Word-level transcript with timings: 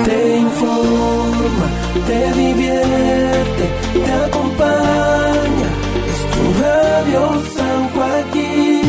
Te 0.00 0.36
informa, 0.38 1.68
te 2.06 2.32
divierte, 2.32 3.64
te 3.92 4.12
acompaña. 4.12 5.68
Es 6.10 6.20
tu 6.32 6.42
radio 6.62 7.20
San 7.54 7.88
Joaquín. 7.90 8.82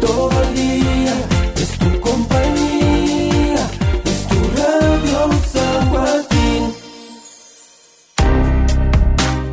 Todo 0.00 0.42
el 0.42 0.54
día 0.54 1.14
es 1.56 1.78
tu 1.78 2.00
compañía. 2.00 3.68
Es 4.04 4.28
tu 4.28 4.38
radio 4.62 5.30
San 5.52 5.90
Joaquín. 5.90 6.74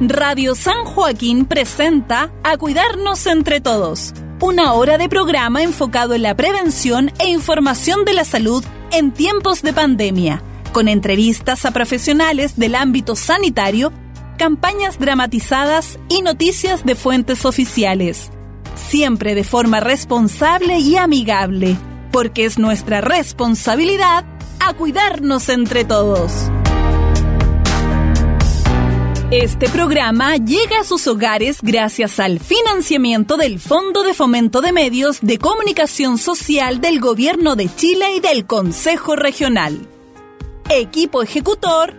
Radio 0.07 0.55
San 0.55 0.85
Joaquín 0.85 1.45
presenta 1.45 2.31
A 2.43 2.57
Cuidarnos 2.57 3.25
entre 3.25 3.59
Todos, 3.59 4.13
una 4.39 4.73
hora 4.73 4.97
de 4.99 5.09
programa 5.09 5.63
enfocado 5.63 6.13
en 6.13 6.21
la 6.21 6.35
prevención 6.35 7.11
e 7.19 7.27
información 7.27 8.05
de 8.05 8.13
la 8.13 8.23
salud 8.23 8.63
en 8.91 9.11
tiempos 9.11 9.61
de 9.61 9.73
pandemia, 9.73 10.41
con 10.71 10.87
entrevistas 10.87 11.65
a 11.65 11.71
profesionales 11.71 12.57
del 12.57 12.75
ámbito 12.75 13.15
sanitario, 13.15 13.91
campañas 14.37 14.99
dramatizadas 14.99 15.99
y 16.09 16.21
noticias 16.21 16.85
de 16.85 16.95
fuentes 16.95 17.45
oficiales. 17.45 18.29
Siempre 18.75 19.35
de 19.35 19.43
forma 19.43 19.79
responsable 19.79 20.79
y 20.79 20.95
amigable, 20.95 21.77
porque 22.11 22.45
es 22.45 22.57
nuestra 22.57 23.01
responsabilidad 23.01 24.25
a 24.59 24.73
cuidarnos 24.73 25.49
entre 25.49 25.83
todos. 25.83 26.31
Este 29.31 29.67
programa 29.67 30.37
llega 30.37 30.79
a 30.79 30.83
sus 30.85 31.05
hogares 31.05 31.57
gracias 31.61 32.17
al 32.21 32.39
financiamiento 32.39 33.35
del 33.35 33.59
Fondo 33.59 34.03
de 34.03 34.13
Fomento 34.13 34.61
de 34.61 34.71
Medios 34.71 35.19
de 35.19 35.37
Comunicación 35.37 36.17
Social 36.17 36.79
del 36.79 37.01
Gobierno 37.01 37.57
de 37.57 37.69
Chile 37.75 38.15
y 38.15 38.21
del 38.21 38.45
Consejo 38.45 39.17
Regional. 39.17 39.85
Equipo 40.69 41.23
ejecutor, 41.23 41.93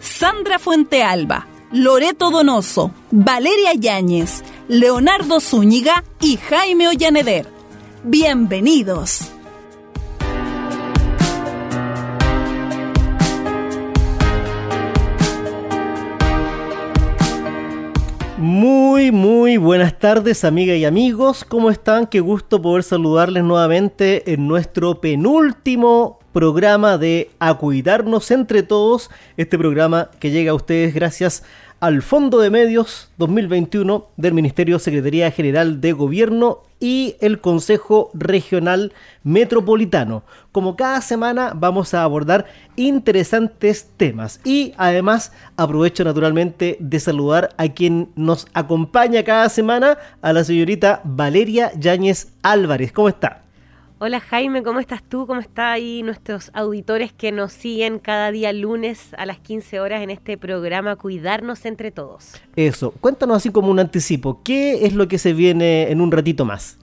Sandra 0.00 0.58
Fuentealba, 0.58 1.46
Loreto 1.70 2.32
Donoso, 2.32 2.92
Valeria 3.12 3.74
Yáñez, 3.74 4.42
Leonardo 4.66 5.38
Zúñiga 5.38 6.02
y 6.20 6.36
Jaime 6.36 6.88
Ollaneder. 6.88 7.46
Bienvenidos. 8.02 9.31
Muy, 18.42 19.12
muy 19.12 19.56
buenas 19.56 19.96
tardes, 20.00 20.44
amigas 20.44 20.76
y 20.76 20.84
amigos. 20.84 21.44
¿Cómo 21.44 21.70
están? 21.70 22.08
Qué 22.08 22.18
gusto 22.18 22.60
poder 22.60 22.82
saludarles 22.82 23.44
nuevamente 23.44 24.32
en 24.32 24.48
nuestro 24.48 25.00
penúltimo 25.00 26.18
programa 26.32 26.98
de 26.98 27.30
A 27.38 27.54
Cuidarnos 27.54 28.32
entre 28.32 28.64
Todos. 28.64 29.10
Este 29.36 29.56
programa 29.56 30.10
que 30.18 30.32
llega 30.32 30.50
a 30.50 30.54
ustedes 30.54 30.92
gracias 30.92 31.44
al 31.82 32.00
Fondo 32.00 32.38
de 32.38 32.48
Medios 32.48 33.10
2021 33.18 34.06
del 34.16 34.34
Ministerio 34.34 34.78
Secretaría 34.78 35.32
General 35.32 35.80
de 35.80 35.90
Gobierno 35.90 36.62
y 36.78 37.16
el 37.20 37.40
Consejo 37.40 38.12
Regional 38.14 38.92
Metropolitano. 39.24 40.22
Como 40.52 40.76
cada 40.76 41.00
semana 41.00 41.54
vamos 41.56 41.92
a 41.92 42.04
abordar 42.04 42.46
interesantes 42.76 43.90
temas 43.96 44.38
y 44.44 44.74
además 44.76 45.32
aprovecho 45.56 46.04
naturalmente 46.04 46.76
de 46.78 47.00
saludar 47.00 47.52
a 47.56 47.66
quien 47.66 48.10
nos 48.14 48.46
acompaña 48.54 49.24
cada 49.24 49.48
semana, 49.48 49.98
a 50.20 50.32
la 50.32 50.44
señorita 50.44 51.00
Valeria 51.02 51.72
Yáñez 51.76 52.28
Álvarez. 52.44 52.92
¿Cómo 52.92 53.08
está? 53.08 53.41
Hola 54.04 54.18
Jaime, 54.18 54.64
¿cómo 54.64 54.80
estás 54.80 55.00
tú? 55.00 55.28
¿Cómo 55.28 55.40
están 55.40 55.66
ahí 55.66 56.02
nuestros 56.02 56.50
auditores 56.54 57.12
que 57.12 57.30
nos 57.30 57.52
siguen 57.52 58.00
cada 58.00 58.32
día 58.32 58.52
lunes 58.52 59.14
a 59.16 59.26
las 59.26 59.38
15 59.38 59.78
horas 59.78 60.02
en 60.02 60.10
este 60.10 60.36
programa 60.36 60.96
Cuidarnos 60.96 61.64
entre 61.66 61.92
todos? 61.92 62.32
Eso, 62.56 62.90
cuéntanos 63.00 63.36
así 63.36 63.50
como 63.50 63.70
un 63.70 63.78
anticipo, 63.78 64.40
¿qué 64.42 64.86
es 64.86 64.94
lo 64.94 65.06
que 65.06 65.18
se 65.18 65.34
viene 65.34 65.92
en 65.92 66.00
un 66.00 66.10
ratito 66.10 66.44
más? 66.44 66.80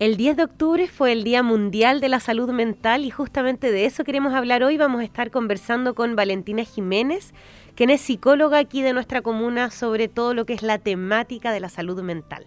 El 0.00 0.16
10 0.16 0.38
de 0.38 0.42
octubre 0.42 0.88
fue 0.88 1.12
el 1.12 1.22
Día 1.22 1.44
Mundial 1.44 2.00
de 2.00 2.08
la 2.08 2.18
Salud 2.18 2.50
Mental 2.50 3.04
y 3.04 3.10
justamente 3.10 3.70
de 3.70 3.84
eso 3.84 4.02
queremos 4.02 4.34
hablar 4.34 4.64
hoy. 4.64 4.76
Vamos 4.76 5.02
a 5.02 5.04
estar 5.04 5.30
conversando 5.30 5.94
con 5.94 6.16
Valentina 6.16 6.64
Jiménez, 6.64 7.32
quien 7.76 7.90
es 7.90 8.00
psicóloga 8.00 8.58
aquí 8.58 8.82
de 8.82 8.92
nuestra 8.92 9.22
comuna 9.22 9.70
sobre 9.70 10.08
todo 10.08 10.34
lo 10.34 10.46
que 10.46 10.54
es 10.54 10.62
la 10.62 10.78
temática 10.78 11.52
de 11.52 11.60
la 11.60 11.68
salud 11.68 12.02
mental. 12.02 12.44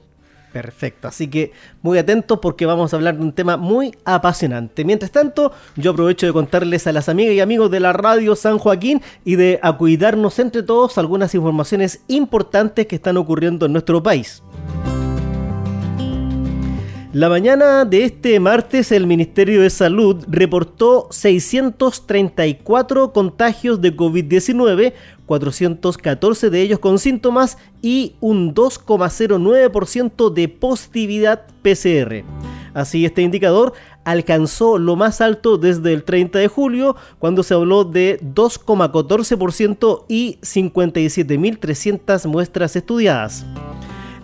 Perfecto, 0.53 1.07
así 1.07 1.29
que 1.29 1.51
muy 1.81 1.97
atentos 1.97 2.37
porque 2.39 2.67
vamos 2.67 2.93
a 2.93 2.95
hablar 2.95 3.17
de 3.17 3.23
un 3.23 3.33
tema 3.33 3.57
muy 3.57 3.95
apasionante. 4.05 4.85
Mientras 4.85 5.11
tanto, 5.11 5.51
yo 5.75 5.91
aprovecho 5.91 6.27
de 6.27 6.31
contarles 6.31 6.85
a 6.85 6.91
las 6.91 7.09
amigas 7.09 7.33
y 7.33 7.39
amigos 7.39 7.71
de 7.71 7.79
la 7.79 7.91
radio 7.91 8.35
San 8.35 8.59
Joaquín 8.59 9.01
y 9.25 9.35
de 9.35 9.59
a 9.63 9.75
cuidarnos 9.75 10.37
entre 10.37 10.61
todos 10.61 10.99
algunas 10.99 11.33
informaciones 11.33 12.03
importantes 12.07 12.85
que 12.85 12.95
están 12.95 13.17
ocurriendo 13.17 13.65
en 13.65 13.73
nuestro 13.73 14.03
país. 14.03 14.43
La 17.13 17.29
mañana 17.29 17.85
de 17.85 18.05
este 18.05 18.39
martes 18.39 18.91
el 18.91 19.05
Ministerio 19.05 19.61
de 19.61 19.69
Salud 19.69 20.25
reportó 20.27 21.07
634 21.11 23.13
contagios 23.13 23.79
de 23.81 23.95
COVID-19, 23.95 24.93
414 25.27 26.49
de 26.49 26.61
ellos 26.61 26.79
con 26.79 26.97
síntomas 26.97 27.59
y 27.83 28.15
un 28.19 28.55
2,09% 28.55 30.33
de 30.33 30.49
positividad 30.49 31.45
PCR. 31.61 32.23
Así 32.73 33.05
este 33.05 33.21
indicador 33.21 33.73
alcanzó 34.05 34.79
lo 34.79 34.95
más 34.95 35.21
alto 35.21 35.59
desde 35.59 35.93
el 35.93 36.05
30 36.05 36.39
de 36.39 36.47
julio, 36.47 36.95
cuando 37.19 37.43
se 37.43 37.53
habló 37.53 37.83
de 37.83 38.19
2,14% 38.21 40.05
y 40.07 40.39
57.300 40.41 42.25
muestras 42.25 42.75
estudiadas. 42.75 43.45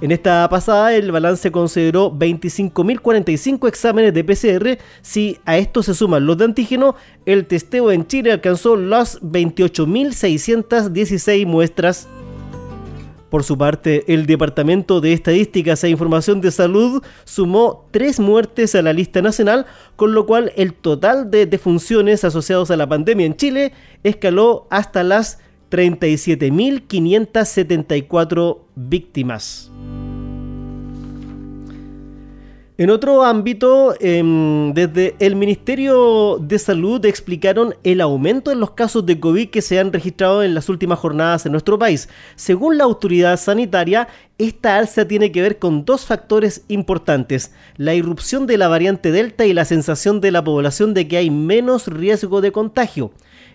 En 0.01 0.11
esta 0.11 0.47
pasada 0.47 0.95
el 0.95 1.11
balance 1.11 1.51
consideró 1.51 2.09
25.045 2.13 3.67
exámenes 3.67 4.13
de 4.13 4.23
PCR. 4.23 4.77
Si 5.01 5.39
a 5.45 5.57
esto 5.57 5.83
se 5.83 5.93
suman 5.93 6.25
los 6.25 6.37
de 6.37 6.45
antígeno, 6.45 6.95
el 7.25 7.47
testeo 7.47 7.91
en 7.91 8.07
Chile 8.07 8.31
alcanzó 8.31 8.77
las 8.77 9.21
28.616 9.21 11.45
muestras. 11.45 12.07
Por 13.29 13.43
su 13.43 13.57
parte, 13.57 14.05
el 14.11 14.25
Departamento 14.25 15.01
de 15.01 15.11
Estadísticas 15.13 15.83
e 15.83 15.89
Información 15.89 16.39
de 16.41 16.49
Salud 16.49 17.03
sumó 17.25 17.85
tres 17.91 18.21
muertes 18.21 18.73
a 18.75 18.81
la 18.81 18.93
lista 18.93 19.21
nacional, 19.21 19.67
con 19.97 20.13
lo 20.13 20.25
cual 20.25 20.53
el 20.55 20.73
total 20.73 21.29
de 21.29 21.45
defunciones 21.45 22.23
asociados 22.23 22.71
a 22.71 22.77
la 22.77 22.89
pandemia 22.89 23.27
en 23.27 23.35
Chile 23.35 23.73
escaló 24.03 24.65
hasta 24.71 25.03
las 25.03 25.37
37.574 25.69 28.57
víctimas. 28.75 29.71
En 32.79 32.91
otro 32.91 33.25
ámbito, 33.25 33.93
em, 33.99 34.73
desde 34.73 35.13
el 35.19 35.35
Ministerio 35.35 36.37
de 36.39 36.57
Salud 36.57 37.03
explicaron 37.03 37.75
el 37.83 37.99
aumento 37.99 38.53
en 38.53 38.61
los 38.61 38.71
casos 38.71 39.05
de 39.05 39.19
COVID 39.19 39.49
que 39.49 39.61
se 39.61 39.79
han 39.79 39.91
registrado 39.91 40.43
en 40.43 40.53
las 40.53 40.69
últimas 40.69 40.97
jornadas 40.97 41.45
en 41.45 41.51
nuestro 41.51 41.77
país. 41.77 42.07
Según 42.37 42.77
la 42.77 42.85
autoridad 42.85 43.37
sanitaria, 43.37 44.07
esta 44.37 44.77
alza 44.77 45.05
tiene 45.05 45.33
que 45.33 45.41
ver 45.41 45.59
con 45.59 45.83
dos 45.83 46.05
factores 46.05 46.63
importantes, 46.69 47.51
la 47.75 47.95
irrupción 47.95 48.47
de 48.47 48.57
la 48.57 48.69
variante 48.69 49.11
Delta 49.11 49.45
y 49.45 49.51
la 49.51 49.65
sensación 49.65 50.21
de 50.21 50.31
la 50.31 50.41
población 50.41 50.93
de 50.93 51.09
que 51.09 51.17
hay 51.17 51.29
menos 51.29 51.87
riesgo 51.87 52.39
de 52.39 52.53
contagio 52.53 53.11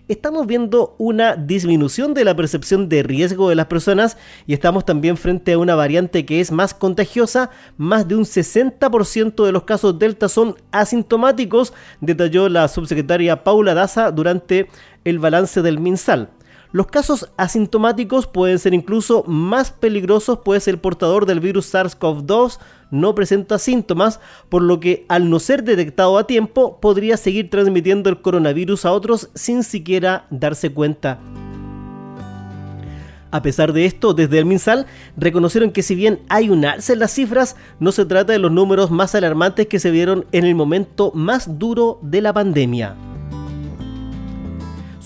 estamos 0.07 0.45
viendo 0.47 0.95
una 0.97 1.35
disminución 1.35 2.13
de 2.13 2.25
la 2.25 2.35
percepción 2.35 2.89
de 2.89 3.03
riesgo 3.03 3.49
de 3.49 3.55
las 3.55 3.65
personas 3.65 4.17
y 4.45 4.53
estamos 4.53 4.85
también 4.85 5.17
frente 5.17 5.53
a 5.53 5.57
una 5.57 5.75
variante 5.75 6.25
que 6.25 6.41
es 6.41 6.51
más 6.51 6.73
contagiosa. 6.73 7.49
Más 7.77 8.07
de 8.07 8.15
un 8.15 8.23
60% 8.23 9.45
de 9.45 9.51
los 9.51 9.63
casos 9.63 9.97
Delta 9.97 10.29
son 10.29 10.55
asintomáticos, 10.71 11.73
detalló 12.01 12.49
la 12.49 12.67
subsecretaria 12.67 13.43
Paula 13.43 13.73
Daza 13.73 14.11
durante 14.11 14.67
el 15.03 15.19
balance 15.19 15.61
del 15.61 15.79
MinSal. 15.79 16.29
Los 16.75 16.87
casos 16.87 17.29
asintomáticos 17.37 18.27
pueden 18.27 18.59
ser 18.59 18.73
incluso 18.73 19.23
más 19.27 19.71
peligrosos, 19.71 20.39
pues 20.43 20.67
el 20.67 20.77
portador 20.77 21.25
del 21.25 21.39
virus 21.39 21.73
SARS-CoV-2 21.73 22.59
no 22.91 23.15
presenta 23.15 23.59
síntomas, 23.59 24.19
por 24.49 24.61
lo 24.61 24.81
que 24.81 25.05
al 25.07 25.29
no 25.29 25.39
ser 25.39 25.63
detectado 25.63 26.17
a 26.17 26.27
tiempo 26.27 26.81
podría 26.81 27.15
seguir 27.15 27.49
transmitiendo 27.49 28.09
el 28.09 28.21
coronavirus 28.21 28.83
a 28.83 28.91
otros 28.91 29.29
sin 29.35 29.63
siquiera 29.63 30.27
darse 30.29 30.73
cuenta. 30.73 31.17
A 33.31 33.41
pesar 33.41 33.71
de 33.71 33.85
esto, 33.85 34.13
desde 34.13 34.39
el 34.39 34.45
MinSal 34.45 34.85
reconocieron 35.15 35.71
que 35.71 35.81
si 35.81 35.95
bien 35.95 36.23
hay 36.27 36.49
un 36.49 36.65
alza 36.65 36.91
en 36.91 36.99
las 36.99 37.13
cifras, 37.13 37.55
no 37.79 37.93
se 37.93 38.03
trata 38.03 38.33
de 38.33 38.39
los 38.39 38.51
números 38.51 38.91
más 38.91 39.15
alarmantes 39.15 39.67
que 39.67 39.79
se 39.79 39.91
vieron 39.91 40.25
en 40.33 40.43
el 40.43 40.55
momento 40.55 41.13
más 41.15 41.57
duro 41.57 41.99
de 42.01 42.19
la 42.19 42.33
pandemia. 42.33 42.97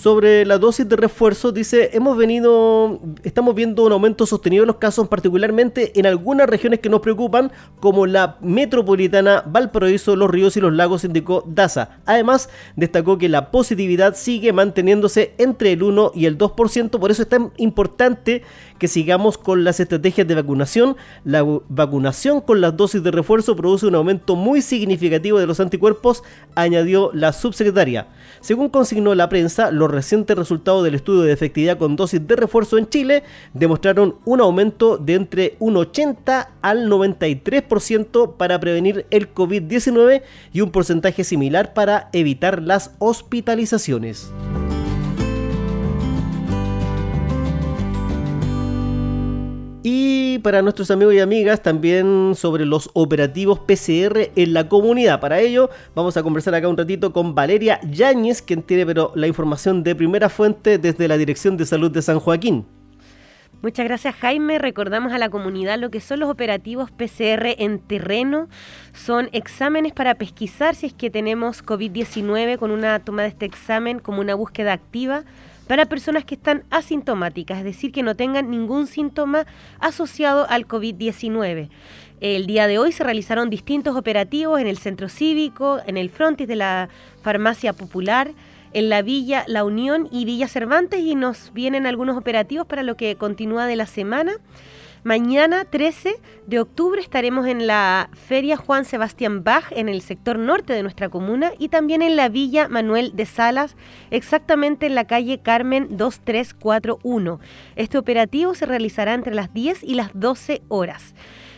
Sobre 0.00 0.46
la 0.46 0.56
dosis 0.56 0.88
de 0.88 0.96
refuerzo, 0.96 1.52
dice, 1.52 1.90
hemos 1.92 2.16
venido, 2.16 3.00
estamos 3.22 3.54
viendo 3.54 3.84
un 3.84 3.92
aumento 3.92 4.24
sostenido 4.24 4.62
de 4.62 4.68
los 4.68 4.76
casos, 4.76 5.08
particularmente 5.08 5.92
en 6.00 6.06
algunas 6.06 6.48
regiones 6.48 6.80
que 6.80 6.88
nos 6.88 7.02
preocupan, 7.02 7.52
como 7.80 8.06
la 8.06 8.38
metropolitana, 8.40 9.44
Valparaíso, 9.46 10.16
Los 10.16 10.30
Ríos 10.30 10.56
y 10.56 10.62
Los 10.62 10.72
Lagos, 10.72 11.04
indicó 11.04 11.44
DASA. 11.46 11.98
Además, 12.06 12.48
destacó 12.76 13.18
que 13.18 13.28
la 13.28 13.50
positividad 13.50 14.16
sigue 14.16 14.54
manteniéndose 14.54 15.34
entre 15.36 15.72
el 15.72 15.82
1 15.82 16.12
y 16.14 16.24
el 16.24 16.38
2%, 16.38 16.98
por 16.98 17.10
eso 17.10 17.20
es 17.20 17.28
tan 17.28 17.52
importante 17.58 18.42
que 18.78 18.88
sigamos 18.88 19.36
con 19.36 19.64
las 19.64 19.80
estrategias 19.80 20.26
de 20.26 20.34
vacunación. 20.34 20.96
La 21.24 21.44
vacunación 21.68 22.40
con 22.40 22.62
las 22.62 22.74
dosis 22.74 23.02
de 23.02 23.10
refuerzo 23.10 23.54
produce 23.54 23.86
un 23.86 23.96
aumento 23.96 24.34
muy 24.34 24.62
significativo 24.62 25.38
de 25.38 25.46
los 25.46 25.60
anticuerpos, 25.60 26.24
añadió 26.54 27.10
la 27.12 27.34
subsecretaria. 27.34 28.08
Según 28.40 28.68
consignó 28.68 29.14
la 29.14 29.28
prensa, 29.28 29.70
los 29.70 29.90
recientes 29.90 30.36
resultados 30.36 30.84
del 30.84 30.94
estudio 30.94 31.22
de 31.22 31.32
efectividad 31.32 31.78
con 31.78 31.96
dosis 31.96 32.26
de 32.26 32.36
refuerzo 32.36 32.78
en 32.78 32.88
Chile 32.88 33.22
demostraron 33.54 34.16
un 34.24 34.40
aumento 34.40 34.98
de 34.98 35.14
entre 35.14 35.56
un 35.58 35.76
80 35.76 36.50
al 36.62 36.88
93% 36.88 38.36
para 38.36 38.60
prevenir 38.60 39.06
el 39.10 39.34
COVID-19 39.34 40.22
y 40.52 40.60
un 40.60 40.70
porcentaje 40.70 41.24
similar 41.24 41.74
para 41.74 42.08
evitar 42.12 42.62
las 42.62 42.92
hospitalizaciones. 42.98 44.32
Y 49.82 50.40
para 50.40 50.60
nuestros 50.60 50.90
amigos 50.90 51.14
y 51.14 51.20
amigas 51.20 51.62
también 51.62 52.34
sobre 52.36 52.66
los 52.66 52.90
operativos 52.92 53.60
PCR 53.60 54.30
en 54.36 54.52
la 54.52 54.68
comunidad. 54.68 55.20
Para 55.20 55.40
ello 55.40 55.70
vamos 55.94 56.18
a 56.18 56.22
conversar 56.22 56.54
acá 56.54 56.68
un 56.68 56.76
ratito 56.76 57.14
con 57.14 57.34
Valeria 57.34 57.80
Yáñez, 57.90 58.42
quien 58.42 58.62
tiene 58.62 58.92
la 59.14 59.26
información 59.26 59.82
de 59.82 59.94
primera 59.94 60.28
fuente 60.28 60.76
desde 60.76 61.08
la 61.08 61.16
Dirección 61.16 61.56
de 61.56 61.64
Salud 61.64 61.90
de 61.90 62.02
San 62.02 62.20
Joaquín. 62.20 62.66
Muchas 63.62 63.86
gracias 63.86 64.14
Jaime. 64.16 64.58
Recordamos 64.58 65.12
a 65.12 65.18
la 65.18 65.30
comunidad 65.30 65.78
lo 65.78 65.90
que 65.90 66.00
son 66.00 66.20
los 66.20 66.30
operativos 66.30 66.90
PCR 66.90 67.54
en 67.58 67.78
terreno. 67.78 68.48
Son 68.92 69.30
exámenes 69.32 69.94
para 69.94 70.14
pesquisar 70.14 70.74
si 70.74 70.86
es 70.86 70.92
que 70.92 71.10
tenemos 71.10 71.64
COVID-19 71.64 72.58
con 72.58 72.70
una 72.70 72.98
toma 73.00 73.22
de 73.22 73.28
este 73.28 73.46
examen 73.46 73.98
como 73.98 74.20
una 74.20 74.34
búsqueda 74.34 74.74
activa 74.74 75.24
para 75.70 75.86
personas 75.86 76.24
que 76.24 76.34
están 76.34 76.64
asintomáticas, 76.70 77.58
es 77.58 77.64
decir, 77.64 77.92
que 77.92 78.02
no 78.02 78.16
tengan 78.16 78.50
ningún 78.50 78.88
síntoma 78.88 79.46
asociado 79.78 80.44
al 80.50 80.66
COVID-19. 80.66 81.68
El 82.20 82.48
día 82.48 82.66
de 82.66 82.80
hoy 82.80 82.90
se 82.90 83.04
realizaron 83.04 83.50
distintos 83.50 83.94
operativos 83.94 84.60
en 84.60 84.66
el 84.66 84.78
centro 84.78 85.08
cívico, 85.08 85.78
en 85.86 85.96
el 85.96 86.10
frontis 86.10 86.48
de 86.48 86.56
la 86.56 86.88
farmacia 87.22 87.72
popular, 87.72 88.32
en 88.72 88.88
la 88.88 89.02
Villa 89.02 89.44
La 89.46 89.62
Unión 89.62 90.08
y 90.10 90.24
Villa 90.24 90.48
Cervantes 90.48 91.02
y 91.02 91.14
nos 91.14 91.52
vienen 91.52 91.86
algunos 91.86 92.16
operativos 92.16 92.66
para 92.66 92.82
lo 92.82 92.96
que 92.96 93.14
continúa 93.14 93.66
de 93.66 93.76
la 93.76 93.86
semana. 93.86 94.32
Mañana 95.02 95.64
13 95.64 96.20
de 96.46 96.60
octubre 96.60 97.00
estaremos 97.00 97.46
en 97.46 97.66
la 97.66 98.10
Feria 98.12 98.58
Juan 98.58 98.84
Sebastián 98.84 99.42
Bach 99.42 99.64
en 99.70 99.88
el 99.88 100.02
sector 100.02 100.38
norte 100.38 100.74
de 100.74 100.82
nuestra 100.82 101.08
comuna 101.08 101.52
y 101.58 101.70
también 101.70 102.02
en 102.02 102.16
la 102.16 102.28
Villa 102.28 102.68
Manuel 102.68 103.16
de 103.16 103.24
Salas, 103.24 103.76
exactamente 104.10 104.84
en 104.84 104.94
la 104.94 105.06
calle 105.06 105.40
Carmen 105.40 105.96
2341. 105.96 107.40
Este 107.76 107.96
operativo 107.96 108.54
se 108.54 108.66
realizará 108.66 109.14
entre 109.14 109.34
las 109.34 109.54
10 109.54 109.84
y 109.84 109.94
las 109.94 110.10
12 110.12 110.60
horas. 110.68 111.14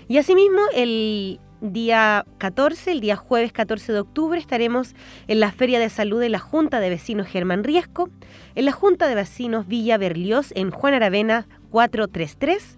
Y 0.06 0.18
asimismo, 0.18 0.60
el 0.72 1.40
día 1.60 2.24
14, 2.38 2.92
el 2.92 3.00
día 3.00 3.16
jueves 3.16 3.52
14 3.52 3.92
de 3.92 3.98
octubre, 3.98 4.38
estaremos 4.38 4.94
en 5.26 5.40
la 5.40 5.50
Feria 5.50 5.80
de 5.80 5.90
Salud 5.90 6.20
de 6.20 6.28
la 6.28 6.38
Junta 6.38 6.78
de 6.78 6.90
Vecinos 6.90 7.26
Germán 7.26 7.64
Riesco, 7.64 8.08
en 8.54 8.66
la 8.66 8.72
Junta 8.72 9.08
de 9.08 9.16
Vecinos 9.16 9.66
Villa 9.66 9.98
Berlioz 9.98 10.52
en 10.54 10.70
Juan 10.70 10.94
Aravena 10.94 11.48
433 11.70 12.76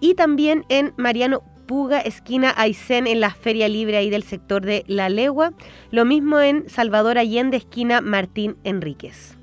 y 0.00 0.14
también 0.14 0.64
en 0.68 0.92
Mariano 0.96 1.42
Puga, 1.66 1.98
esquina 1.98 2.54
Aysén, 2.56 3.08
en 3.08 3.20
la 3.20 3.30
Feria 3.30 3.68
Libre 3.68 3.96
ahí 3.96 4.08
del 4.08 4.22
sector 4.22 4.64
de 4.64 4.84
La 4.86 5.08
Legua. 5.08 5.52
Lo 5.90 6.04
mismo 6.04 6.40
en 6.40 6.68
Salvador 6.68 7.18
Allende, 7.18 7.56
esquina 7.56 8.00
Martín 8.00 8.56
Enríquez. 8.62 9.36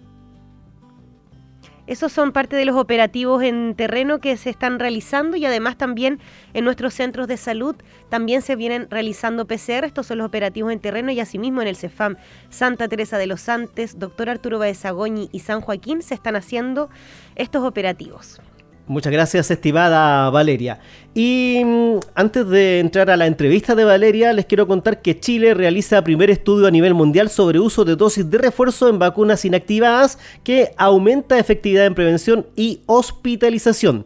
Esos 1.85 2.13
son 2.13 2.31
parte 2.31 2.55
de 2.55 2.63
los 2.63 2.77
operativos 2.77 3.43
en 3.43 3.75
terreno 3.75 4.19
que 4.19 4.37
se 4.37 4.49
están 4.49 4.79
realizando 4.79 5.35
y 5.35 5.45
además 5.45 5.77
también 5.77 6.19
en 6.53 6.63
nuestros 6.63 6.93
centros 6.93 7.27
de 7.27 7.35
salud 7.35 7.75
también 8.07 8.41
se 8.41 8.55
vienen 8.55 8.87
realizando 8.89 9.45
PCR. 9.45 9.83
Estos 9.83 10.07
son 10.07 10.19
los 10.19 10.27
operativos 10.27 10.71
en 10.71 10.79
terreno 10.79 11.11
y 11.11 11.19
asimismo 11.19 11.61
en 11.61 11.67
el 11.67 11.75
CEFAM 11.75 12.15
Santa 12.49 12.87
Teresa 12.87 13.17
de 13.17 13.27
los 13.27 13.49
Antes, 13.49 13.99
Doctor 13.99 14.29
Arturo 14.29 14.59
Baezagoñi 14.59 15.27
y 15.33 15.39
San 15.39 15.59
Joaquín 15.59 16.01
se 16.01 16.13
están 16.15 16.37
haciendo 16.37 16.89
estos 17.35 17.65
operativos. 17.65 18.39
Muchas 18.85 19.13
gracias, 19.13 19.49
estimada 19.49 20.29
Valeria. 20.29 20.79
Y 21.13 21.61
mm, 21.63 21.99
antes 22.15 22.49
de 22.49 22.81
entrar 22.81 23.09
a 23.09 23.15
la 23.15 23.27
entrevista 23.27 23.75
de 23.75 23.85
Valeria, 23.85 24.33
les 24.33 24.45
quiero 24.45 24.67
contar 24.67 25.01
que 25.01 25.17
Chile 25.17 25.53
realiza 25.53 26.03
primer 26.03 26.29
estudio 26.29 26.67
a 26.67 26.71
nivel 26.71 26.93
mundial 26.93 27.29
sobre 27.29 27.59
uso 27.59 27.85
de 27.85 27.95
dosis 27.95 28.29
de 28.29 28.37
refuerzo 28.39 28.89
en 28.89 28.99
vacunas 28.99 29.45
inactivadas 29.45 30.19
que 30.43 30.71
aumenta 30.75 31.39
efectividad 31.39 31.85
en 31.85 31.95
prevención 31.95 32.45
y 32.57 32.81
hospitalización. 32.85 34.05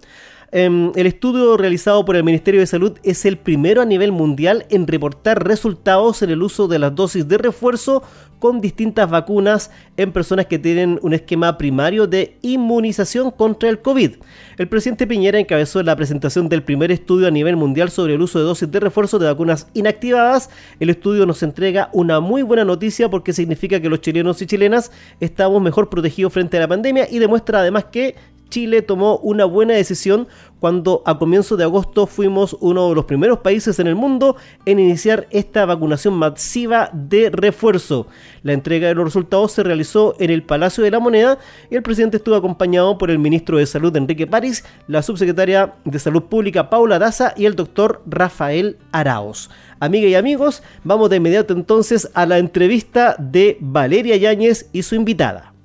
Em, 0.52 0.94
el 0.96 1.08
estudio 1.08 1.58
realizado 1.58 2.06
por 2.06 2.16
el 2.16 2.24
Ministerio 2.24 2.62
de 2.62 2.68
Salud 2.68 2.94
es 3.04 3.26
el 3.26 3.38
primero 3.38 3.82
a 3.82 3.86
nivel 3.86 4.14
mundial 4.14 4.66
en 4.70 4.88
reportar 4.88 5.46
resultados 5.46 6.22
en 6.22 6.30
el 6.30 6.42
uso 6.42 6.70
de 6.70 6.80
las 6.80 6.96
dosis 6.96 7.28
de 7.28 7.38
refuerzo 7.38 8.02
con 8.40 8.62
distintas 8.62 9.10
vacunas 9.10 9.72
en 9.98 10.14
personas 10.14 10.46
que 10.46 10.60
tienen 10.60 11.00
un 11.02 11.14
esquema 11.14 11.58
primario 11.58 12.08
de 12.08 12.38
inmunización 12.44 13.32
contra 13.32 13.68
el 13.68 13.82
COVID. 13.82 14.12
El 14.58 14.68
presidente 14.70 15.08
Piñera 15.08 15.40
encabezó 15.40 15.84
la 15.84 15.96
presentación 15.96 16.48
del 16.48 16.64
primer 16.64 16.92
estudio 16.92 17.28
a 17.28 17.32
nivel 17.32 17.58
mundial 17.58 17.90
sobre 17.90 18.14
el 18.14 18.22
uso 18.22 18.40
de 18.40 18.46
dosis 18.46 18.72
de 18.72 18.80
refuerzo 18.80 19.20
de 19.20 19.26
vacunas 19.26 19.68
inactivadas. 19.74 20.50
El 20.80 20.90
estudio 20.90 21.26
nos 21.26 21.44
entrega 21.44 21.90
una 21.92 22.22
muy 22.22 22.42
buena 22.42 22.64
noticia 22.64 23.10
porque 23.10 23.34
significa 23.34 23.82
que 23.82 23.90
los 23.90 24.00
chilenos 24.00 24.42
y 24.42 24.46
chilenas 24.46 24.92
estamos 25.20 25.62
mejor 25.62 25.90
protegidos 25.90 26.32
frente 26.32 26.56
a 26.58 26.62
la 26.62 26.68
pandemia 26.68 27.08
y 27.10 27.20
demuestra 27.20 27.60
además 27.60 27.86
que 27.86 28.16
Chile 28.50 28.82
tomó 28.82 29.18
una 29.18 29.46
buena 29.46 29.74
decisión 29.74 30.28
cuando 30.60 31.04
a 31.06 31.20
comienzos 31.20 31.58
de 31.58 31.64
agosto 31.64 32.08
fuimos 32.08 32.58
uno 32.60 32.90
de 32.90 32.96
los 32.96 33.06
primeros 33.06 33.40
países 33.40 33.80
en 33.80 33.88
el 33.88 33.96
mundo 33.96 34.38
en 34.66 34.80
iniciar 34.80 35.28
esta 35.30 35.66
vacunación 35.66 36.16
masiva 36.16 36.90
de 36.94 37.30
refuerzo. 37.30 38.08
La 38.44 38.54
entrega 38.54 38.88
de 38.88 38.96
los 38.96 39.06
resultados 39.06 39.52
se 39.52 39.64
realizó 39.64 40.16
en 40.20 40.32
el 40.32 40.44
Palacio 40.44 40.84
de 40.84 40.92
la 40.92 41.00
Moneda 41.00 41.38
y 41.70 41.76
el 41.76 41.84
presidente 41.84 42.18
estuvo 42.18 42.36
acompañado 42.36 42.98
por 42.98 43.12
el 43.12 43.20
ministro 43.20 43.58
de 43.58 43.66
Salud 43.66 43.96
Enrique 43.96 44.28
París, 44.28 44.64
la 44.88 45.02
subsecretaria 45.02 45.76
de 45.86 46.00
Salud 46.00 46.24
Pública 46.24 46.70
Paula 46.70 47.00
Daza 47.00 47.34
y 47.38 47.46
el 47.46 47.56
doctor 47.56 48.02
Rafael 48.08 48.78
Araos. 48.92 49.50
Amigas 49.80 50.10
y 50.10 50.16
amigos, 50.16 50.64
vamos 50.84 51.10
de 51.10 51.18
inmediato 51.18 51.54
entonces 51.54 52.10
a 52.14 52.26
la 52.26 52.40
entrevista 52.40 53.16
de 53.20 53.58
Valeria 53.60 54.16
Yáñez 54.18 54.70
y 54.74 54.82
su 54.82 54.96
invitada. 54.96 55.57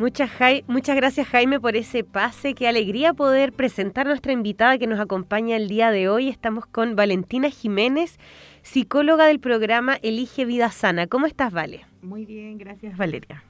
Muchas, 0.00 0.30
muchas 0.66 0.96
gracias 0.96 1.28
Jaime 1.28 1.60
por 1.60 1.76
ese 1.76 2.04
pase. 2.04 2.54
Qué 2.54 2.66
alegría 2.66 3.12
poder 3.12 3.52
presentar 3.52 4.06
a 4.06 4.08
nuestra 4.08 4.32
invitada 4.32 4.78
que 4.78 4.86
nos 4.86 4.98
acompaña 4.98 5.56
el 5.56 5.68
día 5.68 5.90
de 5.90 6.08
hoy. 6.08 6.30
Estamos 6.30 6.64
con 6.64 6.96
Valentina 6.96 7.50
Jiménez, 7.50 8.18
psicóloga 8.62 9.26
del 9.26 9.40
programa 9.40 9.98
Elige 10.00 10.46
Vida 10.46 10.70
Sana. 10.70 11.06
¿Cómo 11.06 11.26
estás, 11.26 11.52
Vale? 11.52 11.84
Muy 12.00 12.24
bien, 12.24 12.56
gracias 12.56 12.96
Valeria. 12.96 13.44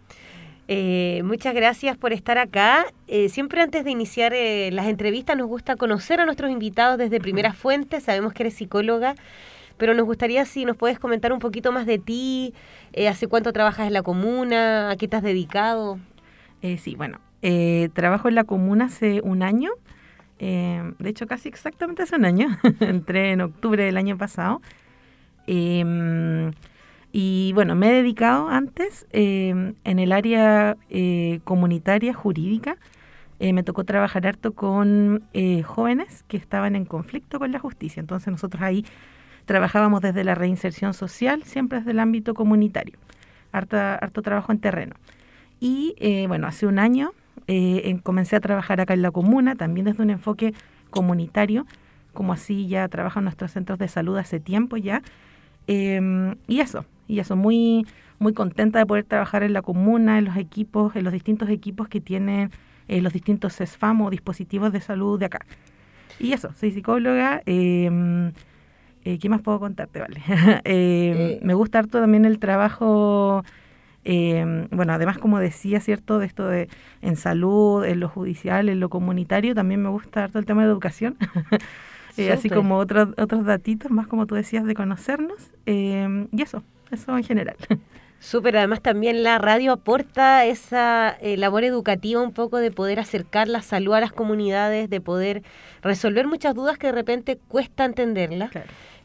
Eh, 0.66 1.22
muchas 1.24 1.54
gracias 1.54 1.96
por 1.96 2.12
estar 2.12 2.36
acá. 2.36 2.84
Eh, 3.06 3.28
siempre 3.28 3.62
antes 3.62 3.84
de 3.84 3.92
iniciar 3.92 4.34
eh, 4.34 4.70
las 4.72 4.88
entrevistas 4.88 5.36
nos 5.36 5.46
gusta 5.46 5.76
conocer 5.76 6.18
a 6.18 6.24
nuestros 6.24 6.50
invitados 6.50 6.98
desde 6.98 7.20
primera 7.20 7.52
fuente. 7.52 8.00
Sabemos 8.00 8.32
que 8.32 8.42
eres 8.42 8.54
psicóloga, 8.54 9.14
pero 9.76 9.94
nos 9.94 10.04
gustaría 10.04 10.44
si 10.46 10.64
nos 10.64 10.76
puedes 10.76 10.98
comentar 10.98 11.32
un 11.32 11.38
poquito 11.38 11.70
más 11.70 11.86
de 11.86 12.00
ti, 12.00 12.54
hace 13.08 13.28
cuánto 13.28 13.52
trabajas 13.52 13.86
en 13.86 13.92
la 13.92 14.02
comuna, 14.02 14.90
a 14.90 14.96
qué 14.96 15.06
te 15.06 15.16
has 15.16 15.22
dedicado. 15.22 16.00
Eh, 16.62 16.78
sí, 16.78 16.94
bueno, 16.94 17.20
eh, 17.42 17.88
trabajo 17.94 18.28
en 18.28 18.34
la 18.34 18.44
comuna 18.44 18.86
hace 18.86 19.20
un 19.22 19.42
año, 19.42 19.70
eh, 20.38 20.92
de 20.98 21.10
hecho 21.10 21.26
casi 21.26 21.48
exactamente 21.48 22.02
hace 22.02 22.16
un 22.16 22.24
año, 22.24 22.48
entré 22.80 23.32
en 23.32 23.40
octubre 23.40 23.84
del 23.84 23.96
año 23.96 24.18
pasado. 24.18 24.60
Em, 25.46 26.52
y 27.12 27.52
bueno, 27.54 27.74
me 27.74 27.90
he 27.90 27.94
dedicado 27.94 28.48
antes 28.48 29.06
em, 29.12 29.74
en 29.84 29.98
el 29.98 30.12
área 30.12 30.76
comunitaria 31.44 32.14
jurídica. 32.14 32.76
me 33.40 33.62
tocó 33.62 33.84
trabajar 33.84 34.26
harto 34.26 34.52
con 34.52 35.24
jóvenes 35.64 36.24
que 36.28 36.36
estaban 36.36 36.76
en 36.76 36.84
conflicto 36.84 37.38
con 37.38 37.52
la 37.52 37.58
justicia. 37.58 38.00
Entonces 38.00 38.30
nosotros 38.30 38.62
ahí 38.62 38.84
trabajábamos 39.46 40.02
desde 40.02 40.24
la 40.24 40.34
reinserción 40.34 40.94
social, 40.94 41.42
siempre 41.44 41.78
desde 41.78 41.92
el 41.92 42.00
ámbito 42.00 42.34
comunitario. 42.34 42.98
harto 43.52 44.22
trabajo 44.22 44.52
en 44.52 44.60
terreno. 44.60 44.94
Y 45.60 45.94
eh, 45.98 46.26
bueno, 46.26 46.46
hace 46.46 46.66
un 46.66 46.78
año 46.78 47.12
eh, 47.46 47.98
comencé 48.02 48.36
a 48.36 48.40
trabajar 48.40 48.80
acá 48.80 48.94
en 48.94 49.02
la 49.02 49.10
comuna, 49.10 49.54
también 49.54 49.84
desde 49.84 50.02
un 50.02 50.10
enfoque 50.10 50.54
comunitario, 50.90 51.66
como 52.12 52.32
así 52.32 52.66
ya 52.66 52.88
trabajan 52.88 53.24
nuestros 53.24 53.52
centros 53.52 53.78
de 53.78 53.88
salud 53.88 54.16
hace 54.16 54.40
tiempo 54.40 54.76
ya. 54.76 55.02
Em, 55.66 56.34
y 56.48 56.60
eso, 56.60 56.84
y 57.06 57.20
eso, 57.20 57.36
muy, 57.36 57.86
muy 58.18 58.32
contenta 58.32 58.78
de 58.78 58.86
poder 58.86 59.04
trabajar 59.04 59.42
en 59.42 59.52
la 59.52 59.62
comuna, 59.62 60.18
en 60.18 60.24
los 60.24 60.36
equipos, 60.36 60.96
en 60.96 61.04
los 61.04 61.12
distintos 61.12 61.48
equipos 61.48 61.88
que 61.88 62.00
tienen 62.00 62.50
eh, 62.88 63.00
los 63.00 63.12
distintos 63.12 63.52
SESFAM 63.52 64.00
o 64.02 64.10
dispositivos 64.10 64.72
de 64.72 64.80
salud 64.80 65.18
de 65.18 65.26
acá. 65.26 65.40
Y 66.18 66.32
eso, 66.32 66.52
soy 66.58 66.72
psicóloga. 66.72 67.42
Em, 67.46 68.32
eh, 69.04 69.18
¿Qué 69.18 69.28
más 69.28 69.40
puedo 69.42 69.60
contarte, 69.60 70.00
Vale? 70.00 70.20
Em, 70.64 71.38
me 71.42 71.54
gusta 71.54 71.78
harto 71.78 72.00
también 72.00 72.24
el 72.24 72.38
trabajo, 72.38 73.44
em, 74.04 74.68
bueno, 74.70 74.92
además 74.92 75.18
como 75.18 75.38
decía, 75.38 75.80
¿cierto? 75.80 76.18
De 76.18 76.26
esto 76.26 76.46
de 76.46 76.68
en 77.02 77.16
salud, 77.16 77.84
en 77.84 78.00
lo 78.00 78.08
judicial, 78.08 78.68
en 78.68 78.80
lo 78.80 78.88
comunitario, 78.88 79.54
también 79.54 79.82
me 79.82 79.88
gusta 79.88 80.24
harto 80.24 80.38
el 80.38 80.46
tema 80.46 80.62
de 80.62 80.68
educación. 80.68 81.16
Eh, 82.16 82.32
así 82.32 82.50
como 82.50 82.76
otros 82.76 83.10
otros 83.16 83.46
datitos, 83.46 83.90
más 83.90 84.08
como 84.08 84.26
tú 84.26 84.34
decías, 84.34 84.66
de 84.66 84.74
conocernos. 84.74 85.52
y 85.64 86.42
eso, 86.42 86.64
eso 86.90 87.16
en 87.16 87.22
general. 87.22 87.56
Súper, 88.20 88.58
además 88.58 88.82
también 88.82 89.22
la 89.22 89.38
radio 89.38 89.72
aporta 89.72 90.44
esa 90.44 91.16
eh, 91.22 91.38
labor 91.38 91.64
educativa 91.64 92.20
un 92.20 92.32
poco 92.32 92.58
de 92.58 92.70
poder 92.70 93.00
acercar 93.00 93.48
la 93.48 93.62
salud 93.62 93.94
a 93.94 94.00
las 94.00 94.12
comunidades, 94.12 94.90
de 94.90 95.00
poder 95.00 95.42
resolver 95.80 96.26
muchas 96.26 96.54
dudas 96.54 96.76
que 96.76 96.88
de 96.88 96.92
repente 96.92 97.38
cuesta 97.48 97.86
entenderlas. 97.86 98.50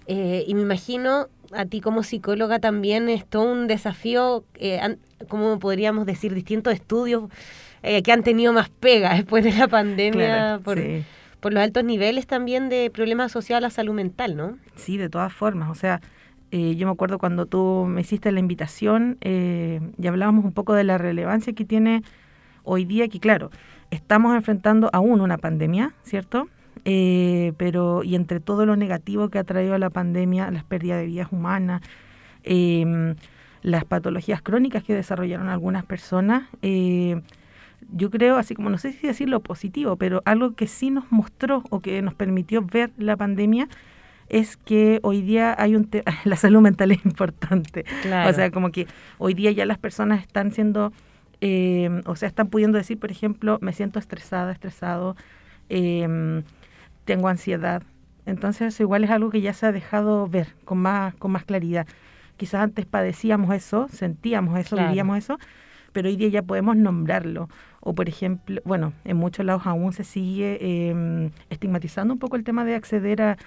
Eh, 0.07 0.43
y 0.45 0.53
me 0.53 0.61
imagino 0.61 1.29
a 1.53 1.65
ti 1.65 1.81
como 1.81 2.03
psicóloga 2.03 2.59
también 2.59 3.09
es 3.09 3.25
todo 3.25 3.51
un 3.51 3.67
desafío, 3.67 4.43
eh, 4.55 4.97
como 5.27 5.59
podríamos 5.59 6.05
decir, 6.05 6.33
distintos 6.33 6.73
estudios 6.73 7.29
eh, 7.83 8.01
que 8.03 8.11
han 8.11 8.23
tenido 8.23 8.53
más 8.53 8.69
pega 8.69 9.13
después 9.15 9.43
de 9.43 9.53
la 9.53 9.67
pandemia 9.67 10.59
por, 10.63 10.79
por 11.39 11.53
los 11.53 11.63
altos 11.63 11.83
niveles 11.83 12.27
también 12.27 12.69
de 12.69 12.89
problemas 12.89 13.31
asociados 13.31 13.59
a 13.59 13.67
la 13.67 13.69
salud 13.69 13.93
mental, 13.93 14.35
¿no? 14.35 14.57
Sí, 14.75 14.97
de 14.97 15.09
todas 15.09 15.33
formas, 15.33 15.69
o 15.69 15.75
sea 15.75 16.01
eh, 16.57 16.75
yo 16.75 16.87
me 16.87 16.93
acuerdo 16.93 17.17
cuando 17.17 17.47
tú 17.47 17.85
me 17.85 17.99
hiciste 17.99 18.31
la 18.31 18.39
invitación 18.39 19.17
eh, 19.19 19.81
y 19.97 20.07
hablábamos 20.07 20.45
un 20.45 20.53
poco 20.53 20.73
de 20.73 20.85
la 20.85 20.97
relevancia 20.97 21.51
que 21.53 21.65
tiene 21.65 22.01
hoy 22.63 22.85
día, 22.85 23.07
que 23.07 23.19
claro, 23.19 23.51
estamos 23.91 24.33
enfrentando 24.35 24.89
aún 24.93 25.19
una 25.21 25.37
pandemia, 25.37 25.95
¿cierto? 26.03 26.47
Eh, 26.85 27.53
pero 27.57 28.03
y 28.03 28.15
entre 28.15 28.39
todo 28.39 28.65
lo 28.65 28.75
negativo 28.75 29.29
que 29.29 29.39
ha 29.39 29.43
traído 29.43 29.77
la 29.77 29.89
pandemia, 29.89 30.51
las 30.51 30.63
pérdidas 30.63 30.99
de 30.99 31.07
vidas 31.07 31.29
humanas, 31.31 31.81
em, 32.43 33.15
las 33.63 33.85
patologías 33.85 34.41
crónicas 34.41 34.83
que 34.83 34.93
desarrollaron 34.93 35.49
algunas 35.49 35.83
personas, 35.83 36.43
yo 37.93 38.09
creo, 38.09 38.37
así 38.37 38.55
como 38.55 38.69
no 38.69 38.77
sé 38.77 38.93
si 38.93 39.07
decir 39.07 39.29
lo 39.29 39.41
positivo, 39.41 39.95
pero 39.95 40.21
algo 40.25 40.55
que 40.55 40.67
sí 40.67 40.89
nos 40.89 41.11
mostró 41.11 41.63
o 41.69 41.79
que 41.79 42.01
nos 42.01 42.13
permitió 42.13 42.61
ver 42.61 42.91
la 42.97 43.15
pandemia 43.15 43.67
es 44.29 44.57
que 44.57 44.99
hoy 45.03 45.21
día 45.21 45.55
hay 45.57 45.75
un 45.75 45.89
la 46.23 46.35
salud 46.35 46.61
mental 46.61 46.91
es 46.91 47.05
importante. 47.05 47.85
O 48.27 48.33
sea, 48.33 48.51
como 48.51 48.71
que 48.71 48.87
hoy 49.17 49.33
día 49.33 49.51
ya 49.51 49.65
las 49.65 49.77
personas 49.77 50.21
están 50.21 50.51
siendo, 50.51 50.91
eh, 51.41 52.01
o 52.05 52.15
sea, 52.15 52.27
están 52.27 52.47
pudiendo 52.47 52.77
decir, 52.77 52.99
por 52.99 53.11
ejemplo, 53.11 53.59
me 53.61 53.73
siento 53.73 53.99
estresada, 53.99 54.51
estresado, 54.51 55.15
eh, 55.69 56.43
tengo 57.05 57.27
ansiedad. 57.27 57.83
Entonces, 58.25 58.73
eso 58.73 58.83
igual 58.83 59.03
es 59.03 59.11
algo 59.11 59.29
que 59.29 59.41
ya 59.41 59.53
se 59.53 59.67
ha 59.67 59.71
dejado 59.71 60.27
ver 60.27 60.47
con 60.65 60.79
más, 60.79 61.15
con 61.15 61.31
más 61.31 61.45
claridad. 61.45 61.87
Quizás 62.37 62.61
antes 62.61 62.85
padecíamos 62.85 63.53
eso, 63.55 63.87
sentíamos 63.89 64.59
eso, 64.59 64.75
vivíamos 64.75 65.17
eso, 65.17 65.37
pero 65.93 66.09
hoy 66.09 66.17
día 66.17 66.27
ya 66.27 66.41
podemos 66.41 66.75
nombrarlo. 66.75 67.49
O, 67.79 67.93
por 67.93 68.09
ejemplo, 68.09 68.61
bueno, 68.65 68.93
en 69.05 69.17
muchos 69.17 69.45
lados 69.45 69.65
aún 69.65 69.93
se 69.93 70.03
sigue 70.03 70.57
eh, 70.59 71.31
estigmatizando 71.49 72.13
un 72.13 72.19
poco 72.19 72.35
el 72.35 72.43
tema 72.43 72.65
de 72.65 72.75
acceder 72.75 73.21
a 73.21 73.37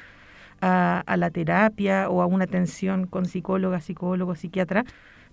a, 0.60 1.16
la 1.16 1.30
terapia 1.30 2.08
o 2.08 2.22
a 2.22 2.26
una 2.26 2.44
atención 2.44 3.06
con 3.06 3.26
psicóloga, 3.26 3.80
psicólogo, 3.80 4.34
psiquiatra, 4.34 4.84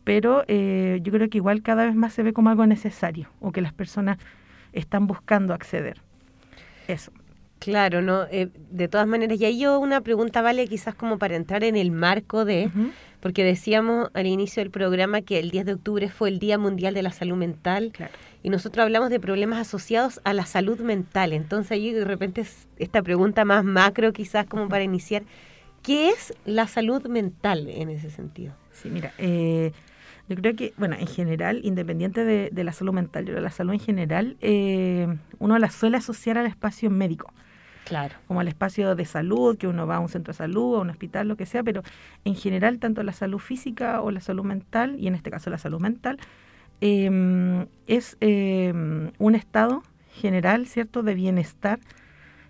pero 0.04 0.44
eh, 0.48 1.00
yo 1.02 1.12
creo 1.12 1.30
que 1.30 1.38
igual 1.38 1.62
cada 1.62 1.86
vez 1.86 1.96
más 1.96 2.14
se 2.14 2.24
ve 2.24 2.34
como 2.34 2.50
algo 2.50 2.66
necesario 2.68 3.30
o 3.40 3.52
que 3.52 3.62
las 3.62 3.74
personas 3.74 4.18
están 4.74 5.08
buscando 5.08 5.54
acceder. 5.54 6.02
Eso. 6.88 7.12
Claro, 7.72 8.02
¿no? 8.02 8.24
Eh, 8.32 8.50
de 8.72 8.88
todas 8.88 9.08
maneras, 9.08 9.40
y 9.40 9.46
ahí 9.46 9.60
yo 9.60 9.80
una 9.80 10.02
pregunta, 10.02 10.42
vale, 10.42 10.68
quizás 10.68 10.96
como 10.96 11.18
para 11.18 11.36
entrar 11.36 11.64
en 11.64 11.76
el 11.76 11.92
marco 11.92 12.46
de, 12.46 12.70
porque 13.20 13.44
decíamos 13.44 14.10
al 14.14 14.28
inicio 14.28 14.62
del 14.62 14.72
programa 14.72 15.22
que 15.22 15.40
el 15.40 15.52
10 15.52 15.66
de 15.66 15.74
octubre 15.74 16.10
fue 16.10 16.30
el 16.30 16.40
Día 16.40 16.58
Mundial 16.58 16.94
de 16.94 17.04
la 17.04 17.12
Salud 17.12 17.38
Mental. 17.38 17.92
Claro 17.94 18.14
y 18.46 18.50
nosotros 18.52 18.84
hablamos 18.84 19.10
de 19.10 19.20
problemas 19.20 19.58
asociados 19.58 20.22
a 20.24 20.32
la 20.32 20.46
salud 20.46 20.80
mental. 20.80 21.34
Entonces 21.34 21.72
ahí 21.72 21.92
de 21.92 22.06
repente 22.06 22.46
esta 22.78 23.02
pregunta 23.02 23.44
más 23.44 23.64
macro 23.64 24.14
quizás 24.14 24.46
como 24.46 24.70
para 24.70 24.84
iniciar, 24.84 25.24
¿qué 25.82 26.10
es 26.10 26.32
la 26.46 26.68
salud 26.68 27.08
mental 27.08 27.68
en 27.68 27.90
ese 27.90 28.12
sentido? 28.12 28.54
Sí, 28.72 28.92
mira, 28.92 29.14
eh, 29.18 29.72
yo 30.30 30.36
creo 30.36 30.56
que, 30.56 30.76
bueno, 30.78 30.96
en 30.96 31.08
general, 31.08 31.62
independiente 31.64 32.24
de, 32.24 32.64
la 32.64 32.72
salud 32.72 32.94
mental, 32.94 33.26
yo 33.26 33.34
la 33.40 33.50
salud 33.50 33.74
en 33.74 33.80
general, 33.80 34.38
eh, 34.42 35.08
uno 35.40 35.58
la 35.58 35.72
suele 35.72 35.98
asociar 35.98 36.38
al 36.38 36.46
espacio 36.46 36.92
médico. 36.92 37.34
Claro. 37.86 38.16
Como 38.28 38.42
al 38.42 38.48
espacio 38.48 38.96
de 38.96 39.06
salud, 39.06 39.58
que 39.58 39.68
uno 39.68 39.88
va 39.88 39.98
a 39.98 40.00
un 40.00 40.10
centro 40.10 40.34
de 40.34 40.38
salud, 40.38 40.76
a 40.76 40.82
un 40.82 40.90
hospital, 40.90 41.28
lo 41.28 41.38
que 41.38 41.46
sea, 41.46 41.64
pero 41.64 41.84
en 42.26 42.36
general, 42.36 42.80
tanto 42.80 43.04
la 43.04 43.14
salud 43.14 43.40
física 43.40 44.02
o 44.02 44.12
la 44.12 44.20
salud 44.20 44.44
mental, 44.44 44.98
y 45.00 45.08
en 45.08 45.16
este 45.16 45.32
caso 45.32 45.50
la 45.50 45.58
salud 45.58 45.80
mental, 45.80 46.18
eh, 46.82 47.66
es 47.88 48.18
eh, 48.22 48.74
un 49.18 49.36
estado 49.36 49.84
general, 50.14 50.66
¿cierto?, 50.66 51.04
de 51.04 51.14
bienestar 51.14 51.80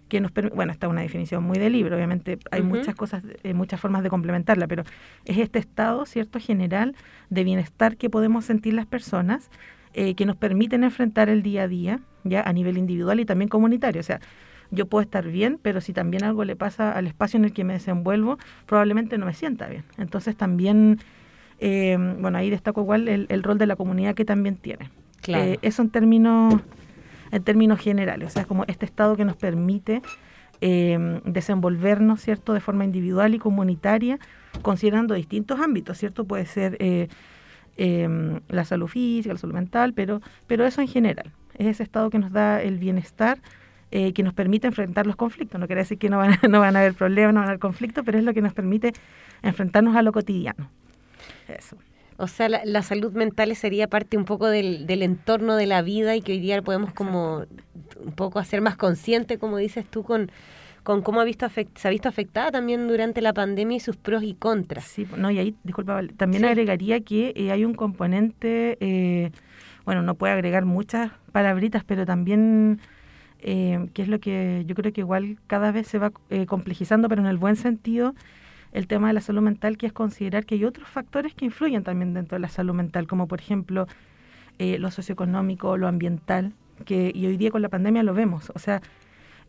que 0.08 0.22
nos 0.22 0.32
permite, 0.32 0.56
bueno, 0.56 0.72
esta 0.72 0.86
es 0.86 0.92
una 0.92 1.02
definición 1.02 1.44
muy 1.44 1.58
de 1.58 1.70
libro, 1.70 1.96
obviamente 1.96 2.38
hay 2.52 2.62
muchas 2.62 2.96
cosas, 2.96 3.24
eh, 3.44 3.54
muchas 3.54 3.80
formas 3.80 4.04
de 4.04 4.10
complementarla, 4.10 4.68
pero 4.68 4.84
es 5.26 5.38
este 5.38 5.60
estado, 5.60 6.06
¿cierto?, 6.06 6.40
general 6.40 6.96
de 7.30 7.44
bienestar 7.44 7.98
que 7.98 8.10
podemos 8.10 8.46
sentir 8.46 8.74
las 8.74 8.86
personas, 8.86 9.50
eh, 9.94 10.14
que 10.16 10.26
nos 10.26 10.36
permiten 10.36 10.84
enfrentar 10.84 11.30
el 11.30 11.42
día 11.42 11.64
a 11.64 11.68
día, 11.68 12.00
ya 12.24 12.42
a 12.42 12.54
nivel 12.54 12.78
individual 12.78 13.20
y 13.20 13.26
también 13.26 13.50
comunitario, 13.50 14.00
o 14.00 14.04
sea, 14.04 14.20
yo 14.72 14.88
puedo 14.88 15.02
estar 15.02 15.28
bien, 15.28 15.60
pero 15.62 15.82
si 15.82 15.94
también 15.94 16.24
algo 16.24 16.44
le 16.44 16.56
pasa 16.56 16.92
al 16.92 17.08
espacio 17.08 17.38
en 17.38 17.46
el 17.46 17.54
que 17.54 17.64
me 17.64 17.74
desenvuelvo, 17.74 18.38
probablemente 18.66 19.18
no 19.18 19.26
me 19.26 19.34
sienta 19.34 19.68
bien. 19.68 19.84
Entonces 19.98 20.36
también 20.36 21.00
eh, 21.60 21.98
bueno, 22.20 22.38
ahí 22.38 22.50
destaco 22.50 22.82
igual 22.82 23.08
el, 23.08 23.44
rol 23.44 23.58
de 23.58 23.66
la 23.66 23.76
comunidad 23.76 24.16
que 24.16 24.26
también 24.26 24.56
tiene. 24.56 24.90
Eh, 25.28 25.58
eso 25.62 25.82
en 25.82 25.90
términos, 25.90 26.62
en 27.32 27.44
términos 27.44 27.80
generales, 27.80 28.28
o 28.28 28.32
sea, 28.32 28.42
es 28.44 28.48
como 28.48 28.64
este 28.68 28.86
estado 28.86 29.16
que 29.16 29.26
nos 29.26 29.36
permite 29.36 30.02
eh, 30.62 31.22
desenvolvernos, 31.26 32.22
¿cierto?, 32.22 32.54
de 32.54 32.60
forma 32.60 32.86
individual 32.86 33.34
y 33.34 33.40
comunitaria, 33.40 34.20
considerando 34.62 35.16
distintos 35.16 35.60
ámbitos, 35.60 35.98
¿cierto? 35.98 36.26
Puede 36.26 36.46
ser 36.46 37.10
la 37.78 38.66
salud 38.66 38.88
física, 38.88 39.34
la 39.34 39.40
salud 39.40 39.56
mental, 39.56 39.94
pero, 39.94 40.22
pero 40.48 40.66
eso 40.66 40.82
en 40.82 40.88
general. 40.88 41.32
Es 41.58 41.68
ese 41.68 41.84
estado 41.84 42.10
que 42.10 42.20
nos 42.20 42.32
da 42.32 42.62
el 42.62 42.78
bienestar 42.78 43.40
que 43.92 44.24
nos 44.24 44.34
permite 44.34 44.68
enfrentar 44.68 45.08
los 45.08 45.16
conflictos. 45.16 45.60
No 45.60 45.68
quiere 45.68 45.84
decir 45.84 45.98
que 45.98 46.10
no 46.10 46.18
van, 46.18 46.38
no 46.50 46.60
van 46.60 46.76
a 46.76 46.80
haber 46.80 46.94
problemas, 46.94 47.34
no 47.34 47.40
van 47.40 47.48
a 47.48 47.52
haber 47.52 47.60
conflictos, 47.60 48.04
pero 48.06 48.18
es 48.18 48.24
lo 48.24 48.34
que 48.34 48.42
nos 48.42 48.54
permite 48.54 48.92
enfrentarnos 49.42 49.96
a 49.96 50.02
lo 50.02 50.12
cotidiano. 50.12 50.70
Eso. 51.48 51.78
O 52.18 52.28
sea, 52.28 52.48
la, 52.48 52.82
salud 52.82 53.12
mental 53.12 53.54
sería 53.58 53.90
parte 53.90 54.16
un 54.16 54.24
poco 54.24 54.48
del, 54.48 54.90
entorno 54.90 55.58
de 55.58 55.68
la 55.68 55.82
vida 55.82 56.16
y 56.16 56.22
que 56.22 56.32
hoy 56.32 56.40
día 56.40 56.62
podemos 56.62 56.94
como 56.94 57.46
un 58.00 58.12
poco 58.16 58.40
hacer 58.40 58.62
más 58.62 58.78
consciente, 58.78 59.38
como 59.38 59.58
dices 59.58 59.86
tú, 59.86 60.04
con, 60.04 60.32
con 60.84 61.02
cómo 61.02 61.20
ha 61.20 61.26
visto 61.26 61.46
se 61.50 61.88
ha 61.88 61.92
visto 61.92 62.08
afectada 62.08 62.52
también 62.52 62.88
durante 62.88 63.22
la 63.22 63.34
pandemia 63.34 63.78
y 63.78 63.80
sus 63.82 63.98
pros 63.98 64.24
y 64.24 64.34
contras. 64.34 64.86
Sí, 64.86 65.06
no, 65.18 65.30
y 65.30 65.40
ahí, 65.40 65.56
disculpa, 65.64 66.00
también 66.16 66.46
agregaría 66.46 67.02
que 67.02 67.34
eh, 67.36 67.52
hay 67.52 67.66
un 67.66 67.74
componente, 67.74 68.78
eh, 68.80 69.32
bueno, 69.84 70.02
no 70.02 70.16
puede 70.16 70.32
agregar 70.32 70.64
muchas 70.64 71.12
palabritas, 71.34 71.84
pero 71.84 72.06
también, 72.06 72.80
eh, 73.48 73.90
que 73.94 74.02
es 74.02 74.08
lo 74.08 74.20
que 74.20 74.64
yo 74.66 74.74
creo 74.74 74.92
que 74.92 75.02
igual 75.02 75.38
cada 75.46 75.72
vez 75.72 75.88
se 75.88 76.00
va 76.00 76.12
complejizando, 76.48 77.08
pero 77.08 77.22
en 77.22 77.28
el 77.28 77.38
buen 77.38 77.56
sentido, 77.56 78.16
el 78.74 78.88
tema 78.88 79.08
de 79.08 79.14
la 79.14 79.22
salud 79.22 79.42
mental, 79.42 79.78
que 79.78 79.86
es 79.86 79.94
considerar 79.94 80.46
que 80.46 80.56
hay 80.56 80.66
otros 80.66 80.90
factores 80.90 81.34
que 81.34 81.46
influyen 81.46 81.84
también 81.84 82.14
dentro 82.14 82.36
de 82.36 82.42
la 82.42 82.50
salud 82.50 82.74
mental, 82.74 83.08
como 83.08 83.28
por 83.28 83.40
ejemplo 83.40 83.88
eh, 84.58 84.80
lo 84.80 84.90
socioeconómico, 84.90 85.78
lo 85.78 85.88
ambiental, 85.88 86.54
que 86.86 87.12
y 87.14 87.26
hoy 87.28 87.38
día 87.38 87.52
con 87.52 87.62
la 87.62 87.70
pandemia 87.70 88.04
lo 88.04 88.14
vemos. 88.14 88.52
O 88.56 88.60
sea, 88.60 88.82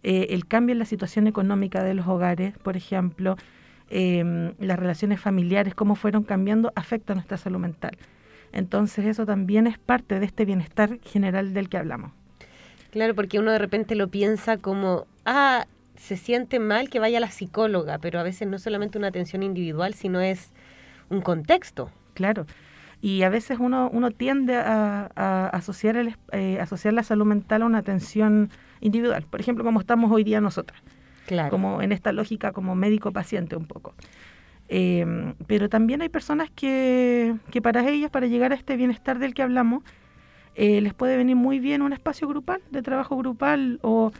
eh, 0.03 0.29
el 0.31 0.47
cambio 0.47 0.75
en 0.75 0.79
la 0.79 0.85
situación 0.85 1.26
económica 1.26 1.83
de 1.83 1.95
los 1.95 2.07
hogares, 2.07 2.57
por 2.59 2.76
ejemplo, 2.76 3.37
em, 3.91 4.53
las 4.61 4.79
relaciones 4.79 5.21
familiares, 5.21 5.75
cómo 5.75 5.97
fueron 5.97 6.23
cambiando, 6.23 6.73
afecta 6.76 7.12
a 7.12 7.17
nuestra 7.17 7.38
salud 7.38 7.59
mental. 7.59 7.97
Entonces 8.53 9.07
eso 9.07 9.26
también 9.26 9.67
es 9.67 9.79
parte 9.79 10.21
de 10.21 10.26
este 10.26 10.45
bienestar 10.45 10.99
general 11.03 11.55
del 11.55 11.69
que 11.69 11.79
hablamos. 11.79 12.12
Claro, 12.97 13.15
porque 13.15 13.38
uno 13.38 13.53
de 13.53 13.59
repente 13.59 13.95
lo 13.95 14.09
piensa 14.09 14.57
como, 14.57 15.07
ah, 15.26 15.67
se 15.97 16.17
siente 16.17 16.59
mal 16.59 16.88
que 16.88 16.99
vaya 16.99 17.19
a 17.19 17.21
la 17.21 17.31
psicóloga, 17.31 17.99
pero 17.99 18.19
a 18.19 18.23
veces 18.23 18.49
no 18.49 18.59
solamente 18.59 18.97
una 18.97 19.09
atención 19.09 19.43
individual, 19.43 19.93
sino 19.93 20.23
es 20.23 20.50
un 21.11 21.21
contexto. 21.21 21.91
Claro. 22.15 22.47
Y 23.03 23.23
a 23.23 23.29
veces 23.29 23.59
uno, 23.61 23.91
uno 23.93 24.12
tiende 24.12 24.57
a, 24.57 25.50
asociar, 25.53 25.99
el, 25.99 26.17
eh, 26.33 26.59
asociar 26.59 26.95
la 26.95 27.03
salud 27.03 27.26
mental 27.26 27.61
a 27.61 27.67
una 27.67 27.76
atención 27.76 28.49
individual. 28.81 29.26
Por 29.29 29.41
ejemplo, 29.41 29.62
como 29.62 29.79
estamos 29.79 30.11
hoy 30.11 30.25
día 30.25 30.41
nosotras. 30.41 30.81
Claro. 31.26 31.50
Como 31.50 31.83
en 31.83 31.93
esta 31.93 32.12
lógica 32.12 32.53
como 32.53 32.75
médico-paciente 32.75 33.57
un 33.57 33.67
poco. 33.67 33.93
Em, 34.71 35.35
pero 35.47 35.69
también 35.69 36.00
hay 36.00 36.09
personas 36.09 36.49
que, 36.50 37.35
que 37.50 37.61
para 37.61 37.87
ellas, 37.87 38.11
para 38.11 38.26
llegar 38.26 38.53
a 38.53 38.55
este 38.55 38.75
bienestar 38.75 39.19
del 39.19 39.35
que 39.35 39.43
hablamos, 39.43 39.85
eh, 40.57 40.81
les 40.81 40.95
puede 40.95 41.17
venir 41.17 41.37
muy 41.37 41.61
bien 41.61 41.83
un 41.83 41.93
espacio 41.93 42.27
grupal, 42.27 42.61
de 42.71 42.83
trabajo 42.83 43.17
grupal, 43.17 43.79
o 43.83 44.13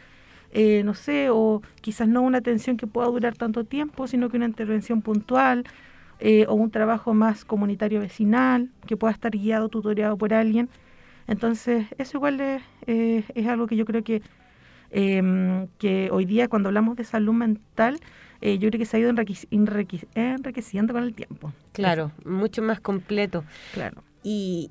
eh, 0.51 0.83
no 0.83 0.93
sé, 0.93 1.29
o 1.29 1.61
quizás 1.81 2.07
no 2.07 2.21
una 2.21 2.37
atención 2.37 2.77
que 2.77 2.87
pueda 2.87 3.07
durar 3.07 3.35
tanto 3.35 3.65
tiempo, 3.65 4.07
sino 4.07 4.29
que 4.29 4.37
una 4.37 4.45
intervención 4.45 5.01
puntual, 5.01 5.65
eh, 6.19 6.45
o 6.47 6.53
un 6.53 6.71
trabajo 6.71 7.13
más 7.13 7.43
comunitario 7.43 7.99
vecinal, 7.99 8.69
que 8.85 8.95
pueda 8.95 9.11
estar 9.13 9.31
guiado, 9.31 9.67
tutoriado 9.67 10.17
por 10.17 10.33
alguien. 10.33 10.69
Entonces, 11.27 11.87
eso 11.97 12.17
igual 12.17 12.39
es, 12.39 12.61
es 12.87 13.47
algo 13.47 13.67
que 13.67 13.75
yo 13.75 13.85
creo 13.85 14.03
que, 14.03 14.21
em, 14.91 15.67
que 15.77 16.09
hoy 16.11 16.25
día 16.25 16.47
cuando 16.47 16.69
hablamos 16.69 16.95
de 16.95 17.03
salud 17.03 17.33
mental, 17.33 17.99
eh, 18.41 18.57
yo 18.59 18.69
creo 18.69 18.79
que 18.79 18.85
se 18.85 18.97
ha 18.97 18.99
ido 18.99 19.09
enriqueciendo 19.09 20.93
con 20.93 21.03
el 21.03 21.13
tiempo. 21.13 21.53
Claro, 21.71 22.11
mucho 22.25 22.61
más 22.61 22.79
completo. 22.79 23.43
Claro. 23.73 24.03
Y 24.23 24.69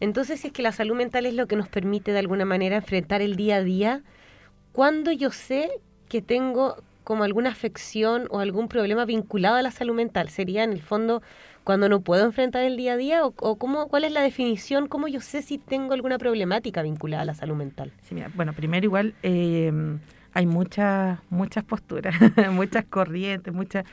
entonces, 0.00 0.40
si 0.40 0.48
es 0.48 0.52
que 0.52 0.62
la 0.62 0.72
salud 0.72 0.96
mental 0.96 1.26
es 1.26 1.34
lo 1.34 1.46
que 1.46 1.56
nos 1.56 1.68
permite 1.68 2.12
de 2.12 2.18
alguna 2.18 2.44
manera 2.44 2.76
enfrentar 2.76 3.22
el 3.22 3.36
día 3.36 3.56
a 3.56 3.62
día, 3.62 4.02
¿cuándo 4.72 5.12
yo 5.12 5.30
sé 5.30 5.70
que 6.08 6.22
tengo 6.22 6.76
como 7.04 7.24
alguna 7.24 7.50
afección 7.50 8.26
o 8.30 8.40
algún 8.40 8.68
problema 8.68 9.04
vinculado 9.04 9.56
a 9.56 9.62
la 9.62 9.70
salud 9.70 9.94
mental? 9.94 10.28
¿Sería 10.28 10.64
en 10.64 10.72
el 10.72 10.82
fondo 10.82 11.22
cuando 11.64 11.88
no 11.88 12.00
puedo 12.00 12.24
enfrentar 12.24 12.64
el 12.64 12.76
día 12.76 12.94
a 12.94 12.96
día? 12.96 13.24
¿O, 13.24 13.32
cómo, 13.56 13.88
cuál 13.88 14.04
es 14.04 14.12
la 14.12 14.22
definición? 14.22 14.88
¿Cómo 14.88 15.08
yo 15.08 15.20
sé 15.20 15.42
si 15.42 15.58
tengo 15.58 15.94
alguna 15.94 16.18
problemática 16.18 16.82
vinculada 16.82 17.22
a 17.22 17.26
la 17.26 17.34
salud 17.34 17.56
mental? 17.56 17.92
Bueno, 18.34 18.52
primero 18.52 18.84
igual... 18.84 19.14
Eh, 19.22 19.72
hay 20.38 20.46
muchas, 20.46 21.18
muchas 21.30 21.64
posturas, 21.64 22.14
muchas 22.52 22.84
corrientes, 22.84 23.52
muchas, 23.52 23.84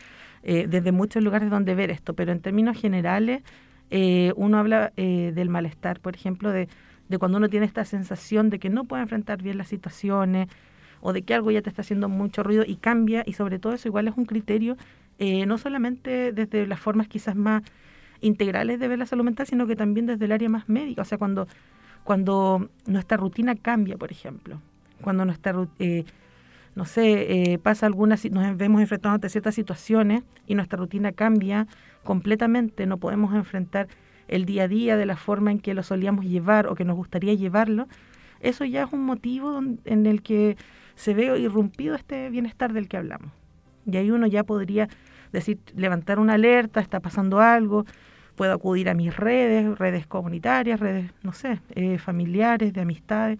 eh, 0.43 0.67
desde 0.69 0.91
muchos 0.91 1.23
lugares 1.23 1.49
donde 1.49 1.73
ver 1.73 1.89
esto, 1.89 2.13
pero 2.13 2.31
en 2.31 2.39
términos 2.39 2.79
generales, 2.79 3.41
eh, 3.91 4.33
uno 4.35 4.57
habla 4.57 4.91
eh, 4.97 5.31
del 5.33 5.49
malestar, 5.49 5.99
por 5.99 6.15
ejemplo, 6.15 6.51
de, 6.51 6.67
cuando 7.19 7.37
uno 7.37 7.49
tiene 7.49 7.65
esta 7.65 7.85
sensación 7.85 8.49
de 8.49 8.59
que 8.59 8.69
no 8.69 8.85
puede 8.85 9.03
enfrentar 9.03 9.41
bien 9.41 9.57
las 9.57 9.67
situaciones 9.67 10.47
o 11.01 11.13
de 11.13 11.21
que 11.21 11.33
algo 11.33 11.51
ya 11.51 11.61
te 11.61 11.69
está 11.69 11.81
haciendo 11.81 12.09
mucho 12.09 12.43
ruido 12.43 12.63
y 12.65 12.77
cambia, 12.77 13.23
y 13.25 13.33
sobre 13.33 13.59
todo 13.59 13.73
eso 13.73 13.87
igual 13.87 14.07
es 14.07 14.17
un 14.17 14.25
criterio, 14.25 14.75
no 15.19 15.57
solamente 15.57 16.33
desde 16.33 16.67
las 16.67 16.79
formas 16.79 17.07
quizás 17.07 17.35
más 17.35 17.63
integrales 18.21 18.79
de 18.79 18.87
ver 18.87 18.99
la 18.99 19.05
salud 19.05 19.23
mental, 19.23 19.47
sino 19.47 19.67
que 19.67 19.75
también 19.75 20.05
desde 20.05 20.25
el 20.25 20.31
área 20.31 20.49
más 20.49 20.67
médica, 20.67 21.03
o 21.03 21.05
sea, 21.05 21.17
cuando, 21.17 21.47
cuando 22.03 22.69
nuestra 22.85 23.17
rutina 23.17 23.55
cambia, 23.55 23.97
por 23.97 24.11
ejemplo, 24.11 24.59
cuando 25.01 25.25
nuestra 25.25 25.55
eh, 25.79 26.05
no 26.75 26.85
sé, 26.85 27.53
eh, 27.53 27.57
pasa 27.57 27.85
alguna, 27.85 28.17
nos 28.31 28.57
vemos 28.57 28.81
enfrentados 28.81 29.15
ante 29.15 29.29
ciertas 29.29 29.55
situaciones 29.55 30.23
y 30.45 30.55
nuestra 30.55 30.77
rutina 30.77 31.11
cambia 31.11 31.67
completamente, 32.03 32.85
no 32.85 32.97
podemos 32.97 33.33
enfrentar 33.33 33.87
el 34.27 34.45
día 34.45 34.63
a 34.63 34.67
día 34.67 34.97
de 34.97 35.05
la 35.05 35.15
forma 35.15 35.51
en 35.51 35.59
que 35.59 35.73
lo 35.73 35.83
solíamos 35.83 36.25
llevar 36.25 36.67
o 36.67 36.75
que 36.75 36.85
nos 36.85 36.95
gustaría 36.95 37.33
llevarlo, 37.33 37.87
eso 38.41 38.65
ya 38.65 38.83
es 38.83 38.93
un 38.93 39.05
motivo 39.05 39.61
en 39.85 40.05
el 40.05 40.21
que 40.21 40.57
se 40.95 41.13
ve 41.13 41.39
irrumpido 41.39 41.95
este 41.95 42.29
bienestar 42.29 42.73
del 42.73 42.87
que 42.87 42.97
hablamos. 42.97 43.31
Y 43.85 43.97
ahí 43.97 44.11
uno 44.11 44.27
ya 44.27 44.43
podría 44.43 44.89
decir, 45.31 45.59
levantar 45.75 46.19
una 46.19 46.33
alerta, 46.33 46.79
está 46.79 46.99
pasando 46.99 47.39
algo, 47.39 47.85
puedo 48.35 48.53
acudir 48.53 48.89
a 48.89 48.93
mis 48.93 49.15
redes, 49.15 49.77
redes 49.77 50.07
comunitarias, 50.07 50.79
redes, 50.79 51.11
no 51.23 51.33
sé, 51.33 51.59
eh, 51.75 51.97
familiares, 51.97 52.73
de 52.73 52.81
amistades, 52.81 53.39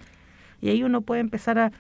y 0.62 0.70
ahí 0.70 0.84
uno 0.84 1.01
puede 1.01 1.22
empezar 1.22 1.60
a 1.60 1.72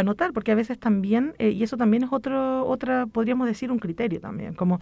anotar, 0.00 0.32
porque 0.32 0.52
a 0.52 0.54
veces 0.54 0.78
también, 0.78 1.34
eh, 1.38 1.50
y 1.50 1.62
eso 1.62 1.76
también 1.76 2.04
es 2.04 2.08
otro, 2.12 2.66
otra, 2.66 3.06
podríamos 3.06 3.46
decir, 3.46 3.70
un 3.70 3.78
criterio 3.78 4.20
también, 4.20 4.54
como 4.54 4.80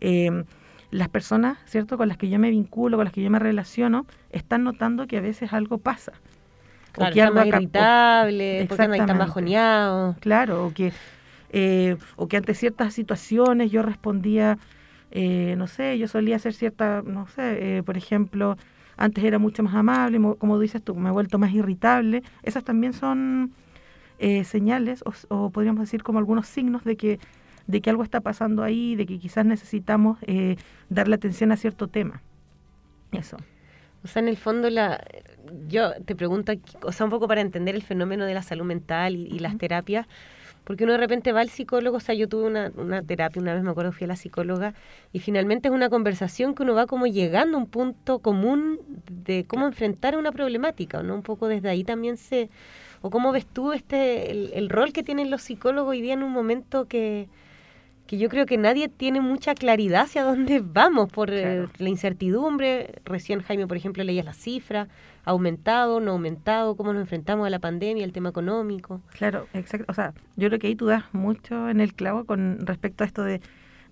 eh, 0.00 0.44
las 0.90 1.08
personas, 1.08 1.58
¿cierto?, 1.66 1.96
con 1.96 2.08
las 2.08 2.16
que 2.16 2.28
yo 2.28 2.38
me 2.38 2.50
vinculo, 2.50 2.96
con 2.96 3.04
las 3.04 3.12
que 3.12 3.22
yo 3.22 3.30
me 3.30 3.38
relaciono, 3.38 4.06
están 4.30 4.64
notando 4.64 5.06
que 5.06 5.18
a 5.18 5.20
veces 5.20 5.52
algo 5.52 5.78
pasa. 5.78 6.12
o 6.98 7.10
que 7.12 7.22
algo 7.22 7.44
irritable, 7.44 8.66
porque 8.68 8.88
no 8.88 8.94
están 8.94 9.18
bajoneados. 9.18 10.16
Claro, 10.18 10.66
o 10.66 10.72
que, 10.72 10.92
eh, 11.50 11.96
o 12.16 12.28
que 12.28 12.36
ante 12.36 12.54
ciertas 12.54 12.94
situaciones 12.94 13.70
yo 13.70 13.82
respondía, 13.82 14.58
no 15.12 15.66
sé, 15.66 15.98
yo 15.98 16.08
solía 16.08 16.36
hacer 16.36 16.52
cierta, 16.52 17.02
no 17.04 17.26
sé, 17.26 17.82
por 17.86 17.96
ejemplo, 17.96 18.56
antes 18.96 19.24
era 19.24 19.38
mucho 19.38 19.62
más 19.62 19.74
amable, 19.74 20.18
como 20.38 20.58
dices 20.58 20.82
tú, 20.82 20.94
me 20.94 21.10
he 21.10 21.12
vuelto 21.12 21.38
más 21.38 21.52
irritable. 21.52 22.22
Esas 22.42 22.64
también 22.64 22.92
son 22.92 23.52
eh, 24.18 24.44
señales 24.44 25.04
o, 25.28 25.50
podríamos 25.50 25.82
decir 25.82 26.02
como 26.02 26.18
algunos 26.18 26.46
signos 26.46 26.84
de 26.84 26.96
que, 26.96 27.18
de 27.66 27.80
que 27.80 27.90
algo 27.90 28.02
está 28.02 28.20
pasando 28.20 28.62
ahí, 28.62 28.96
de 28.96 29.06
que 29.06 29.18
quizás 29.18 29.44
necesitamos 29.44 30.18
eh, 30.22 30.56
darle 30.88 31.16
atención 31.16 31.52
a 31.52 31.56
cierto 31.56 31.88
tema. 31.88 32.22
Eso. 33.12 33.36
O 34.04 34.08
sea, 34.08 34.22
en 34.22 34.28
el 34.28 34.36
fondo, 34.36 34.70
la, 34.70 35.04
yo 35.68 35.92
te 36.04 36.14
pregunto, 36.14 36.52
o 36.82 36.92
sea, 36.92 37.04
un 37.04 37.10
poco 37.10 37.28
para 37.28 37.40
entender 37.40 37.74
el 37.74 37.82
fenómeno 37.82 38.24
de 38.24 38.34
la 38.34 38.42
salud 38.42 38.64
mental 38.64 39.16
y, 39.16 39.38
las 39.38 39.58
terapias, 39.58 40.06
porque 40.64 40.84
uno 40.84 40.92
de 40.92 40.98
repente 40.98 41.32
va 41.32 41.40
al 41.40 41.48
psicólogo, 41.48 41.96
o 41.96 42.00
sea, 42.00 42.14
yo 42.14 42.28
tuve 42.28 42.44
una, 42.44 42.72
una 42.76 43.02
terapia, 43.02 43.42
una 43.42 43.54
vez 43.54 43.62
me 43.62 43.70
acuerdo, 43.70 43.92
fui 43.92 44.04
a 44.04 44.08
la 44.08 44.16
psicóloga, 44.16 44.74
y 45.12 45.18
finalmente 45.18 45.68
es 45.68 45.74
una 45.74 45.90
conversación 45.90 46.54
que 46.54 46.62
uno 46.62 46.74
va 46.74 46.86
como 46.86 47.06
llegando 47.06 47.58
a 47.58 47.60
un 47.60 47.66
punto 47.66 48.20
común 48.20 48.80
de 49.10 49.44
cómo 49.44 49.66
enfrentar 49.66 50.16
una 50.16 50.32
problemática, 50.32 51.02
¿no? 51.02 51.14
Un 51.14 51.22
poco 51.22 51.48
desde 51.48 51.68
ahí 51.68 51.84
también 51.84 52.16
se, 52.16 52.48
¿O 53.06 53.10
cómo 53.10 53.30
ves 53.30 53.46
tú 53.46 53.72
este 53.72 54.32
el, 54.58 54.68
rol 54.68 54.92
que 54.92 55.04
tienen 55.04 55.30
los 55.30 55.42
psicólogos 55.42 55.90
hoy 55.90 56.02
día 56.02 56.14
en 56.14 56.24
un 56.24 56.32
momento 56.32 56.88
que, 56.88 57.28
que 58.08 58.18
yo 58.18 58.28
creo 58.28 58.46
que 58.46 58.58
nadie 58.58 58.88
tiene 58.88 59.20
mucha 59.20 59.54
claridad 59.54 60.02
hacia 60.02 60.24
dónde 60.24 60.60
vamos 60.64 61.08
por 61.12 61.30
eh, 61.30 61.68
la 61.78 61.88
incertidumbre? 61.88 63.00
Recién 63.04 63.42
Jaime, 63.42 63.68
por 63.68 63.76
ejemplo, 63.76 64.02
leías 64.02 64.24
las 64.24 64.36
cifras, 64.36 64.88
¿ha 65.24 65.30
aumentado, 65.30 66.00
no 66.00 66.10
ha 66.10 66.14
aumentado? 66.14 66.74
¿Cómo 66.74 66.92
nos 66.92 67.02
enfrentamos 67.02 67.46
a 67.46 67.50
la 67.50 67.60
pandemia, 67.60 68.04
el 68.04 68.12
tema 68.12 68.30
económico? 68.30 69.00
Claro, 69.16 69.46
exacto. 69.52 69.86
O 69.88 69.94
sea, 69.94 70.12
yo 70.34 70.48
creo 70.48 70.58
que 70.58 70.66
ahí 70.66 70.74
tú 70.74 70.86
das 70.86 71.04
mucho 71.12 71.68
en 71.68 71.80
el 71.80 71.94
clavo 71.94 72.24
con 72.24 72.66
respecto 72.66 73.04
a 73.04 73.06
esto 73.06 73.22
de, 73.22 73.40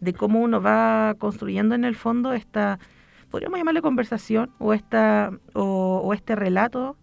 de 0.01 0.13
cómo 0.13 0.41
uno 0.41 0.61
va 0.61 1.15
construyendo 1.21 1.77
en 1.77 1.85
el 1.85 1.95
fondo 1.95 2.33
esta, 2.33 2.81
podríamos 3.31 3.61
llamarle 3.61 3.81
conversación 3.81 4.51
o, 4.59 4.75
esta, 4.75 5.31
o, 5.53 6.03
o 6.05 6.15
este 6.15 6.35
relato 6.35 6.97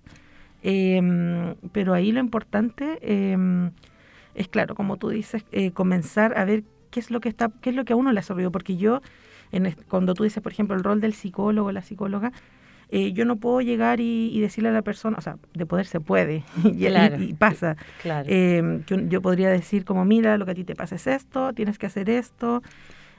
Em, 0.64 1.56
pero 1.72 1.94
ahí 1.94 2.12
lo 2.12 2.20
importante 2.20 3.00
em, 3.02 3.72
es, 4.36 4.48
claro, 4.48 4.76
como 4.76 4.98
tú 4.98 5.10
dices, 5.10 5.46
eh, 5.52 5.72
comenzar 5.72 6.38
a 6.38 6.46
ver 6.46 6.64
qué 6.92 7.00
es 7.00 7.10
lo 7.10 7.20
que 7.20 7.30
está, 7.30 7.52
qué 7.62 7.72
es 7.72 7.76
lo 7.76 7.86
que 7.86 7.94
a 7.94 7.96
uno 7.96 8.12
le 8.12 8.20
ha 8.20 8.24
servido. 8.24 8.52
Porque 8.52 8.78
yo, 8.78 9.02
en, 9.52 9.76
cuando 9.90 10.14
tú 10.14 10.24
dices, 10.24 10.42
por 10.42 10.52
ejemplo, 10.52 10.76
el 10.76 10.84
rol 10.84 11.02
del 11.02 11.14
psicólogo, 11.14 11.72
la 11.72 11.82
psicóloga, 11.82 12.32
eh, 12.90 13.14
yo 13.14 13.24
no 13.24 13.38
puedo 13.38 13.62
llegar 13.62 14.02
y, 14.02 14.38
decirle 14.42 14.70
a 14.70 14.74
la 14.74 14.82
persona, 14.82 15.18
o 15.18 15.22
sea, 15.22 15.38
de 15.54 15.66
poder 15.66 15.86
se 15.86 16.02
puede, 16.02 16.44
y, 16.64 17.34
pasa. 17.34 17.78
Claro. 18.02 18.28
Em, 18.30 18.84
yo, 18.86 19.22
podría 19.22 19.50
decir 19.50 19.86
como, 19.86 20.04
mira, 20.06 20.38
lo 20.38 20.46
que 20.46 20.52
a 20.52 20.56
ti 20.56 20.66
te 20.66 20.76
pasa 20.76 20.96
es 20.96 21.08
esto, 21.08 21.54
tienes 21.54 21.80
que 21.80 21.86
hacer 21.86 22.10
esto. 22.10 22.62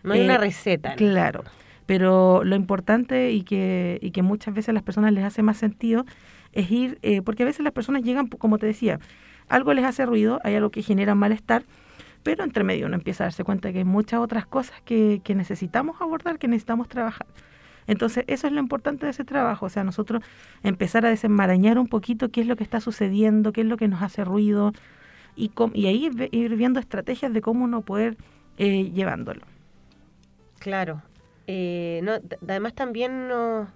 No 0.02 0.12
hay 0.12 0.20
una 0.20 0.34
eh, 0.34 0.38
receta. 0.38 0.94
Claro, 0.94 1.42
pero 1.86 2.44
lo 2.44 2.54
importante 2.54 3.32
y 3.32 3.42
que, 3.42 3.98
y 4.02 4.10
que 4.10 4.22
muchas 4.22 4.54
veces 4.54 4.68
a 4.68 4.72
las 4.72 4.82
personas 4.82 5.12
les 5.12 5.24
hace 5.24 5.42
más 5.42 5.56
sentido 5.56 6.04
es 6.52 6.70
ir, 6.70 6.98
eh, 7.02 7.22
porque 7.22 7.42
a 7.42 7.46
veces 7.46 7.64
las 7.64 7.72
personas 7.72 8.02
llegan, 8.02 8.28
como 8.28 8.58
te 8.58 8.66
decía, 8.66 9.00
algo 9.48 9.74
les 9.74 9.84
hace 9.84 10.06
ruido, 10.06 10.40
hay 10.44 10.54
algo 10.54 10.70
que 10.70 10.82
genera 10.82 11.14
malestar, 11.14 11.64
pero 12.22 12.44
entre 12.44 12.64
medio 12.64 12.86
uno 12.86 12.94
empieza 12.94 13.24
a 13.24 13.26
darse 13.26 13.44
cuenta 13.44 13.72
que 13.72 13.78
hay 13.78 13.84
muchas 13.84 14.20
otras 14.20 14.46
cosas 14.46 14.80
que, 14.82 15.20
que 15.24 15.34
necesitamos 15.34 16.00
abordar, 16.00 16.38
que 16.38 16.48
necesitamos 16.48 16.88
trabajar. 16.88 17.26
Entonces, 17.86 18.24
eso 18.28 18.46
es 18.46 18.52
lo 18.52 18.60
importante 18.60 19.06
de 19.06 19.10
ese 19.10 19.24
trabajo, 19.24 19.66
o 19.66 19.68
sea, 19.68 19.82
nosotros 19.82 20.22
empezar 20.62 21.04
a 21.04 21.08
desenmarañar 21.08 21.78
un 21.78 21.88
poquito 21.88 22.28
qué 22.28 22.42
es 22.42 22.46
lo 22.46 22.56
que 22.56 22.62
está 22.62 22.80
sucediendo, 22.80 23.52
qué 23.52 23.62
es 23.62 23.66
lo 23.66 23.76
que 23.76 23.88
nos 23.88 24.02
hace 24.02 24.24
ruido, 24.24 24.72
y, 25.34 25.50
y 25.74 25.86
ahí 25.86 26.10
ir 26.30 26.56
viendo 26.56 26.78
estrategias 26.78 27.32
de 27.32 27.40
cómo 27.40 27.64
uno 27.64 27.80
poder 27.80 28.16
eh, 28.58 28.90
llevándolo. 28.92 29.42
Claro. 30.58 31.02
Eh, 31.46 32.02
además 32.46 32.74
también 32.74 33.28
nos 33.28 33.68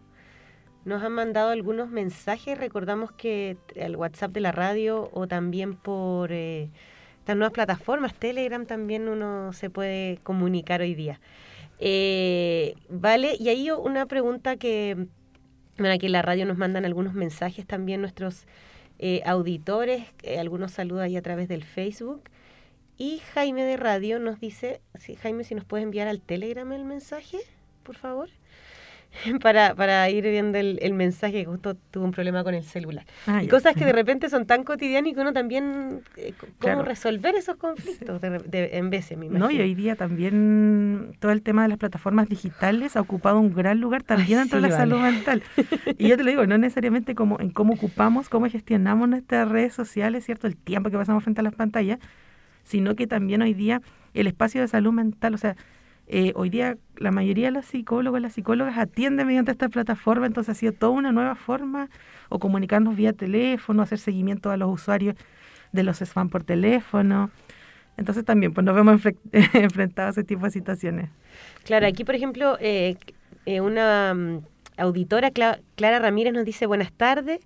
nos 0.86 1.02
han 1.02 1.12
mandado 1.12 1.50
algunos 1.50 1.90
mensajes. 1.90 2.56
Recordamos 2.56 3.10
que 3.10 3.58
el 3.74 3.96
WhatsApp 3.96 4.30
de 4.30 4.40
la 4.40 4.52
radio 4.52 5.10
o 5.12 5.26
también 5.26 5.74
por 5.74 6.30
eh, 6.30 6.70
estas 7.18 7.36
nuevas 7.36 7.52
plataformas, 7.52 8.14
Telegram 8.14 8.64
también 8.66 9.08
uno 9.08 9.52
se 9.52 9.68
puede 9.68 10.18
comunicar 10.22 10.80
hoy 10.80 10.94
día. 10.94 11.20
Eh, 11.80 12.76
vale, 12.88 13.36
y 13.38 13.48
ahí 13.48 13.68
una 13.72 14.06
pregunta 14.06 14.56
que, 14.58 15.08
bueno, 15.76 15.92
aquí 15.92 16.06
en 16.06 16.12
la 16.12 16.22
radio 16.22 16.46
nos 16.46 16.56
mandan 16.56 16.84
algunos 16.84 17.14
mensajes 17.14 17.66
también 17.66 18.00
nuestros 18.00 18.46
eh, 19.00 19.22
auditores, 19.26 20.04
algunos 20.38 20.70
saludos 20.70 21.02
ahí 21.02 21.16
a 21.16 21.22
través 21.22 21.48
del 21.48 21.64
Facebook. 21.64 22.30
Y 22.96 23.18
Jaime 23.34 23.64
de 23.64 23.76
Radio 23.76 24.20
nos 24.20 24.38
dice, 24.38 24.80
Jaime, 25.20 25.42
si 25.42 25.56
nos 25.56 25.64
puedes 25.64 25.82
enviar 25.82 26.06
al 26.06 26.20
Telegram 26.20 26.70
el 26.72 26.84
mensaje, 26.84 27.38
por 27.82 27.96
favor. 27.96 28.30
para, 29.42 29.74
para 29.74 30.08
ir 30.10 30.24
viendo 30.24 30.58
el, 30.58 30.78
el 30.82 30.94
mensaje, 30.94 31.32
que 31.34 31.44
justo 31.46 31.74
tuvo 31.90 32.04
un 32.04 32.10
problema 32.12 32.44
con 32.44 32.54
el 32.54 32.64
celular. 32.64 33.04
Ah, 33.26 33.42
y 33.42 33.48
cosas 33.48 33.74
que 33.74 33.84
de 33.84 33.92
repente 33.92 34.28
son 34.28 34.46
tan 34.46 34.64
cotidianas 34.64 35.10
y 35.10 35.14
que 35.14 35.20
uno 35.20 35.32
también, 35.32 36.02
eh, 36.16 36.34
cómo 36.38 36.56
Claro. 36.58 36.82
resolver 36.82 37.34
esos 37.34 37.56
conflictos 37.56 38.20
de 38.20 38.30
de- 38.38 38.76
en 38.78 38.90
veces, 38.90 39.16
me 39.18 39.26
imagino. 39.26 39.46
No, 39.48 39.52
y 39.52 39.60
hoy 39.60 39.74
día 39.74 39.96
también 39.96 41.12
todo 41.20 41.32
el 41.32 41.42
tema 41.42 41.62
de 41.62 41.68
las 41.68 41.78
plataformas 41.78 42.28
digitales 42.28 42.96
ha 42.96 43.00
ocupado 43.00 43.38
un 43.40 43.52
gran 43.52 43.80
lugar 43.80 44.02
también 44.02 44.38
dentro 44.38 44.60
de 44.60 44.66
sí, 44.66 44.70
la 44.70 44.76
vale. 44.76 44.90
salud 44.90 45.00
mental. 45.02 45.42
Y 45.98 46.08
yo 46.08 46.16
te 46.16 46.24
lo 46.24 46.30
digo, 46.30 46.46
no 46.46 46.58
necesariamente 46.58 47.14
como 47.14 47.40
en 47.40 47.50
cómo 47.50 47.74
ocupamos, 47.74 48.28
cómo 48.28 48.48
gestionamos 48.48 49.08
nuestras 49.08 49.48
redes 49.48 49.74
sociales, 49.74 50.24
¿cierto? 50.24 50.46
El 50.46 50.56
tiempo 50.56 50.90
que 50.90 50.96
pasamos 50.96 51.24
frente 51.24 51.40
a 51.40 51.44
las 51.44 51.54
pantallas, 51.54 51.98
sino 52.64 52.96
que 52.96 53.06
también 53.06 53.42
hoy 53.42 53.54
día 53.54 53.82
el 54.14 54.26
espacio 54.26 54.60
de 54.60 54.68
salud 54.68 54.92
mental, 54.92 55.34
o 55.34 55.38
sea, 55.38 55.56
eh, 56.08 56.32
hoy 56.36 56.50
día 56.50 56.76
la 56.96 57.10
mayoría 57.10 57.46
de 57.46 57.52
los 57.52 57.66
psicólogos, 57.66 58.20
las 58.20 58.32
psicólogas 58.34 58.78
atienden 58.78 59.26
mediante 59.26 59.50
esta 59.50 59.68
plataforma, 59.68 60.26
entonces 60.26 60.56
ha 60.56 60.58
sido 60.58 60.72
toda 60.72 60.92
una 60.92 61.12
nueva 61.12 61.34
forma, 61.34 61.88
o 62.28 62.38
comunicarnos 62.38 62.96
vía 62.96 63.12
teléfono, 63.12 63.82
hacer 63.82 63.98
seguimiento 63.98 64.50
a 64.50 64.56
los 64.56 64.72
usuarios 64.72 65.14
de 65.72 65.82
los 65.82 66.00
spam 66.00 66.28
por 66.28 66.44
teléfono. 66.44 67.30
Entonces 67.96 68.24
también 68.24 68.52
pues 68.52 68.64
nos 68.64 68.74
vemos 68.74 69.02
enfre- 69.02 69.16
enfrentados 69.54 70.16
a 70.16 70.20
ese 70.20 70.24
tipo 70.26 70.44
de 70.44 70.50
situaciones. 70.50 71.10
Claro, 71.64 71.86
aquí 71.86 72.04
por 72.04 72.14
ejemplo, 72.14 72.56
eh, 72.60 72.96
eh, 73.46 73.60
una 73.60 74.14
mm, 74.14 74.40
auditora, 74.76 75.30
Cla- 75.30 75.60
Clara 75.76 75.98
Ramírez, 75.98 76.32
nos 76.32 76.44
dice 76.44 76.66
buenas 76.66 76.92
tardes. 76.92 77.40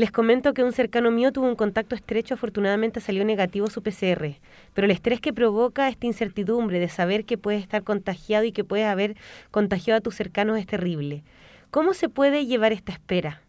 Les 0.00 0.10
comento 0.10 0.54
que 0.54 0.64
un 0.64 0.72
cercano 0.72 1.10
mío 1.10 1.30
tuvo 1.30 1.46
un 1.46 1.56
contacto 1.56 1.94
estrecho, 1.94 2.32
afortunadamente 2.32 3.00
salió 3.02 3.22
negativo 3.22 3.66
su 3.66 3.82
PCR, 3.82 4.40
pero 4.72 4.86
el 4.86 4.92
estrés 4.92 5.20
que 5.20 5.34
provoca 5.34 5.88
esta 5.90 6.06
incertidumbre 6.06 6.78
de 6.78 6.88
saber 6.88 7.26
que 7.26 7.36
puedes 7.36 7.60
estar 7.60 7.82
contagiado 7.82 8.46
y 8.46 8.52
que 8.52 8.64
puedes 8.64 8.86
haber 8.86 9.14
contagiado 9.50 9.98
a 9.98 10.00
tus 10.00 10.14
cercanos 10.14 10.58
es 10.58 10.66
terrible. 10.66 11.22
¿Cómo 11.70 11.92
se 11.92 12.08
puede 12.08 12.46
llevar 12.46 12.72
esta 12.72 12.92
espera? 12.92 13.42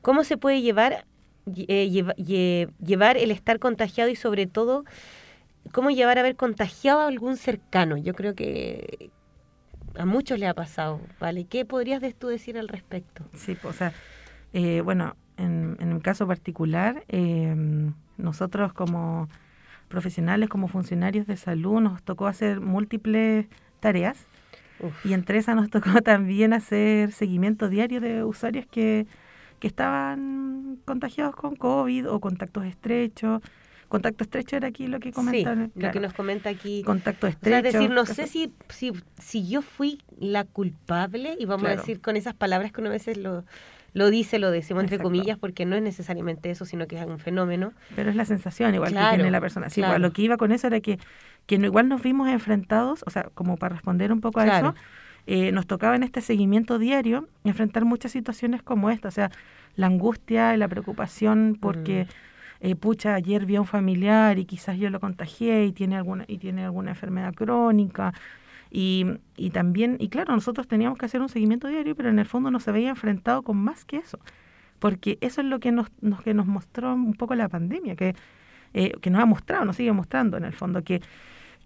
¿Cómo 0.00 0.24
se 0.24 0.38
puede 0.38 0.62
llevar, 0.62 1.04
eh, 1.68 1.90
lleva- 1.90 2.14
lle- 2.16 2.70
llevar 2.82 3.18
el 3.18 3.30
estar 3.30 3.58
contagiado 3.58 4.08
y 4.08 4.16
sobre 4.16 4.46
todo, 4.46 4.86
cómo 5.70 5.90
llevar 5.90 6.16
a 6.16 6.22
haber 6.22 6.34
contagiado 6.34 7.00
a 7.00 7.08
algún 7.08 7.36
cercano? 7.36 7.98
Yo 7.98 8.14
creo 8.14 8.34
que 8.34 9.10
a 9.98 10.06
muchos 10.06 10.38
le 10.38 10.46
ha 10.46 10.54
pasado, 10.54 10.98
¿vale? 11.20 11.44
¿Qué 11.44 11.66
podrías 11.66 12.00
tú 12.18 12.28
decir 12.28 12.56
al 12.56 12.68
respecto? 12.68 13.22
Sí, 13.34 13.54
o 13.64 13.74
sea, 13.74 13.92
eh, 14.54 14.80
bueno, 14.80 15.14
en, 15.40 15.76
en 15.80 15.94
mi 15.94 16.00
caso 16.00 16.26
particular, 16.26 17.04
eh, 17.08 17.54
nosotros 18.18 18.72
como 18.72 19.28
profesionales, 19.88 20.48
como 20.48 20.68
funcionarios 20.68 21.26
de 21.26 21.36
salud, 21.36 21.80
nos 21.80 22.02
tocó 22.02 22.26
hacer 22.26 22.60
múltiples 22.60 23.46
tareas 23.80 24.26
Uf. 24.80 25.04
y 25.04 25.14
entre 25.14 25.38
esas 25.38 25.56
nos 25.56 25.68
tocó 25.76 26.00
también 26.02 26.52
hacer 26.52 27.12
seguimiento 27.12 27.68
diario 27.68 28.00
de 28.00 28.22
usuarios 28.24 28.66
que, 28.70 29.06
que 29.58 29.66
estaban 29.66 30.78
contagiados 30.84 31.34
con 31.34 31.56
COVID 31.56 32.08
o 32.10 32.20
contactos 32.20 32.64
estrechos. 32.66 33.42
Contacto 33.88 34.22
estrecho 34.22 34.54
era 34.56 34.68
aquí 34.68 34.86
lo 34.86 35.00
que 35.00 35.08
Sí, 35.08 35.12
comentaron. 35.14 35.72
lo 35.74 35.80
claro. 35.80 35.92
que 35.92 35.98
nos 36.00 36.12
comenta 36.14 36.48
aquí. 36.48 36.84
Contacto 36.84 37.26
O 37.26 37.30
estrecho. 37.30 37.50
sea, 37.50 37.58
es 37.58 37.74
decir, 37.74 37.90
no 37.90 38.06
sé 38.06 38.28
si, 38.28 38.52
si, 38.68 38.92
si 39.18 39.48
yo 39.48 39.62
fui 39.62 39.98
la 40.20 40.44
culpable, 40.44 41.34
y 41.40 41.44
vamos 41.44 41.66
a 41.66 41.70
decir 41.74 42.00
con 42.00 42.14
esas 42.16 42.34
palabras 42.34 42.70
que 42.70 42.80
uno 42.80 42.90
a 42.90 42.92
veces 42.92 43.16
lo, 43.16 43.44
lo 43.92 44.10
dice, 44.10 44.38
lo 44.38 44.50
decimos 44.50 44.82
entre 44.84 44.96
Exacto. 44.96 45.08
comillas, 45.12 45.38
porque 45.38 45.66
no 45.66 45.76
es 45.76 45.82
necesariamente 45.82 46.50
eso, 46.50 46.64
sino 46.64 46.86
que 46.86 46.98
es 46.98 47.04
un 47.06 47.18
fenómeno. 47.18 47.72
Pero 47.96 48.10
es 48.10 48.16
la 48.16 48.24
sensación 48.24 48.74
igual 48.74 48.90
Claro, 48.92 49.10
que 49.10 49.16
tiene 49.16 49.30
la 49.30 49.40
persona. 49.40 49.68
Sí, 49.70 49.80
claro. 49.80 49.92
igual, 49.94 50.02
lo 50.02 50.12
que 50.12 50.22
iba 50.22 50.36
con 50.36 50.52
eso 50.52 50.66
era 50.66 50.80
que, 50.80 50.98
que 51.46 51.58
no- 51.58 51.66
igual 51.66 51.88
nos 51.88 52.02
vimos 52.02 52.28
enfrentados, 52.28 53.02
o 53.06 53.10
sea, 53.10 53.24
como 53.34 53.56
para 53.56 53.74
responder 53.74 54.12
un 54.12 54.20
poco 54.20 54.40
a 54.40 54.44
Claro. 54.44 54.68
eso, 54.68 54.74
eh, 55.26 55.52
nos 55.52 55.66
tocaba 55.66 55.96
en 55.96 56.02
este 56.02 56.20
seguimiento 56.20 56.78
diario 56.78 57.28
enfrentar 57.44 57.84
muchas 57.84 58.12
situaciones 58.12 58.62
como 58.62 58.90
esta, 58.90 59.08
o 59.08 59.10
sea, 59.12 59.30
la 59.76 59.86
angustia 59.86 60.54
y 60.54 60.58
la 60.58 60.68
preocupación 60.68 61.56
porque, 61.60 62.06
eh, 62.60 62.74
pucha, 62.76 63.14
ayer 63.14 63.46
vi 63.46 63.56
a 63.56 63.60
un 63.60 63.66
familiar 63.66 64.38
y 64.38 64.44
quizás 64.44 64.76
yo 64.78 64.90
lo 64.90 65.00
contagié 65.00 65.64
y 65.64 65.72
tiene 65.72 65.96
alguna, 65.96 66.24
y 66.26 66.38
tiene 66.38 66.64
alguna 66.64 66.90
enfermedad 66.90 67.34
crónica. 67.34 68.12
Y, 68.70 69.06
y 69.36 69.50
también, 69.50 69.96
y 69.98 70.08
claro, 70.08 70.34
nosotros 70.34 70.68
teníamos 70.68 70.98
que 70.98 71.06
hacer 71.06 71.20
un 71.20 71.28
seguimiento 71.28 71.68
diario, 71.68 71.96
pero 71.96 72.08
en 72.08 72.18
el 72.20 72.26
fondo 72.26 72.50
nos 72.50 72.62
se 72.64 72.72
veía 72.72 72.90
enfrentado 72.90 73.42
con 73.42 73.56
más 73.56 73.84
que 73.84 73.96
eso 73.98 74.18
porque 74.78 75.18
eso 75.20 75.40
es 75.42 75.46
lo 75.46 75.60
que 75.60 75.72
nos, 75.72 75.88
nos- 76.00 76.22
que 76.22 76.34
nos 76.34 76.46
mostró 76.46 76.94
un 76.94 77.14
poco 77.14 77.34
la 77.34 77.48
pandemia, 77.48 77.96
que, 77.96 78.14
eh, 78.74 78.92
que 79.00 79.10
nos 79.10 79.22
ha 79.22 79.26
mostrado, 79.26 79.64
nos 79.64 79.76
sigue 79.76 79.92
mostrando 79.92 80.36
en 80.36 80.44
el 80.44 80.52
fondo, 80.54 80.82
que, 80.84 81.02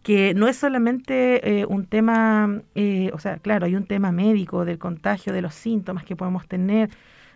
que 0.03 0.35
no 0.35 0.49
es 0.49 0.57
solamente 0.57 1.61
eh, 1.61 1.67
un 1.67 1.87
tema, 1.87 2.63
eh, 2.75 3.11
o 3.15 3.19
sea, 3.19 3.39
claro, 3.39 3.67
hay 3.67 3.77
un 3.77 3.87
tema 3.87 4.13
médico 4.13 4.65
del 4.65 4.79
contagio, 4.79 5.33
de 5.33 5.43
los 5.43 5.55
síntomas 5.55 6.05
que 6.05 6.17
podemos 6.17 6.47
tener, 6.49 6.91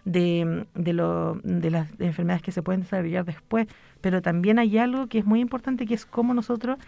de, 0.04 0.66
de, 0.74 0.92
lo- 0.92 1.40
de 1.44 1.70
las 1.70 1.88
enfermedades 2.00 2.42
que 2.42 2.52
se 2.52 2.62
pueden 2.62 2.82
desarrollar 2.82 3.24
después, 3.24 3.66
pero 4.00 4.22
también 4.22 4.58
hay 4.58 4.78
algo 4.78 5.06
que 5.08 5.18
es 5.18 5.24
muy 5.26 5.40
importante, 5.40 5.86
que 5.86 5.94
es 5.94 6.06
cómo 6.06 6.34
nosotros 6.34 6.78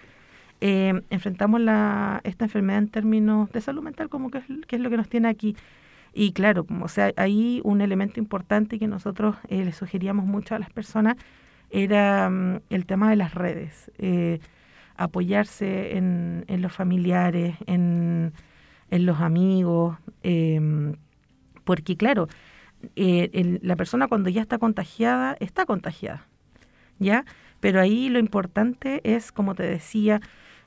eh, 0.60 1.02
enfrentamos 1.10 1.60
la, 1.60 2.20
esta 2.24 2.44
enfermedad 2.44 2.80
en 2.80 2.88
términos 2.88 3.50
de 3.52 3.60
salud 3.60 3.82
mental, 3.82 4.08
como 4.08 4.30
que 4.30 4.38
es, 4.38 4.44
que 4.66 4.76
es 4.76 4.82
lo 4.82 4.90
que 4.90 4.96
nos 4.96 5.08
tiene 5.08 5.28
aquí. 5.28 5.56
Y 6.12 6.32
claro, 6.32 6.66
o 6.80 6.88
sea, 6.88 7.12
ahí 7.16 7.60
un 7.64 7.80
elemento 7.80 8.18
importante 8.20 8.78
que 8.78 8.88
nosotros 8.88 9.36
eh, 9.48 9.64
le 9.64 9.72
sugeríamos 9.72 10.26
mucho 10.26 10.54
a 10.54 10.58
las 10.58 10.70
personas 10.70 11.16
era 11.70 12.28
mm, 12.28 12.60
el 12.70 12.86
tema 12.86 13.10
de 13.10 13.16
las 13.16 13.34
redes, 13.34 13.90
eh, 13.98 14.40
apoyarse 14.96 15.96
en, 15.96 16.44
en 16.48 16.62
los 16.62 16.72
familiares, 16.72 17.56
en, 17.66 18.32
en 18.90 19.06
los 19.06 19.20
amigos, 19.20 19.96
em, 20.22 20.96
porque 21.64 21.96
claro, 21.96 22.28
eh, 22.96 23.58
la 23.62 23.76
persona 23.76 24.08
cuando 24.08 24.30
ya 24.30 24.42
está 24.42 24.58
contagiada, 24.58 25.36
está 25.40 25.64
contagiada, 25.66 26.26
¿ya? 26.98 27.24
Pero 27.60 27.80
ahí 27.80 28.08
lo 28.08 28.18
importante 28.18 29.00
es, 29.04 29.32
como 29.32 29.54
te 29.54 29.62
decía, 29.64 30.20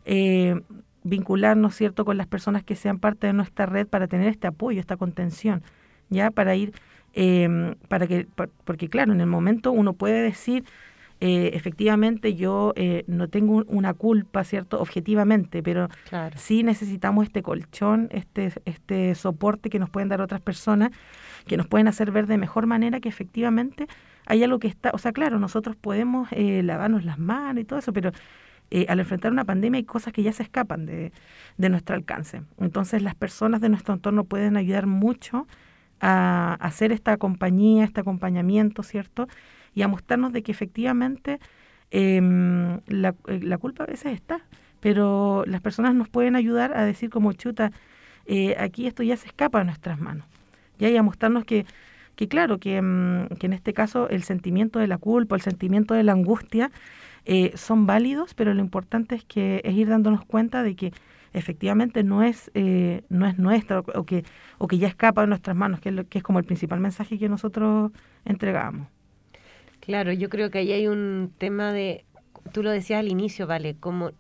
eh, 0.06 0.62
vincularnos, 1.04 1.76
¿cierto?, 1.76 2.06
con 2.06 2.18
las 2.18 2.28
personas 2.28 2.64
que 2.64 2.76
sean 2.76 3.00
parte 3.00 3.28
de 3.28 3.34
nuestra 3.34 3.66
red 3.66 3.88
para 3.88 4.08
tener 4.08 4.28
este 4.30 4.48
apoyo, 4.48 4.80
esta 4.80 4.98
contención, 4.98 5.62
¿ya? 6.10 6.32
Para 6.32 6.56
ir, 6.56 6.74
eh, 7.14 7.76
para 7.90 8.08
que, 8.08 8.26
por- 8.26 8.50
porque 8.64 8.88
claro, 8.90 9.12
en 9.14 9.22
el 9.22 9.28
momento 9.28 9.72
uno 9.72 9.94
puede 9.94 10.22
decir, 10.22 10.64
eh, 11.20 11.52
efectivamente 11.54 12.36
yo 12.36 12.74
eh, 12.76 13.04
no 13.08 13.28
tengo 13.30 13.56
un- 13.58 13.66
una 13.68 13.94
culpa, 13.94 14.44
¿cierto?, 14.44 14.80
objetivamente, 14.82 15.62
pero 15.62 15.90
Claro. 16.10 16.38
sí 16.38 16.64
necesitamos 16.64 17.26
este 17.28 17.42
colchón, 17.44 18.08
este, 18.12 18.52
este 18.66 19.14
soporte 19.16 19.70
que 19.70 19.80
nos 19.80 19.90
pueden 19.90 20.10
dar 20.10 20.22
otras 20.22 20.42
personas, 20.42 20.92
que 21.48 21.56
nos 21.58 21.68
pueden 21.68 21.88
hacer 21.88 22.12
ver 22.12 22.28
de 22.28 22.38
mejor 22.38 22.66
manera 22.66 23.00
que 23.00 23.10
efectivamente 23.10 23.88
hay 24.26 24.44
algo 24.44 24.60
que 24.60 24.68
está, 24.68 24.92
o 24.94 24.98
sea, 24.98 25.12
claro, 25.12 25.38
nosotros 25.40 25.76
podemos 25.76 26.30
eh, 26.32 26.62
lavarnos 26.64 27.04
las 27.06 27.20
manos 27.20 27.62
y 27.62 27.66
todo 27.66 27.80
eso, 27.80 27.92
pero 27.94 28.12
eh, 28.76 28.88
al 28.90 29.00
enfrentar 29.00 29.32
una 29.32 29.46
pandemia 29.46 29.78
hay 29.78 29.84
cosas 29.84 30.14
que 30.14 30.24
ya 30.24 30.34
se 30.34 30.42
escapan 30.42 30.88
de, 30.88 31.12
de 31.60 31.70
nuestro 31.70 31.96
alcance. 31.96 32.42
Entonces 32.60 33.04
las 33.04 33.14
personas 33.14 33.62
de 33.62 33.70
nuestro 33.70 33.94
entorno 33.94 34.24
pueden 34.24 34.58
ayudar 34.58 34.88
mucho 34.88 35.46
a, 36.02 36.56
hacer 36.60 36.92
esta 36.92 37.18
compañía, 37.18 37.84
este 37.84 38.02
acompañamiento, 38.02 38.82
¿cierto? 38.82 39.28
Y 39.76 39.84
a 39.84 39.88
mostrarnos 39.88 40.34
de 40.34 40.42
que 40.42 40.52
efectivamente 40.52 41.40
em, 41.92 42.80
la, 42.88 43.14
eh, 43.28 43.42
la 43.44 43.60
culpa 43.60 43.84
a 43.84 43.88
veces 43.88 44.12
está, 44.12 44.42
pero 44.80 45.44
las 45.46 45.62
personas 45.62 45.94
nos 45.94 46.10
pueden 46.10 46.36
ayudar 46.36 46.76
a 46.76 46.84
decir 46.84 47.12
como 47.12 47.32
chuta, 47.34 47.72
eh, 48.26 48.56
aquí 48.58 48.88
esto 48.88 49.04
ya 49.04 49.18
se 49.18 49.28
escapa 49.28 49.60
de 49.60 49.66
nuestras 49.66 50.00
manos. 50.00 50.26
Y 50.80 50.98
a 50.98 51.04
mostrarnos 51.04 51.46
que, 51.46 51.68
que 52.16 52.28
claro, 52.28 52.58
que, 52.58 52.82
mm, 52.82 53.36
que 53.38 53.46
en 53.46 53.54
este 53.54 53.72
caso 53.74 54.10
el 54.10 54.24
sentimiento 54.24 54.80
de 54.80 54.88
la 54.88 54.98
culpa, 54.98 55.36
el 55.36 55.44
sentimiento 55.44 55.94
de 55.94 56.02
la 56.02 56.14
angustia 56.14 56.72
eh, 57.26 57.52
son 57.56 57.86
válidos, 57.86 58.34
pero 58.34 58.54
lo 58.54 58.62
importante 58.62 59.16
es 59.16 59.24
que 59.26 59.62
es 59.64 59.74
ir 59.76 59.90
dándonos 59.90 60.26
cuenta 60.26 60.64
de 60.64 60.76
que 60.76 60.94
efectivamente 61.34 62.04
no 62.04 62.24
es 62.24 62.52
eh, 62.54 63.04
no 63.10 63.26
es 63.28 63.38
nuestra 63.40 63.80
o, 63.80 64.06
que 64.06 64.24
o 64.60 64.68
que 64.68 64.78
ya 64.78 64.88
escapa 64.88 65.22
de 65.22 65.28
nuestras 65.28 65.56
manos, 65.56 65.80
que 65.80 65.90
es, 65.90 65.96
lo, 65.96 66.08
que 66.08 66.20
es 66.20 66.24
como 66.24 66.40
el 66.40 66.46
principal 66.46 66.80
mensaje 66.80 67.18
que 67.20 67.30
nosotros 67.30 67.92
entregamos. 68.26 68.88
Claro, 69.80 70.14
yo 70.14 70.30
creo 70.30 70.50
que 70.50 70.60
ahí 70.60 70.72
hay 70.72 70.88
un 70.88 71.34
tema 71.38 71.74
de, 71.74 72.06
tú 72.54 72.64
lo 72.64 72.72
decías 72.72 73.00
al 73.00 73.10
inicio, 73.10 73.48
¿vale? 73.48 73.76
Como 73.76 74.12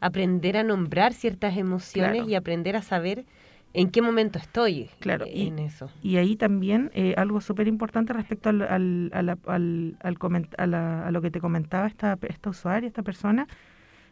aprender 0.00 0.56
a 0.56 0.62
nombrar 0.62 1.12
ciertas 1.12 1.56
emociones 1.56 2.22
Claro. 2.22 2.28
y 2.28 2.34
aprender 2.36 2.76
a 2.76 2.82
saber 2.82 3.26
en 3.74 3.90
qué 3.90 4.02
momento 4.02 4.38
estoy 4.38 4.88
Claro, 5.00 5.24
eh, 5.26 5.52
y- 5.56 5.62
eso. 5.62 5.90
Y 6.02 6.16
ahí 6.16 6.36
también 6.36 6.90
eh, 6.94 7.14
algo 7.16 7.40
súper 7.40 7.68
importante 7.68 8.12
respecto 8.12 8.48
al, 8.48 8.62
al, 8.62 9.10
al, 9.12 9.96
al 10.00 10.18
coment- 10.18 10.54
a, 10.58 10.66
la- 10.66 11.06
a 11.06 11.10
lo 11.10 11.20
que 11.22 11.30
te 11.30 11.40
comentaba 11.40 11.86
esta, 11.86 12.18
esta 12.28 12.50
usuaria, 12.50 12.86
esta 12.88 13.02
persona, 13.02 13.46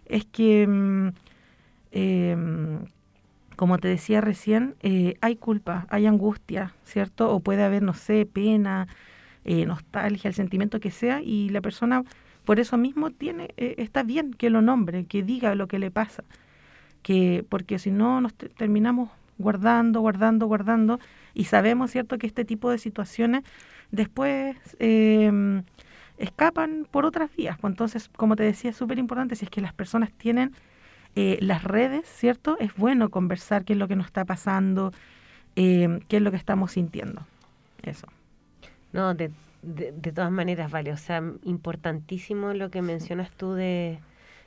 es 0.07 0.25
que, 0.27 0.67
mm, 0.67 1.09
eh, 1.93 2.79
como 3.57 3.79
te 3.79 3.89
decía 3.89 4.21
recién, 4.21 4.75
eh, 4.83 5.15
hay 5.21 5.37
culpa, 5.37 5.87
hay 5.91 6.07
angustia, 6.07 6.75
¿cierto? 6.85 7.31
O 7.31 7.41
puede 7.41 7.63
haber, 7.65 7.83
no 7.83 7.95
sé, 7.95 8.27
pena, 8.27 8.87
eh, 9.45 9.65
nostalgia, 9.65 10.29
el 10.29 10.35
sentimiento 10.35 10.79
que 10.81 10.91
sea, 10.91 11.23
y 11.23 11.49
la 11.49 11.61
persona 11.63 12.03
por 12.45 12.61
eso 12.61 12.77
mismo 12.77 13.11
tiene 13.11 13.49
eh, 13.57 13.77
está 13.79 14.03
bien 14.03 14.33
que 14.35 14.51
lo 14.51 14.61
nombre, 14.61 15.07
que 15.07 15.23
diga 15.23 15.55
lo 15.55 15.67
que 15.69 15.79
le 15.79 15.91
pasa, 15.91 16.23
que 17.03 17.45
porque 17.49 17.79
si 17.79 17.91
no 17.91 18.21
nos 18.21 18.35
te- 18.35 18.49
terminamos 18.49 19.11
guardando, 19.39 20.01
guardando, 20.01 20.47
guardando, 20.47 21.01
y 21.35 21.45
sabemos, 21.45 21.91
¿cierto?, 21.91 22.19
que 22.19 22.27
este 22.27 22.45
tipo 22.45 22.71
de 22.71 22.79
situaciones 22.79 23.45
después 23.91 24.57
em, 24.79 25.63
escapan 26.19 26.87
por 26.91 27.05
otras 27.05 27.35
vías. 27.37 27.59
Pues 27.59 27.73
entonces, 27.73 28.11
como 28.17 28.37
te 28.37 28.43
decía, 28.43 28.71
es 28.71 28.77
súper 28.77 28.99
importante, 28.99 29.37
si 29.37 29.45
es 29.45 29.51
que 29.51 29.61
las 29.61 29.73
personas 29.73 30.13
tienen 30.13 30.55
eh, 31.15 31.39
las 31.41 31.65
redes, 31.65 32.07
¿cierto? 32.07 32.57
Es 32.59 32.75
bueno 32.77 33.11
conversar 33.11 33.65
qué 33.65 33.73
es 33.73 33.79
lo 33.79 33.89
que 33.89 33.97
nos 33.97 34.07
está 34.07 34.25
pasando, 34.25 34.93
em, 35.55 36.01
qué 36.09 36.17
es 36.19 36.23
lo 36.23 36.31
que 36.31 36.37
estamos 36.37 36.73
sintiendo. 36.73 37.23
Eso. 37.83 38.07
No, 38.93 39.15
de, 39.15 39.31
de, 39.63 40.13
todas 40.13 40.31
maneras, 40.31 40.71
vale. 40.71 40.93
O 40.93 40.97
sea, 40.97 41.23
importantísimo 41.43 42.53
lo 42.55 42.71
que 42.71 42.83
mencionas 42.83 43.31
tú 43.31 43.53
de, 43.53 43.99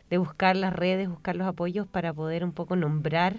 de 0.10 0.18
buscar 0.18 0.56
las 0.56 0.74
redes, 0.74 1.10
buscar 1.10 1.36
los 1.36 1.48
apoyos 1.48 1.88
para 1.88 2.14
poder 2.14 2.44
un 2.44 2.52
poco 2.52 2.76
nombrar 2.76 3.36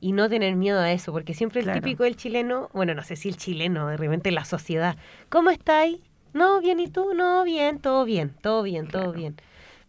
y 0.00 0.12
no 0.12 0.28
tener 0.28 0.56
miedo 0.56 0.80
a 0.80 0.92
eso, 0.92 1.12
porque 1.12 1.34
siempre 1.34 1.60
el 1.60 1.72
típico 1.72 2.04
del 2.04 2.16
chileno, 2.16 2.70
bueno, 2.72 2.94
no 2.94 3.02
sé 3.02 3.16
si 3.16 3.28
el 3.28 3.36
chileno, 3.36 3.86
de 3.88 3.96
repente 3.96 4.30
la 4.30 4.44
sociedad, 4.44 4.96
¿cómo 5.28 5.50
estáis? 5.50 6.00
No, 6.32 6.60
bien, 6.60 6.80
¿y 6.80 6.88
tú? 6.88 7.14
No, 7.14 7.44
bien, 7.44 7.78
todo 7.78 8.04
bien, 8.04 8.34
todo 8.40 8.62
bien, 8.62 8.88
todo 8.88 9.12
bien. 9.12 9.36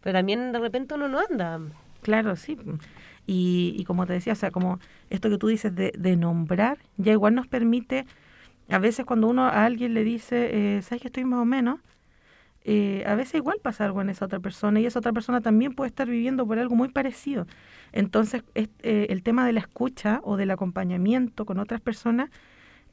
Pero 0.01 0.19
también 0.19 0.51
de 0.51 0.59
repente 0.59 0.95
uno 0.95 1.07
no 1.07 1.19
anda. 1.19 1.59
Claro, 2.01 2.35
sí. 2.35 2.57
Y, 3.25 3.75
y 3.77 3.85
como 3.85 4.05
te 4.05 4.13
decía, 4.13 4.33
o 4.33 4.35
sea, 4.35 4.51
como 4.51 4.79
esto 5.09 5.29
que 5.29 5.37
tú 5.37 5.47
dices 5.47 5.73
de, 5.73 5.93
de 5.97 6.17
nombrar, 6.17 6.79
ya 6.97 7.13
igual 7.13 7.35
nos 7.35 7.47
permite, 7.47 8.05
a 8.69 8.79
veces 8.79 9.05
cuando 9.05 9.27
uno 9.27 9.43
a 9.43 9.63
alguien 9.65 9.93
le 9.93 10.03
dice, 10.03 10.77
eh, 10.77 10.81
¿sabes 10.81 11.01
que 11.01 11.07
estoy 11.07 11.23
más 11.23 11.39
o 11.39 11.45
menos? 11.45 11.79
Eh, 12.65 13.03
a 13.05 13.15
veces 13.15 13.35
igual 13.35 13.57
pasa 13.61 13.83
algo 13.85 14.01
en 14.01 14.09
esa 14.09 14.25
otra 14.25 14.39
persona 14.39 14.79
y 14.79 14.85
esa 14.85 14.99
otra 14.99 15.11
persona 15.11 15.41
también 15.41 15.73
puede 15.73 15.89
estar 15.89 16.07
viviendo 16.07 16.47
por 16.47 16.59
algo 16.59 16.75
muy 16.75 16.89
parecido. 16.89 17.45
Entonces, 17.91 18.43
eh, 18.55 19.07
el 19.09 19.21
tema 19.23 19.45
de 19.45 19.53
la 19.53 19.59
escucha 19.59 20.21
o 20.23 20.37
del 20.37 20.51
acompañamiento 20.51 21.45
con 21.45 21.59
otras 21.59 21.81
personas 21.81 22.29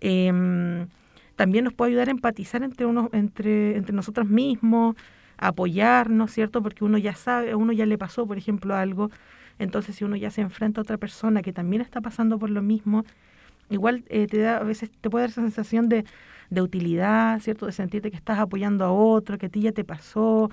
em, 0.01 0.89
también 1.37 1.65
nos 1.65 1.75
puede 1.75 1.91
ayudar 1.93 2.09
a 2.09 2.11
empatizar 2.11 2.63
entre, 2.63 2.87
uno, 2.87 3.11
entre, 3.13 3.77
entre 3.77 3.95
nosotros 3.95 4.29
mismos, 4.29 4.97
apoyarnos, 5.39 6.33
¿cierto? 6.33 6.63
Porque 6.63 6.85
uno 6.85 6.99
ya 6.99 7.15
sabe, 7.15 7.55
uno 7.55 7.73
ya 7.73 7.87
le 7.87 7.99
pasó, 7.99 8.27
por 8.27 8.39
ejemplo, 8.39 8.75
algo. 8.75 9.11
Entonces, 9.59 9.97
si 9.97 10.05
uno 10.05 10.17
ya 10.17 10.31
se 10.31 10.43
enfrenta 10.43 10.81
a 10.81 10.83
otra 10.83 10.99
persona 10.99 11.43
que 11.43 11.53
también 11.53 11.83
está 11.83 12.01
pasando 12.01 12.39
por 12.39 12.51
lo 12.51 12.63
mismo, 12.63 13.05
igual 13.71 14.05
eh, 14.09 14.27
te 14.27 14.39
da, 14.39 14.59
a 14.59 14.65
veces 14.65 14.91
te 15.01 15.11
puede 15.11 15.25
dar 15.25 15.31
esa 15.31 15.43
sensación 15.43 15.89
de, 15.89 16.05
de 16.51 16.63
utilidad, 16.63 17.41
¿cierto? 17.41 17.67
De 17.67 17.73
sentirte 17.73 18.11
que 18.11 18.17
estás 18.17 18.39
apoyando 18.39 18.85
a 18.85 18.93
otro, 18.93 19.39
que 19.39 19.47
a 19.47 19.49
ti 19.49 19.63
ya 19.63 19.73
te 19.73 19.85
pasó, 19.85 20.51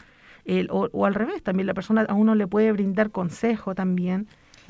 o, 0.70 1.06
al 1.06 1.14
revés, 1.14 1.44
también 1.44 1.68
la 1.68 1.74
persona 1.74 2.06
a 2.08 2.14
uno 2.14 2.36
le 2.36 2.48
puede 2.48 2.72
brindar 2.72 3.12
consejo 3.12 3.76
también. 3.76 4.28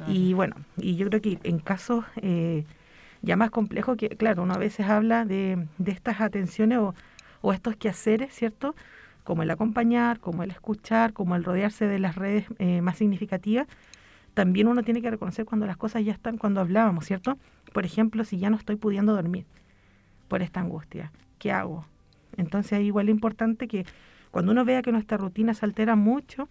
Y 0.07 0.33
bueno, 0.33 0.55
y 0.77 0.95
yo 0.95 1.07
creo 1.07 1.21
que 1.21 1.39
en 1.43 1.57
casos 1.57 2.05
eh, 2.17 2.65
ya 3.23 3.35
más 3.35 3.49
complejos, 3.49 3.97
que 3.97 4.09
claro, 4.09 4.43
uno 4.43 4.53
a 4.53 4.57
veces 4.59 4.87
habla 4.87 5.25
de, 5.25 5.67
de 5.79 5.91
estas 5.91 6.21
atenciones 6.21 6.77
o, 6.77 6.93
o 7.41 7.51
estos 7.51 7.75
quehaceres, 7.75 8.31
¿cierto? 8.33 8.75
Como 9.23 9.41
el 9.41 9.49
acompañar, 9.49 10.19
como 10.19 10.43
el 10.43 10.51
escuchar, 10.51 11.13
como 11.13 11.35
el 11.35 11.43
rodearse 11.43 11.87
de 11.87 11.97
las 11.97 12.15
redes 12.15 12.45
eh, 12.59 12.81
más 12.81 12.97
significativas, 12.97 13.67
también 14.35 14.67
uno 14.67 14.83
tiene 14.83 15.01
que 15.01 15.09
reconocer 15.09 15.45
cuando 15.45 15.65
las 15.65 15.77
cosas 15.77 16.05
ya 16.05 16.13
están, 16.13 16.37
cuando 16.37 16.61
hablábamos, 16.61 17.05
¿cierto? 17.05 17.39
Por 17.73 17.83
ejemplo, 17.83 18.23
si 18.23 18.37
ya 18.37 18.51
no 18.51 18.57
estoy 18.57 18.75
pudiendo 18.75 19.15
dormir 19.15 19.45
por 20.27 20.41
esta 20.41 20.59
angustia, 20.59 21.11
¿qué 21.39 21.51
hago? 21.51 21.85
Entonces 22.37 22.73
es 22.79 22.85
igual 22.85 23.09
importante 23.09 23.67
que 23.67 23.85
cuando 24.31 24.51
uno 24.51 24.65
vea 24.65 24.81
que 24.81 24.91
nuestra 24.91 25.17
rutina 25.17 25.53
se 25.53 25.65
altera 25.65 25.95
mucho, 25.95 26.49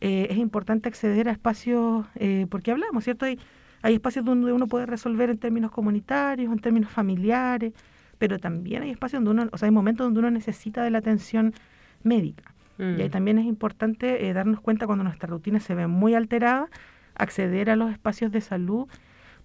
eh, 0.00 0.26
es 0.30 0.36
importante 0.38 0.88
acceder 0.88 1.28
a 1.28 1.32
espacios, 1.32 2.06
eh, 2.16 2.46
porque 2.50 2.70
hablamos, 2.70 3.04
¿cierto? 3.04 3.24
Hay, 3.24 3.38
hay 3.82 3.94
espacios 3.94 4.24
donde 4.24 4.52
uno 4.52 4.66
puede 4.66 4.86
resolver 4.86 5.30
en 5.30 5.38
términos 5.38 5.70
comunitarios, 5.70 6.52
en 6.52 6.58
términos 6.58 6.90
familiares, 6.90 7.72
pero 8.18 8.38
también 8.38 8.82
hay 8.82 8.90
espacios 8.90 9.22
donde 9.22 9.42
uno, 9.42 9.50
o 9.52 9.58
sea, 9.58 9.66
hay 9.66 9.72
momentos 9.72 10.06
donde 10.06 10.20
uno 10.20 10.30
necesita 10.30 10.82
de 10.82 10.90
la 10.90 10.98
atención 10.98 11.54
médica. 12.02 12.54
Y 12.76 12.82
ahí 12.82 13.08
mm. 13.08 13.10
también 13.10 13.38
es 13.38 13.46
importante 13.46 14.26
eh, 14.26 14.32
darnos 14.32 14.60
cuenta 14.60 14.86
cuando 14.86 15.04
nuestra 15.04 15.28
rutina 15.28 15.60
se 15.60 15.74
ve 15.76 15.86
muy 15.86 16.14
alterada, 16.14 16.68
acceder 17.14 17.70
a 17.70 17.76
los 17.76 17.92
espacios 17.92 18.32
de 18.32 18.40
salud, 18.40 18.88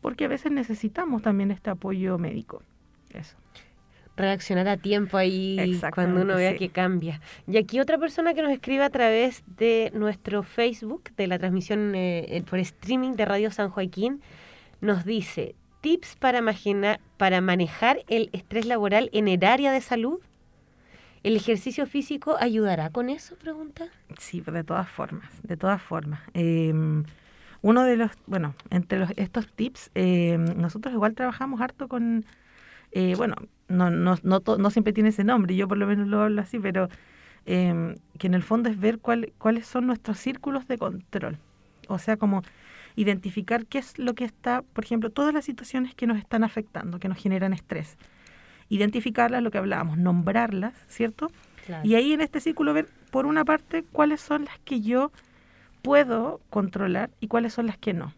porque 0.01 0.25
a 0.25 0.27
veces 0.27 0.51
necesitamos 0.51 1.21
también 1.21 1.51
este 1.51 1.69
apoyo 1.69 2.17
médico. 2.17 2.63
Eso 3.13 3.35
reaccionar 4.19 4.67
a 4.67 4.77
tiempo 4.77 5.17
ahí 5.17 5.79
cuando 5.95 6.21
uno 6.21 6.35
vea 6.35 6.55
que 6.55 6.69
cambia. 6.69 7.21
Y 7.47 7.57
aquí 7.57 7.79
otra 7.79 7.97
persona 7.97 8.33
que 8.33 8.41
nos 8.41 8.51
escribe 8.51 8.83
a 8.83 8.89
través 8.89 9.43
de 9.57 9.91
nuestro 9.95 10.43
Facebook, 10.43 11.11
de 11.15 11.27
la 11.27 11.39
transmisión 11.39 11.93
eh, 11.95 12.43
por 12.47 12.59
streaming 12.59 13.13
de 13.13 13.25
Radio 13.25 13.49
San 13.49 13.69
Joaquín, 13.69 14.21
nos 14.81 15.05
dice, 15.05 15.55
tips 15.81 16.15
para, 16.17 16.41
para 17.17 17.41
manejar 17.41 18.03
el 18.07 18.29
estrés 18.33 18.65
laboral 18.65 19.09
en 19.13 19.27
el 19.27 19.43
área 19.43 19.71
de 19.71 19.81
salud. 19.81 20.19
¿El 21.23 21.35
ejercicio 21.35 21.85
físico 21.85 22.37
ayudará 22.39 22.89
con 22.91 23.09
eso? 23.09 23.35
Pregunta. 23.35 23.87
Sí, 24.17 24.41
de 24.41 24.63
todas 24.63 24.89
formas, 24.89 25.29
de 25.43 25.57
todas 25.57 25.81
formas. 25.81 26.21
Em, 26.33 27.03
uno 27.61 27.83
de 27.83 27.97
los, 27.97 28.11
bueno, 28.25 28.55
entre 28.69 28.99
los, 28.99 29.11
estos 29.17 29.51
tips, 29.51 29.91
em, 29.95 30.45
nosotros 30.55 30.93
igual 30.93 31.15
trabajamos 31.15 31.59
harto 31.59 31.89
con 31.89 32.25
eh, 32.91 33.15
bueno, 33.15 33.35
no, 33.67 33.89
no, 33.89 34.15
no, 34.23 34.41
no, 34.57 34.69
siempre 34.69 34.93
tiene 34.93 35.09
ese 35.09 35.23
nombre, 35.23 35.55
yo 35.55 35.67
por 35.67 35.77
lo 35.77 35.85
menos 35.87 36.07
lo 36.07 36.21
hablo 36.21 36.41
así, 36.41 36.59
pero 36.59 36.89
em, 37.45 37.95
que 38.17 38.27
en 38.27 38.33
el 38.33 38.43
fondo 38.43 38.69
es 38.69 38.79
ver 38.79 38.99
cuál, 38.99 39.33
cuáles 39.37 39.67
son 39.67 39.87
nuestros 39.87 40.17
círculos 40.17 40.67
de 40.67 40.77
control. 40.77 41.37
O 41.87 41.99
sea, 41.99 42.17
como 42.17 42.43
identificar 42.95 43.65
qué 43.65 43.77
es 43.77 43.97
lo 43.97 44.13
que 44.13 44.25
está, 44.25 44.61
por 44.61 44.83
ejemplo, 44.83 45.09
todas 45.09 45.33
las 45.33 45.45
situaciones 45.45 45.95
que 45.95 46.07
nos 46.07 46.17
están 46.17 46.43
afectando, 46.43 46.99
que 46.99 47.07
nos 47.07 47.17
generan 47.17 47.53
estrés. 47.53 47.97
Identificarlas, 48.69 49.41
lo 49.41 49.51
que 49.51 49.57
hablábamos, 49.57 49.97
nombrarlas, 49.97 50.73
¿cierto? 50.87 51.31
Y 51.83 51.95
ahí 51.95 52.13
en 52.13 52.21
este 52.21 52.39
círculo 52.39 52.73
ver, 52.73 52.87
por 53.11 53.25
una 53.25 53.45
parte, 53.45 53.83
cuáles 53.91 54.21
son 54.21 54.45
las 54.45 54.59
que 54.59 54.81
yo 54.81 55.11
puedo 55.81 56.41
controlar 56.49 57.09
y 57.19 57.27
cuáles 57.27 57.53
son 57.53 57.67
las 57.67 57.77
que 57.77 57.93
no. 57.93 58.13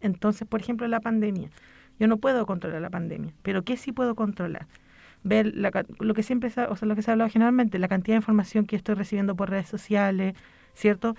Entonces, 0.00 0.46
por 0.46 0.60
ejemplo, 0.60 0.86
la 0.88 1.00
pandemia. 1.00 1.50
Yo 1.98 2.08
no 2.08 2.16
puedo 2.18 2.46
controlar 2.46 2.80
la 2.82 2.90
pandemia, 2.90 3.32
pero 3.42 3.62
¿qué 3.62 3.76
sí 3.76 3.92
puedo 3.92 4.14
controlar? 4.14 4.66
Ver 5.22 5.54
lo 5.54 6.14
que 6.14 6.22
siempre, 6.22 6.48
o 6.68 6.76
sea, 6.76 6.88
lo 6.88 6.96
que 6.96 7.02
se 7.02 7.10
ha 7.10 7.12
hablado 7.12 7.30
generalmente, 7.30 7.78
la 7.78 7.88
cantidad 7.88 8.14
de 8.14 8.18
información 8.18 8.66
que 8.66 8.76
estoy 8.76 8.94
recibiendo 8.94 9.34
por 9.36 9.50
redes 9.50 9.68
sociales, 9.68 10.34
¿cierto? 10.74 11.14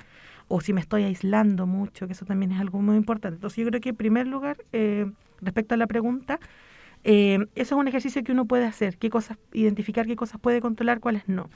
O 0.48 0.62
si 0.62 0.74
me 0.74 0.82
estoy 0.82 1.04
aislando 1.04 1.66
mucho, 1.66 2.06
que 2.06 2.14
eso 2.14 2.26
también 2.26 2.52
es 2.52 2.60
algo 2.60 2.82
muy 2.82 2.98
importante. 2.98 3.36
Entonces 3.36 3.64
yo 3.64 3.70
creo 3.70 3.82
que 3.82 3.90
en 3.90 3.96
primer 3.96 4.28
lugar, 4.28 4.58
eh, 4.74 5.12
respecto 5.42 5.74
a 5.74 5.78
la 5.78 5.88
pregunta, 5.88 6.40
eh, 7.04 7.40
eso 7.56 7.76
es 7.76 7.80
un 7.80 7.88
ejercicio 7.88 8.24
que 8.24 8.32
uno 8.32 8.46
puede 8.46 8.66
hacer, 8.66 8.98
qué 8.98 9.10
cosas, 9.10 9.38
identificar 9.54 10.06
qué 10.06 10.16
cosas 10.16 10.40
puede 10.40 10.62
controlar, 10.62 11.00
cuáles 11.00 11.28
no. 11.28 11.50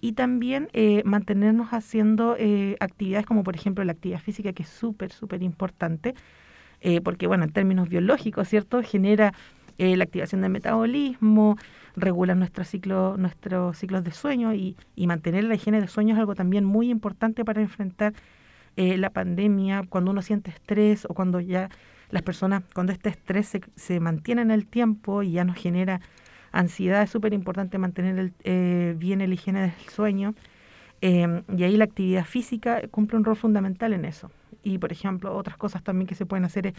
Y 0.00 0.12
también 0.12 0.68
eh, 0.74 1.02
mantenernos 1.04 1.70
haciendo 1.70 2.36
actividades 2.80 3.26
como 3.26 3.42
por 3.42 3.56
ejemplo 3.56 3.82
la 3.84 3.92
actividad 3.92 4.20
física, 4.20 4.52
que 4.52 4.62
es 4.62 4.68
súper, 4.68 5.10
súper 5.10 5.42
importante, 5.42 6.14
eh, 6.80 7.00
porque 7.00 7.26
bueno, 7.26 7.44
en 7.44 7.52
términos 7.52 7.88
biológicos, 7.88 8.48
¿cierto? 8.48 8.82
Genera 8.82 9.34
eh, 9.78 9.96
la 9.96 10.04
activación 10.04 10.40
del 10.42 10.50
metabolismo, 10.50 11.56
regula 11.96 12.34
nuestro 12.34 12.64
ciclo, 12.64 13.16
nuestros 13.16 13.78
ciclos 13.78 14.04
de 14.04 14.12
sueño 14.12 14.54
y, 14.54 14.76
y, 14.94 15.06
mantener 15.06 15.44
la 15.44 15.54
higiene 15.54 15.80
de 15.80 15.88
sueño 15.88 16.14
es 16.14 16.20
algo 16.20 16.34
también 16.34 16.64
muy 16.64 16.90
importante 16.90 17.44
para 17.44 17.60
enfrentar 17.60 18.14
eh, 18.76 18.96
la 18.96 19.10
pandemia, 19.10 19.84
cuando 19.88 20.12
uno 20.12 20.22
siente 20.22 20.50
estrés 20.50 21.04
o 21.04 21.14
cuando 21.14 21.40
ya 21.40 21.68
las 22.10 22.22
personas, 22.22 22.62
cuando 22.74 22.92
este 22.92 23.08
estrés 23.08 23.58
se, 23.74 24.00
mantiene 24.00 24.42
en 24.42 24.50
el 24.50 24.66
tiempo 24.66 25.22
y 25.22 25.32
ya 25.32 25.44
nos 25.44 25.56
genera 25.56 26.00
ansiedad, 26.52 27.02
es 27.02 27.10
súper 27.10 27.32
importante 27.34 27.76
mantener 27.78 28.32
el, 28.44 28.94
bien 28.94 29.18
la 29.18 29.26
higiene 29.26 29.62
del 29.62 29.72
sueño. 29.90 30.34
y 31.00 31.62
ahí 31.62 31.76
la 31.76 31.84
actividad 31.84 32.24
física 32.24 32.80
cumple 32.90 33.18
un 33.18 33.24
rol 33.24 33.36
fundamental 33.36 33.92
en 33.92 34.04
eso 34.04 34.30
y, 34.68 34.78
por 34.78 34.92
ejemplo, 34.92 35.34
otras 35.34 35.56
cosas 35.56 35.82
también 35.82 36.06
que 36.06 36.14
se 36.14 36.26
pueden 36.26 36.44
hacer 36.44 36.74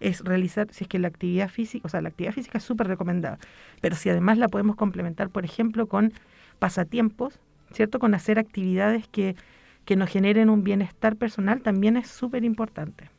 es, 0.00 0.20
realizar, 0.20 0.68
si 0.70 0.84
es 0.84 0.88
que 0.88 0.98
la 0.98 1.08
actividad 1.08 1.48
física, 1.48 1.86
o 1.86 1.88
sea, 1.88 2.00
la 2.00 2.08
actividad 2.08 2.32
física 2.32 2.58
es 2.58 2.64
súper 2.64 2.86
recomendada, 2.86 3.38
pero 3.80 3.96
si 3.96 4.10
además 4.10 4.38
la 4.38 4.48
podemos 4.48 4.76
complementar, 4.76 5.30
por 5.30 5.44
ejemplo, 5.44 5.86
con 5.86 6.12
pasatiempos, 6.58 7.40
¿cierto? 7.72 7.98
Con 7.98 8.14
hacer 8.14 8.38
actividades 8.38 9.08
que, 9.08 9.36
que 9.84 9.96
nos 9.96 10.10
generen 10.10 10.50
un 10.50 10.64
bienestar 10.64 11.16
personal, 11.16 11.62
también 11.62 11.96
es 11.96 12.08
súper 12.08 12.44
importante. 12.44 13.10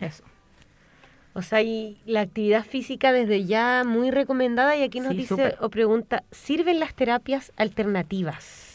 Eso. 0.00 0.24
O 1.36 1.42
sea, 1.42 1.60
y 1.60 1.98
la 2.06 2.22
actividad 2.22 2.64
física 2.64 3.12
desde 3.12 3.44
ya 3.44 3.84
muy 3.86 4.10
recomendada 4.10 4.74
y 4.74 4.82
aquí 4.82 5.00
nos 5.00 5.14
dice 5.14 5.54
o 5.60 5.68
pregunta, 5.68 6.24
¿sirven 6.30 6.80
las 6.80 6.94
terapias 6.94 7.52
alternativas? 7.56 8.65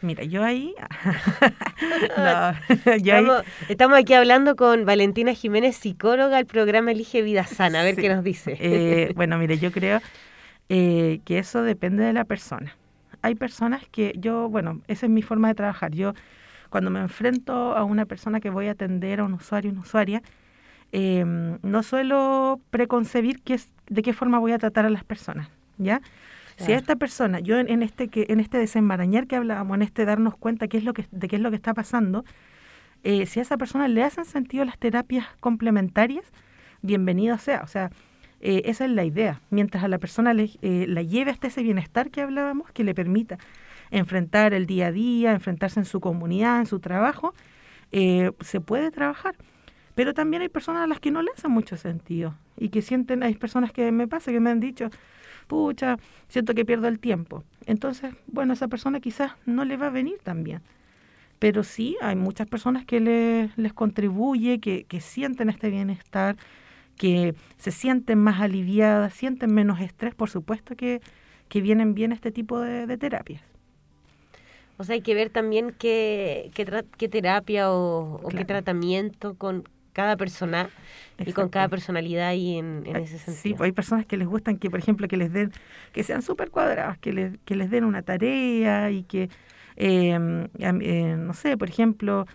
Mira, 0.00 0.24
yo 0.24 0.44
ahí... 0.44 0.74
estamos, 3.68 3.98
aquí 3.98 4.14
hablando 4.14 4.56
con 4.56 4.84
Valentina 4.84 5.34
Jiménez, 5.34 5.76
psicóloga 5.76 6.36
del 6.36 6.46
programa 6.46 6.92
Elige 6.92 7.22
Vida 7.22 7.44
Sana. 7.44 7.80
A 7.80 7.84
ver 7.84 7.96
qué 7.96 8.08
nos 8.08 8.22
dice. 8.22 8.56
Eh, 8.60 9.12
bueno, 9.14 9.38
mire, 9.38 9.58
yo 9.58 9.72
creo 9.72 10.00
eh, 10.68 11.20
que 11.24 11.38
eso 11.38 11.62
depende 11.62 12.04
de 12.04 12.12
la 12.12 12.24
persona. 12.24 12.76
Hay 13.22 13.34
personas 13.34 13.82
que 13.90 14.14
yo, 14.16 14.48
bueno, 14.48 14.80
esa 14.86 15.06
es 15.06 15.10
mi 15.10 15.22
forma 15.22 15.48
de 15.48 15.54
trabajar. 15.54 15.92
Yo, 15.92 16.14
cuando 16.70 16.90
me 16.90 17.00
enfrento 17.00 17.76
a 17.76 17.84
una 17.84 18.06
persona 18.06 18.40
que 18.40 18.50
voy 18.50 18.68
a 18.68 18.72
atender, 18.72 19.20
a 19.20 19.24
un 19.24 19.34
usuario, 19.34 19.72
una 19.72 19.80
usuaria, 19.80 20.22
em, 20.92 21.58
no 21.62 21.82
suelo 21.82 22.60
preconcebir 22.70 23.42
qué 23.42 23.54
es, 23.54 23.70
de 23.88 24.02
qué 24.02 24.12
forma 24.12 24.38
voy 24.38 24.52
a 24.52 24.58
tratar 24.58 24.86
a 24.86 24.90
las 24.90 25.04
personas, 25.04 25.48
¿ya? 25.78 26.00
Si 26.58 26.72
a 26.72 26.76
esta 26.76 26.96
persona, 26.96 27.38
yo 27.38 27.58
en, 27.58 27.82
este 27.82 28.08
que 28.08 28.26
en 28.28 28.40
este 28.40 28.58
desenmarañar 28.58 29.28
que 29.28 29.36
hablábamos, 29.36 29.76
en 29.76 29.82
este 29.82 30.04
darnos 30.04 30.36
cuenta 30.36 30.66
qué 30.66 30.76
es 30.76 30.84
lo 30.84 30.92
que, 30.92 31.06
de 31.10 31.28
qué 31.28 31.36
es 31.36 31.42
lo 31.42 31.50
que 31.50 31.56
está 31.56 31.72
pasando, 31.72 32.24
eh, 33.04 33.26
si 33.26 33.38
a 33.38 33.42
esa 33.42 33.56
persona 33.56 33.86
le 33.86 34.02
hacen 34.02 34.24
sentido 34.24 34.64
las 34.64 34.78
terapias 34.78 35.26
complementarias, 35.38 36.24
bienvenido 36.82 37.38
sea. 37.38 37.62
O 37.62 37.68
sea, 37.68 37.90
eh, 38.40 38.62
esa 38.64 38.86
es 38.86 38.90
la 38.90 39.04
idea. 39.04 39.40
Mientras 39.50 39.84
a 39.84 39.88
la 39.88 39.98
persona 39.98 40.34
eh, 40.36 40.86
la 40.88 41.02
lleve 41.02 41.30
hasta 41.30 41.46
ese 41.46 41.62
bienestar 41.62 42.10
que 42.10 42.22
hablábamos, 42.22 42.72
que 42.72 42.82
le 42.82 42.94
permita 42.94 43.38
enfrentar 43.90 44.52
el 44.52 44.66
día 44.66 44.88
a 44.88 44.92
día, 44.92 45.32
enfrentarse 45.32 45.78
en 45.78 45.86
su 45.86 46.00
comunidad, 46.00 46.58
en 46.58 46.66
su 46.66 46.80
trabajo, 46.80 47.34
se 47.90 48.60
puede 48.60 48.90
trabajar. 48.90 49.36
Pero 49.94 50.12
también 50.12 50.42
hay 50.42 50.48
personas 50.48 50.84
a 50.84 50.86
las 50.86 51.00
que 51.00 51.10
no 51.10 51.22
le 51.22 51.30
hacen 51.30 51.50
mucho 51.50 51.76
sentido 51.76 52.34
y 52.56 52.68
que 52.68 52.82
sienten, 52.82 53.22
hay 53.22 53.34
personas 53.34 53.72
que 53.72 53.90
me 53.92 54.06
pasa 54.06 54.30
que 54.30 54.40
me 54.40 54.50
han 54.50 54.60
dicho, 54.60 54.90
pucha, 55.48 55.96
siento 56.28 56.54
que 56.54 56.64
pierdo 56.64 56.86
el 56.86 57.00
tiempo. 57.00 57.42
Entonces, 57.66 58.14
bueno, 58.26 58.52
esa 58.52 58.68
persona 58.68 59.00
quizás 59.00 59.32
no 59.46 59.64
le 59.64 59.76
va 59.76 59.88
a 59.88 59.90
venir 59.90 60.18
tan 60.22 60.44
bien. 60.44 60.62
Pero 61.38 61.62
sí, 61.64 61.96
hay 62.00 62.16
muchas 62.16 62.46
personas 62.46 62.84
que 62.84 63.00
les 63.00 63.72
contribuye, 63.72 64.60
que, 64.60 65.00
sienten 65.00 65.50
este 65.50 65.70
bienestar, 65.70 66.36
que 66.96 67.34
se 67.58 67.70
sienten 67.70 68.18
más 68.18 68.40
aliviadas, 68.40 69.14
sienten 69.14 69.52
menos 69.52 69.80
estrés, 69.80 70.14
por 70.14 70.30
supuesto 70.30 70.76
que, 70.76 71.00
vienen 71.54 71.94
bien 71.94 72.12
este 72.12 72.30
tipo 72.30 72.60
de, 72.60 72.96
terapias. 72.98 73.42
O 74.78 74.84
sea, 74.84 74.94
hay 74.94 75.00
que 75.00 75.14
ver 75.14 75.30
también 75.30 75.74
qué, 75.76 76.50
qué, 76.54 77.08
terapia 77.08 77.72
o, 77.72 78.20
qué 78.36 78.44
tratamiento 78.44 79.34
con 79.34 79.64
cada 79.98 80.16
persona 80.16 80.70
y 81.18 81.32
con 81.32 81.48
cada 81.48 81.68
personalidad 81.68 82.32
y 82.32 82.58
en, 82.58 82.86
ese 82.86 83.18
sentido. 83.18 83.34
Sí, 83.34 83.54
pues 83.54 83.66
hay 83.66 83.72
personas 83.72 84.06
que 84.06 84.16
les 84.16 84.28
gustan 84.28 84.56
que, 84.56 84.70
por 84.70 84.78
ejemplo, 84.78 85.08
que 85.08 85.16
les 85.16 85.32
den, 85.32 85.50
que 85.92 86.04
sean 86.04 86.22
súper 86.22 86.52
cuadradas, 86.52 86.98
que 86.98 87.12
les, 87.12 87.36
que 87.44 87.56
les 87.56 87.68
den 87.68 87.82
una 87.82 88.02
tarea 88.02 88.92
y 88.92 89.02
que, 89.02 89.28
em, 89.74 90.46
eh, 90.60 91.16
no 91.18 91.34
sé, 91.34 91.56
por 91.56 91.68
ejemplo, 91.68 92.26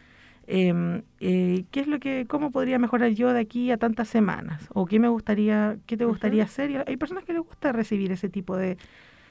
em, 0.45 1.03
eh, 1.21 1.63
¿qué 1.71 1.79
es 1.79 1.87
lo 1.87 2.01
que, 2.01 2.25
cómo 2.27 2.51
podría 2.51 2.79
mejorar 2.79 3.11
yo 3.11 3.31
de 3.31 3.39
aquí 3.39 3.71
a 3.71 3.77
tantas 3.77 4.09
semanas? 4.09 4.67
¿O 4.73 4.85
qué 4.85 4.99
me 4.99 5.07
gustaría, 5.07 5.77
qué 5.85 5.95
te 5.95 6.03
gustaría 6.03 6.43
hacer? 6.43 6.69
Y 6.69 6.75
hay 6.85 6.97
personas 6.97 7.23
que 7.23 7.31
les 7.31 7.43
gusta 7.43 7.71
recibir 7.71 8.11
ese 8.11 8.27
tipo 8.27 8.57
de, 8.57 8.75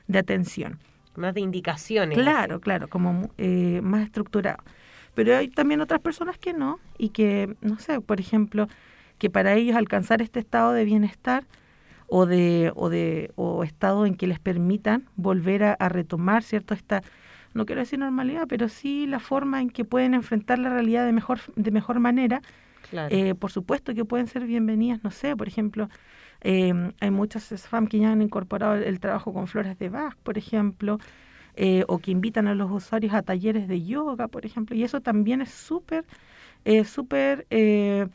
de 0.06 0.18
atención. 0.18 0.78
Más 1.16 1.34
de 1.34 1.42
indicaciones. 1.42 2.16
Claro, 2.16 2.60
claro, 2.60 2.88
como 2.88 3.30
eh, 3.36 3.80
más 3.82 4.06
estructurado. 4.06 4.64
Pero 5.14 5.36
hay 5.36 5.48
también 5.48 5.80
otras 5.80 6.00
personas 6.00 6.38
que 6.38 6.52
no 6.52 6.78
y 6.98 7.10
que, 7.10 7.56
no 7.60 7.78
sé, 7.78 8.00
por 8.00 8.20
ejemplo, 8.20 8.68
que 9.18 9.30
para 9.30 9.54
ellos 9.54 9.76
alcanzar 9.76 10.22
este 10.22 10.40
estado 10.40 10.72
de 10.72 10.84
bienestar 10.84 11.44
o 12.14 12.26
de 12.26 12.72
o 12.74 12.90
de 12.90 13.30
o 13.36 13.64
estado 13.64 14.04
en 14.04 14.16
que 14.16 14.26
les 14.26 14.38
permitan 14.38 15.08
volver 15.16 15.64
a, 15.64 15.88
retomar 15.88 16.42
cierto 16.42 16.74
esta 16.74 17.02
no 17.54 17.64
quiero 17.64 17.80
decir 17.80 17.98
normalidad 17.98 18.46
pero 18.46 18.68
sí 18.68 19.06
la 19.06 19.18
forma 19.18 19.62
en 19.62 19.70
que 19.70 19.86
pueden 19.86 20.12
enfrentar 20.12 20.58
la 20.58 20.68
realidad 20.68 21.06
de 21.06 21.12
mejor 21.12 21.40
de 21.56 21.70
mejor 21.70 22.00
manera. 22.00 22.42
Eh, 22.92 23.34
por 23.34 23.50
supuesto 23.50 23.94
que 23.94 24.04
pueden 24.04 24.26
ser 24.26 24.44
bienvenidas 24.44 25.02
no 25.02 25.10
sé 25.10 25.34
por 25.34 25.48
ejemplo 25.48 25.88
eh, 26.42 26.92
hay 27.00 27.10
muchos 27.10 27.44
SFAM 27.44 27.86
que 27.86 28.00
ya 28.00 28.10
han 28.10 28.20
incorporado 28.20 28.74
el, 28.74 29.00
trabajo 29.00 29.32
con 29.32 29.46
flores 29.46 29.78
de 29.78 29.88
Bach 29.88 30.16
por 30.22 30.36
ejemplo 30.36 30.98
eh, 31.56 31.84
o 31.88 31.98
que 31.98 32.10
invitan 32.10 32.48
a 32.48 32.54
los 32.54 32.70
usuarios 32.70 33.14
a 33.14 33.22
talleres 33.22 33.68
de 33.68 33.82
yoga, 33.84 34.28
por 34.28 34.46
ejemplo, 34.46 34.76
y 34.76 34.84
eso 34.84 35.00
también 35.00 35.42
es 35.42 35.50
súper, 35.50 36.04
eh, 36.64 36.84
súper, 36.84 37.46
eh, 37.50 38.06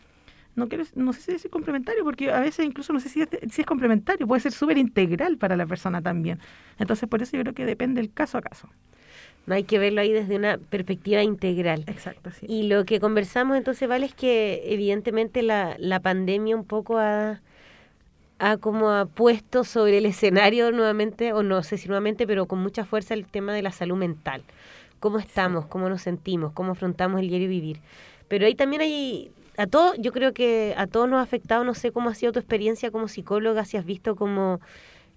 no, 0.55 0.67
quiero, 0.67 0.85
no 0.95 1.13
sé 1.13 1.21
si 1.21 1.47
es 1.47 1.51
complementario, 1.51 2.03
porque 2.03 2.31
a 2.31 2.39
veces 2.39 2.65
incluso 2.65 2.93
no 2.93 2.99
sé 2.99 3.09
si 3.09 3.21
es, 3.21 3.29
si 3.51 3.61
es 3.61 3.67
complementario, 3.67 4.27
puede 4.27 4.41
ser 4.41 4.51
súper 4.53 4.77
integral 4.77 5.37
para 5.37 5.55
la 5.55 5.67
persona 5.67 6.01
también. 6.01 6.39
Entonces, 6.79 7.07
por 7.07 7.21
eso 7.21 7.37
yo 7.37 7.43
creo 7.43 7.53
que 7.53 7.65
depende 7.65 8.01
del 8.01 8.11
caso 8.11 8.37
a 8.37 8.41
caso. 8.41 8.69
No 9.45 9.55
hay 9.55 9.63
que 9.63 9.79
verlo 9.79 10.01
ahí 10.01 10.11
desde 10.11 10.35
una 10.35 10.57
perspectiva 10.57 11.23
integral. 11.23 11.83
Exacto, 11.87 12.31
sí. 12.31 12.45
Y 12.49 12.63
lo 12.63 12.85
que 12.85 12.99
conversamos 12.99 13.55
entonces, 13.55 13.87
Vale, 13.87 14.05
es 14.07 14.13
que 14.13 14.63
evidentemente 14.65 15.41
la, 15.41 15.75
la 15.79 16.01
pandemia 16.01 16.55
un 16.55 16.65
poco 16.65 16.97
ha 16.97 17.39
ha 18.39 18.57
como 18.57 18.91
ha 18.91 19.05
puesto 19.05 19.63
sobre 19.63 19.97
el 19.97 20.05
escenario 20.05 20.71
nuevamente, 20.71 21.33
o 21.33 21.43
no 21.43 21.63
sé 21.63 21.77
si 21.77 21.87
nuevamente, 21.87 22.27
pero 22.27 22.45
con 22.45 22.59
mucha 22.59 22.85
fuerza 22.85 23.13
el 23.13 23.25
tema 23.25 23.53
de 23.53 23.61
la 23.61 23.71
salud 23.71 23.97
mental. 23.97 24.43
¿Cómo 24.99 25.19
estamos? 25.19 25.65
¿Cómo 25.65 25.89
nos 25.89 26.01
sentimos? 26.01 26.51
¿Cómo 26.53 26.71
afrontamos 26.71 27.19
el 27.19 27.29
diario 27.29 27.49
vivir? 27.49 27.79
Pero 28.27 28.45
ahí 28.45 28.55
también 28.55 28.81
hay, 28.81 29.31
a 29.57 29.67
todos, 29.67 29.95
yo 29.99 30.11
creo 30.11 30.33
que 30.33 30.73
a 30.77 30.87
todos 30.87 31.09
nos 31.09 31.19
ha 31.19 31.23
afectado, 31.23 31.63
no 31.63 31.73
sé 31.73 31.91
cómo 31.91 32.09
ha 32.09 32.15
sido 32.15 32.31
tu 32.31 32.39
experiencia 32.39 32.91
como 32.91 33.07
psicóloga, 33.07 33.65
si 33.65 33.77
has 33.77 33.85
visto 33.85 34.15
como 34.15 34.59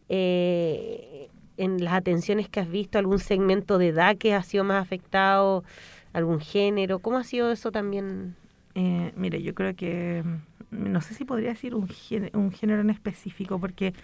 eh, 0.08 1.28
en 1.56 1.82
las 1.84 1.94
atenciones 1.94 2.48
que 2.48 2.60
has 2.60 2.70
visto 2.70 2.98
algún 2.98 3.18
segmento 3.18 3.78
de 3.78 3.88
edad 3.88 4.16
que 4.16 4.34
ha 4.34 4.42
sido 4.42 4.64
más 4.64 4.82
afectado, 4.82 5.64
algún 6.12 6.40
género, 6.40 6.98
¿cómo 6.98 7.18
ha 7.18 7.24
sido 7.24 7.50
eso 7.52 7.70
también? 7.70 8.36
Eh, 8.74 9.12
mire, 9.16 9.42
yo 9.42 9.54
creo 9.54 9.74
que 9.74 10.24
no 10.70 11.00
sé 11.00 11.14
si 11.14 11.24
podría 11.24 11.50
decir 11.50 11.74
un 11.74 11.88
género, 11.88 12.38
un 12.38 12.52
género 12.52 12.80
en 12.80 12.90
específico, 12.90 13.58
porque 13.58 13.94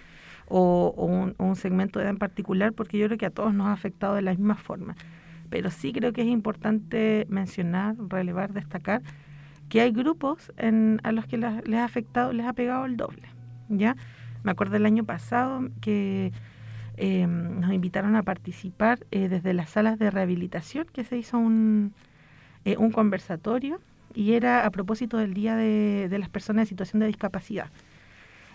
o, 0.48 1.34
un, 1.38 1.56
segmento 1.56 1.98
de 1.98 2.04
edad 2.04 2.12
en 2.12 2.18
particular, 2.18 2.72
porque 2.72 2.98
yo 2.98 3.06
creo 3.06 3.18
que 3.18 3.26
a 3.26 3.30
todos 3.30 3.54
nos 3.54 3.66
ha 3.68 3.72
afectado 3.72 4.14
de 4.14 4.22
la 4.22 4.32
misma 4.32 4.56
forma. 4.56 4.96
Pero 5.50 5.70
sí 5.70 5.92
creo 5.92 6.12
que 6.12 6.22
es 6.22 6.28
importante 6.28 7.26
mencionar, 7.28 7.96
relevar, 8.08 8.52
destacar 8.52 9.02
que 9.68 9.80
hay 9.80 9.90
grupos 9.90 10.52
a 10.58 11.12
los 11.12 11.26
que 11.26 11.38
les, 11.38 11.74
ha 11.74 11.84
afectado, 11.84 12.32
les 12.32 12.46
ha 12.46 12.52
pegado 12.52 12.86
el 12.86 12.96
doble. 12.96 13.28
¿ya? 13.68 13.96
Me 14.44 14.52
acuerdo 14.52 14.76
el 14.76 14.86
año 14.86 15.04
pasado 15.04 15.68
que 15.80 16.32
em, 16.96 17.60
nos 17.60 17.72
invitaron 17.72 18.14
a 18.14 18.22
participar 18.22 19.00
eh, 19.10 19.28
desde 19.28 19.54
las 19.54 19.70
salas 19.70 19.98
de 19.98 20.10
rehabilitación, 20.10 20.86
que 20.92 21.02
se 21.04 21.16
hizo 21.16 21.38
un, 21.38 21.94
eh, 22.64 22.76
un 22.76 22.92
conversatorio 22.92 23.80
y 24.16 24.32
era 24.32 24.64
a 24.64 24.70
propósito 24.70 25.18
del 25.18 25.34
Día 25.34 25.54
de, 25.54 26.08
las 26.18 26.30
Personas 26.30 26.62
en 26.62 26.66
Situación 26.66 27.00
de 27.00 27.06
Discapacidad. 27.06 27.70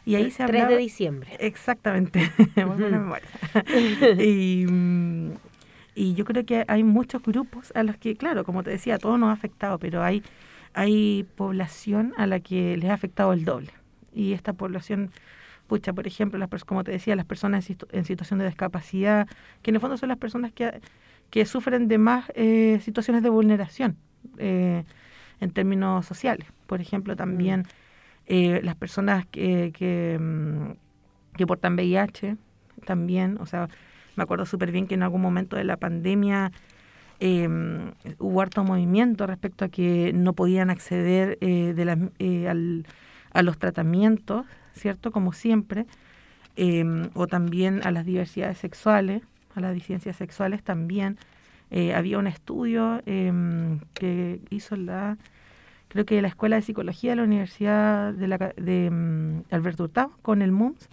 Y 0.03 0.15
ahí 0.15 0.31
se 0.31 0.41
hablaba... 0.41 0.65
3 0.65 0.77
de 0.77 0.83
diciembre. 0.83 1.29
Exactamente, 1.39 2.31
buena 2.55 2.97
memoria. 2.97 3.27
y, 4.19 4.65
y 5.93 6.15
yo 6.15 6.25
creo 6.25 6.43
que 6.45 6.65
hay 6.67 6.83
muchos 6.83 7.21
grupos 7.21 7.71
a 7.75 7.83
los 7.83 7.95
que, 7.97 8.17
claro, 8.17 8.43
como 8.43 8.63
te 8.63 8.71
decía, 8.71 8.97
todo 8.97 9.19
nos 9.19 9.29
ha 9.29 9.33
afectado, 9.33 9.77
pero 9.77 10.03
hay, 10.03 10.23
hay 10.73 11.27
población 11.35 12.13
a 12.17 12.25
la 12.25 12.39
que 12.39 12.75
les 12.77 12.89
ha 12.89 12.95
afectado 12.95 13.31
el 13.31 13.45
doble. 13.45 13.69
Y 14.15 14.33
esta 14.33 14.53
población, 14.53 15.11
pucha, 15.67 15.93
por 15.93 16.07
ejemplo, 16.07 16.39
las 16.39 16.65
como 16.65 16.83
te 16.83 16.91
decía, 16.91 17.15
las 17.15 17.25
personas 17.25 17.69
en, 17.91 18.05
situación 18.05 18.39
de 18.39 18.47
discapacidad, 18.47 19.27
que 19.61 19.69
en 19.69 19.75
el 19.75 19.81
fondo 19.81 19.95
son 19.97 20.09
las 20.09 20.17
personas 20.17 20.51
que, 20.51 20.81
que 21.29 21.45
sufren 21.45 21.87
de 21.87 21.99
más 21.99 22.31
eh, 22.33 22.79
situaciones 22.81 23.21
de 23.21 23.29
vulneración. 23.29 23.95
Eh, 24.39 24.83
en 25.41 25.51
términos 25.51 26.05
sociales. 26.05 26.47
Por 26.67 26.79
ejemplo, 26.79 27.17
también 27.17 27.61
mm. 27.61 27.63
eh, 28.27 28.61
las 28.63 28.75
personas 28.75 29.25
que, 29.25 29.73
que, 29.77 30.17
mm, 30.19 30.71
que, 31.35 31.45
portan 31.45 31.75
VIH, 31.75 32.37
también, 32.85 33.37
o 33.41 33.45
sea, 33.45 33.67
me 34.15 34.23
acuerdo 34.23 34.45
súper 34.45 34.71
bien 34.71 34.87
que 34.87 34.95
en 34.95 35.03
algún 35.03 35.21
momento 35.21 35.55
de 35.55 35.63
la 35.63 35.77
pandemia 35.77 36.51
em, 37.19 37.91
hubo 38.19 38.41
harto 38.41 38.63
movimiento 38.63 39.27
respecto 39.27 39.65
a 39.65 39.69
que 39.69 40.11
no 40.13 40.33
podían 40.33 40.69
acceder 40.69 41.37
eh, 41.41 41.73
de 41.73 42.09
eh, 42.19 42.47
al, 42.47 42.85
a 43.33 43.43
los 43.43 43.57
tratamientos, 43.57 44.45
¿cierto? 44.73 45.11
Como 45.11 45.33
siempre, 45.33 45.85
em, 46.55 47.09
o 47.13 47.27
también 47.27 47.81
a 47.83 47.91
las 47.91 48.05
diversidades 48.05 48.57
sexuales, 48.57 49.23
a 49.55 49.61
las 49.61 49.73
disidencias 49.73 50.15
sexuales 50.15 50.63
también. 50.63 51.17
Eh, 51.69 51.93
había 51.93 52.17
un 52.19 52.27
estudio 52.27 53.01
em, 53.05 53.79
que 53.93 54.41
hizo 54.49 54.75
la, 54.75 55.17
creo 55.91 56.05
que 56.05 56.21
la 56.21 56.29
Escuela 56.29 56.55
de 56.55 56.61
Psicología 56.61 57.11
de 57.11 57.15
la 57.17 57.23
Universidad 57.23 58.13
de, 58.13 58.27
la, 58.29 58.37
de 58.37 58.87
um, 58.89 59.43
Alberto 59.51 59.83
Hurtado 59.83 60.13
con 60.21 60.41
el 60.41 60.53
MUMS 60.53 60.87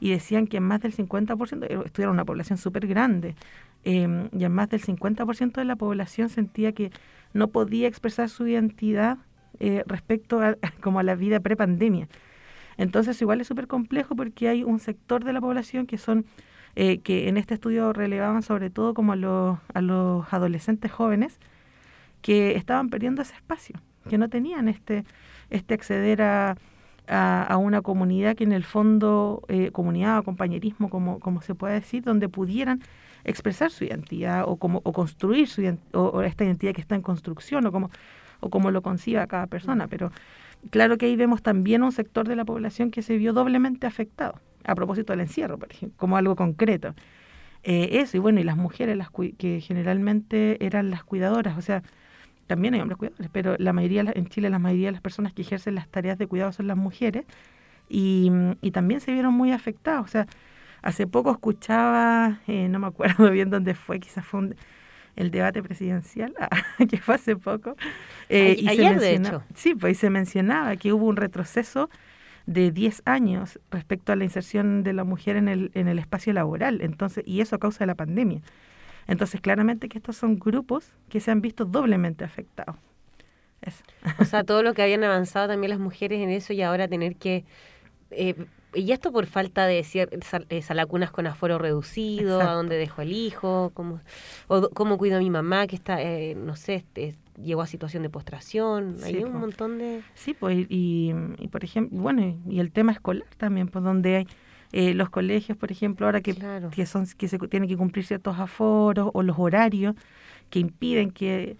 y 0.00 0.10
decían 0.10 0.46
que 0.46 0.60
más 0.60 0.80
del 0.80 0.94
50%, 0.96 1.66
eh, 1.68 1.78
estudiaron 1.84 2.14
una 2.14 2.24
población 2.24 2.56
súper 2.56 2.86
grande, 2.86 3.36
em, 3.84 4.30
y 4.32 4.48
más 4.48 4.70
del 4.70 4.80
50% 4.80 5.60
de 5.60 5.66
la 5.66 5.76
población 5.76 6.30
sentía 6.30 6.72
que 6.72 6.90
no 7.34 7.48
podía 7.48 7.86
expresar 7.86 8.30
su 8.30 8.46
identidad 8.46 9.18
eh, 9.58 9.84
respecto 9.86 10.40
a, 10.40 10.56
como 10.80 11.00
a 11.00 11.02
la 11.02 11.16
vida 11.16 11.40
pre-pandemia. 11.40 12.08
Entonces 12.78 13.20
igual 13.20 13.42
es 13.42 13.46
súper 13.46 13.66
complejo 13.66 14.16
porque 14.16 14.48
hay 14.48 14.64
un 14.64 14.78
sector 14.78 15.22
de 15.22 15.34
la 15.34 15.42
población 15.42 15.86
que 15.86 15.98
son 15.98 16.24
eh, 16.76 17.00
que 17.00 17.28
en 17.28 17.36
este 17.36 17.54
estudio 17.54 17.92
relevaban 17.92 18.42
sobre 18.42 18.70
todo 18.70 18.94
como 18.94 19.12
a 19.12 19.16
los, 19.16 19.58
a 19.74 19.82
los 19.82 20.32
adolescentes 20.32 20.90
jóvenes 20.90 21.38
que 22.22 22.56
estaban 22.56 22.88
perdiendo 22.88 23.22
ese 23.22 23.34
espacio, 23.34 23.80
que 24.10 24.18
no 24.18 24.28
tenían 24.28 24.68
este, 24.68 25.04
este 25.48 25.72
acceder 25.72 26.20
a, 26.20 26.56
a, 27.06 27.56
una 27.56 27.80
comunidad 27.80 28.36
que 28.36 28.44
en 28.44 28.52
el 28.52 28.64
fondo, 28.64 29.42
eh, 29.48 29.70
comunidad 29.72 30.18
o 30.18 30.22
compañerismo, 30.22 30.90
como, 30.90 31.18
como 31.20 31.40
se 31.42 31.54
puede 31.54 31.74
decir, 31.74 32.02
donde 32.02 32.28
pudieran 32.28 32.82
expresar 33.24 33.70
su 33.70 33.84
identidad 33.84 34.44
o 34.46 34.56
como 34.56 34.80
o 34.82 34.92
construir 34.92 35.46
su 35.46 35.62
o, 35.92 36.22
esta 36.22 36.44
identidad 36.44 36.72
que 36.72 36.80
está 36.80 36.94
en 36.94 37.02
construcción 37.02 37.66
o 37.66 37.72
como 37.72 37.90
o 38.40 38.48
como 38.48 38.70
lo 38.70 38.80
conciba 38.80 39.26
cada 39.26 39.46
persona 39.46 39.88
pero 39.88 40.10
claro 40.70 40.96
que 40.96 41.04
ahí 41.04 41.16
vemos 41.16 41.42
también 41.42 41.82
un 41.82 41.92
sector 41.92 42.26
de 42.26 42.34
la 42.34 42.46
población 42.46 42.90
que 42.90 43.02
se 43.02 43.18
vio 43.18 43.34
doblemente 43.34 43.86
afectado, 43.86 44.40
a 44.64 44.74
propósito 44.74 45.12
del 45.12 45.20
encierro, 45.20 45.58
por 45.58 45.70
ejemplo, 45.70 45.96
como 45.98 46.16
algo 46.16 46.36
concreto. 46.36 46.94
Eh, 47.62 48.00
eso, 48.00 48.16
y 48.16 48.20
bueno, 48.20 48.40
y 48.40 48.44
las 48.44 48.56
mujeres 48.56 48.96
las 48.96 49.10
que 49.10 49.60
generalmente 49.60 50.64
eran 50.64 50.90
las 50.90 51.04
cuidadoras, 51.04 51.58
o 51.58 51.62
sea, 51.62 51.82
también 52.50 52.74
hay 52.74 52.80
hombres 52.80 52.98
cuidadores, 52.98 53.30
pero 53.32 53.54
la 53.58 53.72
mayoría 53.72 54.04
en 54.12 54.26
Chile 54.26 54.50
la 54.50 54.58
mayoría 54.58 54.88
de 54.88 54.92
las 54.92 55.00
personas 55.00 55.32
que 55.32 55.42
ejercen 55.42 55.76
las 55.76 55.86
tareas 55.86 56.18
de 56.18 56.26
cuidado 56.26 56.50
son 56.50 56.66
las 56.66 56.76
mujeres 56.76 57.24
y, 57.88 58.28
y 58.60 58.72
también 58.72 59.00
se 59.00 59.12
vieron 59.12 59.34
muy 59.34 59.52
afectadas. 59.52 60.04
O 60.04 60.08
sea, 60.08 60.26
hace 60.82 61.06
poco 61.06 61.30
escuchaba, 61.30 62.40
eh, 62.48 62.66
no 62.68 62.80
me 62.80 62.88
acuerdo 62.88 63.30
bien 63.30 63.50
dónde 63.50 63.74
fue, 63.74 64.00
quizás 64.00 64.26
fue 64.26 64.56
el 65.14 65.30
debate 65.30 65.62
presidencial, 65.62 66.34
que 66.90 66.98
fue 66.98 67.14
hace 67.14 67.36
poco. 67.36 67.76
Eh, 68.28 68.56
y 68.58 68.68
ayer, 68.68 68.98
de 68.98 69.14
hecho. 69.14 69.44
Sí, 69.54 69.76
pues 69.76 69.98
se 69.98 70.10
mencionaba 70.10 70.74
que 70.74 70.92
hubo 70.92 71.06
un 71.06 71.16
retroceso 71.16 71.88
de 72.46 72.72
10 72.72 73.02
años 73.04 73.60
respecto 73.70 74.10
a 74.10 74.16
la 74.16 74.24
inserción 74.24 74.82
de 74.82 74.92
la 74.92 75.04
mujer 75.04 75.36
en 75.36 75.46
el, 75.46 75.70
en 75.74 75.86
el 75.86 76.00
espacio 76.00 76.32
laboral, 76.32 76.80
entonces 76.80 77.22
y 77.28 77.42
eso 77.42 77.54
a 77.54 77.58
causa 77.60 77.80
de 77.84 77.86
la 77.86 77.94
pandemia. 77.94 78.40
Entonces, 79.10 79.40
claramente 79.40 79.88
que 79.88 79.98
estos 79.98 80.16
son 80.16 80.38
grupos 80.38 80.94
que 81.08 81.18
se 81.18 81.32
han 81.32 81.40
visto 81.40 81.64
doblemente 81.64 82.24
afectados. 82.24 82.76
O 84.20 84.24
sea, 84.24 84.44
todo 84.44 84.62
lo 84.62 84.72
que 84.72 84.82
habían 84.82 85.02
avanzado 85.02 85.48
también 85.48 85.70
las 85.70 85.80
mujeres 85.80 86.20
en 86.20 86.30
eso 86.30 86.52
y 86.52 86.62
ahora 86.62 86.86
tener 86.86 87.16
que... 87.16 87.44
Eh, 88.12 88.36
y 88.72 88.92
esto 88.92 89.10
por 89.10 89.26
falta 89.26 89.66
de 89.66 89.84
eh, 90.48 90.62
salacunas 90.62 91.10
con 91.10 91.26
aforo 91.26 91.58
reducido, 91.58 92.40
a 92.40 92.52
dónde 92.52 92.76
dejo 92.76 93.02
el 93.02 93.12
hijo, 93.12 93.72
cómo, 93.74 94.00
o 94.46 94.70
cómo 94.70 94.96
cuido 94.96 95.16
a 95.16 95.18
mi 95.18 95.28
mamá 95.28 95.66
que 95.66 95.74
está, 95.74 96.00
eh, 96.00 96.36
no 96.36 96.54
sé, 96.54 96.76
este, 96.76 97.16
llegó 97.42 97.62
a 97.62 97.66
situación 97.66 98.04
de 98.04 98.10
postración, 98.10 98.94
hay 99.02 99.24
un 99.24 99.40
montón 99.40 99.78
de... 99.78 100.02
Sí, 100.14 100.34
pues, 100.34 100.66
y, 100.68 101.12
y, 101.38 101.48
por 101.48 101.64
ejemplo, 101.64 102.00
bueno, 102.00 102.38
y 102.48 102.60
el 102.60 102.70
tema 102.70 102.92
escolar 102.92 103.26
también, 103.38 103.66
pues 103.66 103.84
donde 103.84 104.16
hay 104.18 104.26
eh, 104.72 104.94
los 104.94 105.10
colegios, 105.10 105.58
por 105.58 105.72
ejemplo, 105.72 106.06
ahora 106.06 106.20
que, 106.20 106.34
que, 106.70 106.86
son, 106.86 107.06
que 107.16 107.28
se 107.28 107.38
tienen 107.38 107.68
que 107.68 107.76
cumplir 107.76 108.04
ciertos 108.04 108.38
aforos 108.38 109.10
o 109.12 109.22
los 109.22 109.38
horarios 109.38 109.96
que 110.48 110.60
impiden 110.60 111.10
que, 111.10 111.56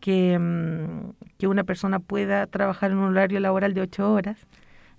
que, 0.00 0.38
mm, 0.38 1.10
que 1.38 1.46
una 1.48 1.64
persona 1.64 1.98
pueda 1.98 2.46
trabajar 2.46 2.92
en 2.92 2.98
un 2.98 3.10
horario 3.10 3.40
laboral 3.40 3.74
de 3.74 3.80
ocho 3.80 4.12
horas. 4.12 4.46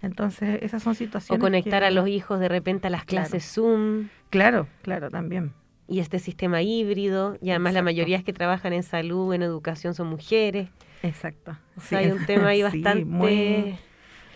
Entonces, 0.02 0.60
esas 0.62 0.84
son 0.84 0.96
situaciones. 0.96 1.40
O 1.40 1.42
conectar 1.42 1.84
a 1.86 1.92
los 1.92 2.10
hijos 2.10 2.40
de 2.42 2.50
repente 2.50 2.88
a 2.88 2.90
las 2.90 3.06
clases 3.06 3.50
Zoom. 3.50 4.10
Claro, 4.30 4.68
claro, 4.82 5.10
también. 5.10 5.54
Y 5.88 6.00
este 6.00 6.20
sistema 6.20 6.62
híbrido, 6.62 7.38
y 7.42 7.52
además 7.52 7.74
la 7.74 7.82
mayoría 7.82 8.22
que 8.24 8.34
trabajan 8.34 8.74
en 8.74 8.84
salud, 8.84 9.34
en 9.34 9.44
educación, 9.44 9.94
son 9.94 10.08
mujeres. 10.08 10.70
Exacto. 11.04 11.58
hay 11.92 12.12
un 12.12 12.26
tema 12.26 12.50
ahí 12.50 12.62
bastante... 12.64 13.06
muy, 13.06 13.78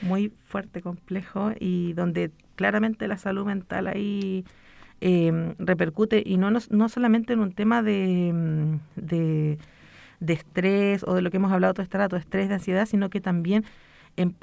muy 0.01 0.31
fuerte, 0.45 0.81
complejo, 0.81 1.51
y 1.59 1.93
donde 1.93 2.31
claramente 2.55 3.07
la 3.07 3.17
salud 3.17 3.45
mental 3.45 3.87
ahí 3.87 4.45
eh, 5.01 5.53
repercute 5.59 6.23
y 6.25 6.37
no, 6.37 6.49
no, 6.51 6.89
solamente 6.89 7.33
en 7.33 7.39
un 7.39 7.51
tema 7.53 7.83
de, 7.83 8.79
de, 8.95 9.57
estrés 10.33 11.03
o 11.03 11.13
de 11.13 11.21
lo 11.21 11.29
que 11.29 11.37
hemos 11.37 11.51
hablado 11.51 11.75
todo 11.75 11.83
este 11.83 11.97
rato, 11.97 12.15
estrés, 12.15 12.49
de 12.49 12.55
ansiedad, 12.55 12.85
sino 12.85 13.09
que 13.09 13.21
también 13.21 13.63
en, 14.15 14.35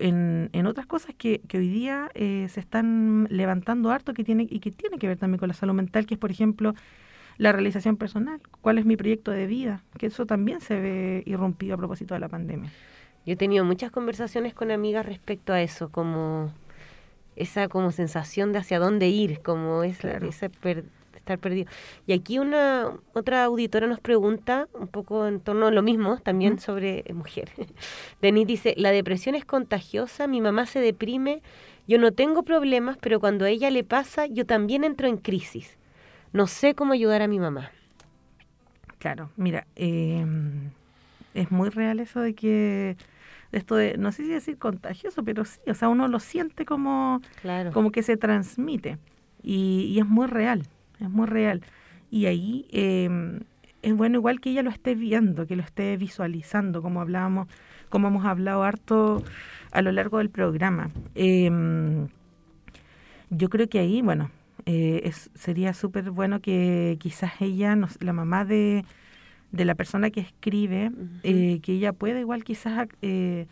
en, 0.52 0.66
otras 0.66 0.86
cosas 0.86 1.14
que, 1.18 1.40
que 1.48 1.58
hoy 1.58 1.68
día 1.68 2.08
eh, 2.14 2.46
se 2.48 2.60
están 2.60 3.26
levantando 3.30 3.90
harto 3.90 4.14
que 4.14 4.22
tiene, 4.22 4.46
y 4.48 4.60
que 4.60 4.70
tiene 4.70 4.98
que 4.98 5.08
ver 5.08 5.18
también 5.18 5.40
con 5.40 5.48
la 5.48 5.54
salud 5.54 5.74
mental, 5.74 6.06
que 6.06 6.14
es, 6.14 6.20
por 6.20 6.30
ejemplo, 6.30 6.74
la 7.36 7.50
realización 7.50 7.96
personal, 7.96 8.40
cuál 8.60 8.78
es 8.78 8.84
mi 8.84 8.96
proyecto 8.96 9.32
de 9.32 9.46
vida, 9.46 9.82
que 9.98 10.06
eso 10.06 10.26
también 10.26 10.60
se 10.60 10.80
ve 10.80 11.22
irrumpido 11.26 11.74
a 11.74 11.78
propósito 11.78 12.14
de 12.14 12.20
la 12.20 12.28
pandemia. 12.28 12.70
Yo 13.26 13.32
he 13.32 13.36
tenido 13.36 13.64
muchas 13.64 13.90
conversaciones 13.90 14.54
con 14.54 14.70
amigas 14.70 15.06
respecto 15.06 15.52
a 15.52 15.62
eso, 15.62 15.88
como 15.88 16.52
esa 17.36 17.68
como 17.68 17.90
sensación 17.90 18.52
de 18.52 18.58
hacia 18.58 18.78
dónde 18.78 19.08
ir, 19.08 19.40
como 19.40 19.82
esa, 19.82 20.18
estar 21.24 21.38
perdido. 21.38 21.70
Y 22.06 22.12
aquí 22.12 22.38
una 22.38 22.92
otra 23.14 23.44
auditora 23.44 23.86
nos 23.86 23.98
pregunta 23.98 24.68
un 24.74 24.88
poco 24.88 25.26
en 25.26 25.40
torno 25.40 25.66
a 25.66 25.70
lo 25.70 25.82
mismo, 25.82 26.18
también 26.18 26.58
sobre 26.58 27.04
mujeres. 27.14 27.54
Denise 28.22 28.46
dice, 28.46 28.74
la 28.76 28.90
depresión 28.90 29.34
es 29.34 29.44
contagiosa, 29.44 30.26
mi 30.26 30.40
mamá 30.40 30.66
se 30.66 30.80
deprime, 30.80 31.42
yo 31.88 31.98
no 31.98 32.12
tengo 32.12 32.42
problemas, 32.42 32.98
pero 33.00 33.20
cuando 33.20 33.46
a 33.46 33.50
ella 33.50 33.70
le 33.70 33.84
pasa, 33.84 34.26
yo 34.26 34.46
también 34.46 34.84
entro 34.84 35.08
en 35.08 35.16
crisis. 35.16 35.78
No 36.32 36.46
sé 36.46 36.74
cómo 36.74 36.92
ayudar 36.92 37.22
a 37.22 37.28
mi 37.28 37.38
mamá. 37.38 37.70
Claro, 38.98 39.30
mira, 39.36 39.66
em, 39.76 40.70
es 41.34 41.50
muy 41.50 41.68
real 41.68 42.00
eso 42.00 42.20
de 42.20 42.34
que 42.34 42.96
esto 43.54 43.76
de, 43.76 43.96
no 43.98 44.12
sé 44.12 44.24
si 44.24 44.30
decir 44.30 44.58
contagioso, 44.58 45.24
pero 45.24 45.44
sí, 45.44 45.60
o 45.68 45.74
sea, 45.74 45.88
uno 45.88 46.08
lo 46.08 46.20
siente 46.20 46.64
como, 46.64 47.20
como 47.72 47.90
que 47.90 48.02
se 48.02 48.16
transmite 48.16 48.98
y, 49.42 49.98
es 49.98 50.06
muy 50.06 50.26
real, 50.26 50.62
es 51.00 51.10
muy 51.10 51.26
real. 51.26 51.62
Y 52.10 52.26
ahí 52.26 52.66
em, 52.70 53.40
es 53.82 53.94
bueno 53.94 54.18
igual 54.18 54.40
que 54.40 54.50
ella 54.50 54.62
lo 54.62 54.70
esté 54.70 54.94
viendo, 54.94 55.46
que 55.46 55.56
lo 55.56 55.62
esté 55.62 55.96
visualizando, 55.96 56.82
como 56.82 57.00
hablábamos, 57.00 57.48
como 57.88 58.08
hemos 58.08 58.24
hablado 58.24 58.62
harto 58.62 59.22
a 59.72 59.82
lo 59.82 59.92
largo 59.92 60.18
del 60.18 60.30
programa. 60.30 60.90
Em, 61.14 62.08
yo 63.30 63.48
creo 63.50 63.68
que 63.68 63.78
ahí, 63.78 64.02
bueno, 64.02 64.30
eh, 64.66 65.10
sería 65.34 65.74
súper 65.74 66.10
bueno 66.10 66.40
que 66.40 66.96
quizás 67.00 67.32
ella, 67.40 67.76
la 68.00 68.12
mamá 68.12 68.44
de, 68.44 68.84
de 69.54 69.64
la 69.64 69.76
persona 69.76 70.10
que 70.10 70.20
escribe, 70.20 70.90
eh, 71.22 71.60
que 71.62 71.72
ella 71.74 71.92
pueda 71.92 72.18
igual 72.18 72.42
quizás, 72.42 72.88
eh, 73.02 73.46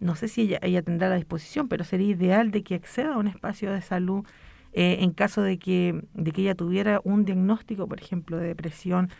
no 0.00 0.16
sé 0.16 0.26
si 0.26 0.42
ella, 0.42 0.58
ella 0.62 0.82
tendrá 0.82 1.08
la 1.08 1.14
disposición, 1.14 1.68
pero 1.68 1.84
sería 1.84 2.08
ideal 2.08 2.50
de 2.50 2.64
que 2.64 2.74
acceda 2.74 3.14
a 3.14 3.18
un 3.18 3.28
espacio 3.28 3.72
de 3.72 3.80
salud 3.80 4.26
eh, 4.72 4.98
en 5.00 5.12
caso 5.12 5.42
de 5.42 5.58
que, 5.58 6.02
de 6.12 6.32
que 6.32 6.42
ella 6.42 6.56
tuviera 6.56 7.00
un 7.04 7.24
diagnóstico, 7.24 7.86
por 7.86 8.00
ejemplo, 8.00 8.36
de 8.36 8.48
depresión 8.48 9.10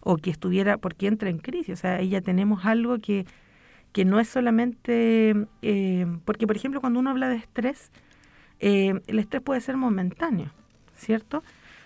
o 0.00 0.16
que 0.16 0.30
estuviera, 0.30 0.76
porque 0.76 1.06
entra 1.06 1.30
en 1.30 1.38
crisis, 1.38 1.74
o 1.74 1.76
sea, 1.76 2.00
ella 2.00 2.20
tenemos 2.20 2.64
algo 2.64 2.98
que, 2.98 3.24
que 3.92 4.04
no 4.04 4.18
es 4.18 4.28
solamente, 4.28 5.34
porque 6.24 6.46
por 6.46 6.56
ejemplo 6.56 6.80
cuando 6.80 6.98
uno 6.98 7.10
habla 7.10 7.28
de 7.28 7.36
estrés, 7.36 7.92
el 8.58 9.18
estrés 9.18 9.42
puede 9.42 9.60
ser 9.60 9.76
momentáneo, 9.76 10.50
¿cierto? 10.96 11.42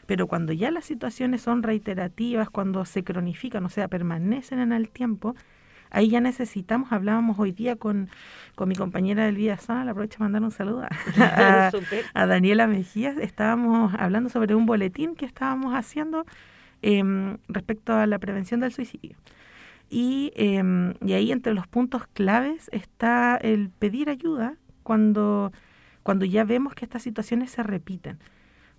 Pero 0.07 0.26
cuando 0.26 0.52
ya 0.52 0.70
las 0.70 0.84
situaciones 0.84 1.42
son 1.42 1.62
reiterativas, 1.62 2.50
cuando 2.50 2.84
se 2.84 3.05
cronifican, 3.05 3.64
o 3.64 3.68
sea, 3.68 3.88
permanecen 3.88 4.59
en 4.59 4.72
el 4.72 4.88
tiempo, 4.90 5.34
ahí 5.90 6.09
ya 6.09 6.20
necesitamos, 6.20 6.92
hablábamos 6.92 7.38
hoy 7.38 7.52
día 7.52 7.76
con, 7.76 8.09
con 8.55 8.68
mi 8.68 8.74
compañera 8.74 9.24
del 9.24 9.36
Vida 9.36 9.57
Sana, 9.57 9.92
aprovecho 9.92 10.18
de 10.18 10.24
mandar 10.24 10.42
un 10.42 10.50
saludo 10.50 10.82
a, 12.14 12.26
Daniela 12.26 12.66
Mejías, 12.66 13.16
estábamos 13.18 13.94
hablando 13.96 14.28
sobre 14.28 14.55
un 14.55 14.66
boletín 14.66 15.14
que 15.14 15.24
estábamos 15.24 15.74
haciendo 15.74 16.26
em, 16.82 17.38
respecto 17.48 17.94
a 17.94 18.07
la 18.07 18.18
prevención 18.18 18.61
del 18.61 18.72
suicidio. 18.72 19.16
Y, 19.90 20.32
em, 20.34 20.94
y 21.05 21.12
ahí 21.12 21.30
entre 21.30 21.55
los 21.55 21.68
puntos 21.68 22.07
claves 22.12 22.68
está 22.72 23.36
el 23.36 23.70
pedir 23.70 24.11
ayuda 24.11 24.57
cuando, 24.82 25.52
cuando 26.02 26.24
ya 26.24 26.44
vemos 26.44 26.74
que 26.74 26.84
estas 26.84 27.02
situaciones 27.02 27.50
se 27.50 27.62
repiten 27.62 28.18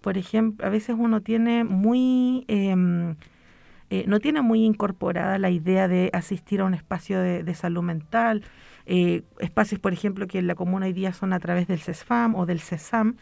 por 0.05 0.19
ejemplo, 0.19 0.67
a 0.67 0.69
veces 0.69 0.95
uno 0.99 1.21
tiene 1.21 1.63
muy, 1.63 2.45
em, 2.47 3.15
eh, 3.89 4.03
no 4.05 4.19
tiene 4.19 4.43
muy 4.43 4.63
incorporada 4.63 5.39
la 5.39 5.49
idea 5.49 5.87
de 5.87 6.11
asistir 6.13 6.61
a 6.61 6.65
un 6.65 6.75
espacio 6.75 7.19
de, 7.19 7.55
salud 7.55 7.81
mental, 7.81 8.43
eh, 8.85 9.23
espacios, 9.39 9.81
por 9.81 9.93
ejemplo, 9.93 10.27
que 10.27 10.37
en 10.37 10.45
la 10.45 10.53
comuna 10.53 10.85
hoy 10.85 10.93
día 10.93 11.11
son 11.11 11.33
a 11.33 11.39
través 11.39 11.67
del 11.67 11.79
CESFAM 11.79 12.35
o 12.35 12.45
del 12.45 12.59
CESAM, 12.59 13.15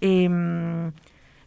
em, 0.00 0.92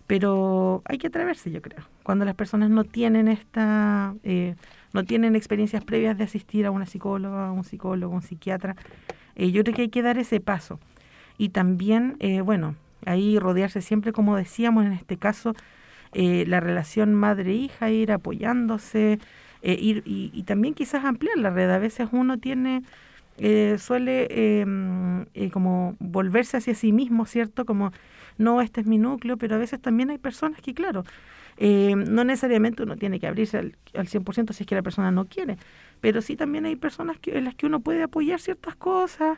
pero 0.05 0.83
hay 0.85 0.99
que 0.99 1.07
atreverse, 1.07 1.49
yo 1.49 1.63
creo. 1.63 1.83
Cuando 2.03 2.23
las 2.23 2.35
personas 2.35 2.69
no 2.69 2.83
tienen 2.83 3.27
esta, 3.27 4.13
eh, 4.23 4.53
no 4.93 5.03
tienen 5.03 5.35
experiencias 5.35 5.83
previas 5.83 6.15
de 6.15 6.25
asistir 6.25 6.67
a 6.67 6.71
una 6.71 6.85
psicóloga, 6.85 7.51
un 7.51 7.63
psicólogo, 7.63 8.13
un 8.13 8.21
psiquiatra, 8.21 8.75
yo 9.35 9.63
creo 9.63 9.75
que 9.75 9.81
hay 9.83 9.89
que 9.89 10.03
dar 10.03 10.19
ese 10.19 10.39
paso. 10.41 10.79
Y 11.39 11.49
también, 11.49 12.17
bueno, 12.45 12.75
ahí 13.05 13.39
rodearse 13.39 13.81
siempre, 13.81 14.11
como 14.11 14.35
decíamos 14.35 14.85
en 14.85 14.93
este 14.93 15.17
caso, 15.17 15.53
eh, 16.13 16.45
la 16.47 16.59
relación 16.59 17.13
madre-hija, 17.13 17.91
ir 17.91 18.11
apoyándose, 18.11 19.19
eh, 19.61 19.77
ir, 19.79 20.03
y, 20.05 20.43
también 20.43 20.73
quizás 20.73 21.05
ampliar 21.05 21.37
la 21.37 21.51
red. 21.51 21.69
A 21.69 21.77
veces 21.79 22.09
uno 22.11 22.39
tiene, 22.39 22.83
eh, 23.37 23.77
suele 23.79 24.61
em, 24.61 25.25
como 25.51 25.95
volverse 25.99 26.57
hacia 26.57 26.73
sí 26.75 26.91
mismo, 26.91 27.25
¿cierto? 27.25 27.65
Como, 27.65 27.91
no, 28.37 28.61
este 28.61 28.81
es 28.81 28.87
mi 28.87 28.97
núcleo, 28.97 29.37
pero 29.37 29.55
a 29.55 29.59
veces 29.59 29.81
también 29.81 30.09
hay 30.09 30.17
personas 30.17 30.61
que, 30.61 30.73
claro, 30.73 31.03
no 31.59 32.23
necesariamente 32.23 32.83
uno 32.83 32.95
tiene 32.95 33.19
que 33.19 33.27
abrirse 33.27 33.57
al, 33.57 33.75
al 33.93 34.07
100% 34.07 34.53
si 34.53 34.63
es 34.63 34.67
que 34.67 34.75
la 34.75 34.81
persona 34.81 35.11
no 35.11 35.25
quiere, 35.25 35.57
pero 35.99 36.21
sí 36.21 36.37
también 36.37 36.65
hay 36.65 36.77
personas 36.77 37.19
que, 37.19 37.37
en 37.37 37.43
las 37.43 37.55
que 37.55 37.65
uno 37.65 37.81
puede 37.81 38.01
apoyar 38.03 38.39
ciertas 38.39 38.75
cosas, 38.75 39.37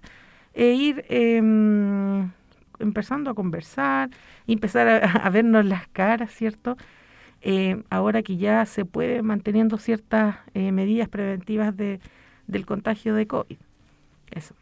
e 0.53 0.73
ir 0.73 1.05
em, 1.09 2.31
empezando 2.81 3.31
a 3.31 3.33
conversar, 3.33 4.09
empezar 4.47 4.87
a, 5.23 5.29
vernos 5.29 5.65
las 5.65 5.87
caras, 5.87 6.31
¿cierto? 6.31 6.77
Eh, 7.41 7.81
ahora 7.89 8.21
que 8.21 8.37
ya 8.37 8.65
se 8.65 8.85
puede 8.85 9.21
manteniendo 9.21 9.77
ciertas 9.77 10.37
eh, 10.53 10.71
medidas 10.71 11.09
preventivas 11.09 11.75
de, 11.75 11.99
del 12.47 12.65
contagio 12.65 13.15
de 13.15 13.27
COVID. 13.27 13.57
Eso. 14.31 14.55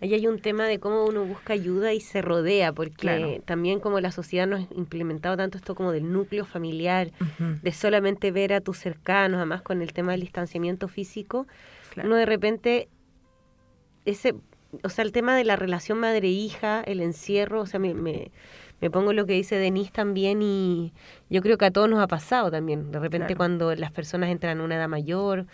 Ahí 0.00 0.12
hay 0.12 0.26
un 0.26 0.40
tema 0.40 0.66
de 0.66 0.78
cómo 0.78 1.04
uno 1.04 1.24
busca 1.24 1.54
ayuda 1.54 1.94
y 1.94 2.00
se 2.00 2.20
rodea, 2.20 2.72
porque 2.72 3.40
también 3.46 3.80
como 3.80 3.98
la 4.00 4.10
sociedad 4.10 4.46
no 4.46 4.56
ha 4.56 4.60
implementado 4.74 5.38
tanto 5.38 5.56
esto 5.56 5.74
como 5.74 5.90
del 5.90 6.12
núcleo 6.12 6.44
familiar, 6.44 7.12
de 7.38 7.72
solamente 7.72 8.30
ver 8.30 8.52
a 8.52 8.60
tus 8.60 8.76
cercanos, 8.78 9.38
además 9.38 9.62
con 9.62 9.80
el 9.80 9.94
tema 9.94 10.12
del 10.12 10.20
distanciamiento 10.20 10.88
físico, 10.88 11.46
uno 12.04 12.16
de 12.16 12.26
repente, 12.26 12.88
ese, 14.04 14.34
o 14.82 14.88
sea, 14.88 15.04
el 15.04 15.12
tema 15.12 15.36
de 15.36 15.44
la 15.44 15.56
relación 15.56 15.98
madre-hija, 15.98 16.82
el 16.82 17.00
encierro, 17.00 17.62
o 17.62 17.66
sea, 17.66 17.80
me, 17.80 17.94
me, 17.94 18.30
pongo 18.90 19.12
lo 19.12 19.26
que 19.26 19.32
dice 19.32 19.56
Denise 19.56 19.90
también 19.90 20.42
y 20.42 20.92
yo 21.30 21.42
creo 21.42 21.58
que 21.58 21.64
a 21.66 21.70
todos 21.70 21.88
nos 21.88 22.00
ha 22.00 22.06
pasado 22.06 22.50
también, 22.50 22.92
de 22.92 22.98
repente 22.98 23.34
cuando 23.34 23.74
las 23.74 23.90
personas 23.90 24.30
entran 24.30 24.60
a 24.60 24.64
una 24.64 24.76
edad 24.76 24.88
mayor, 24.88 25.46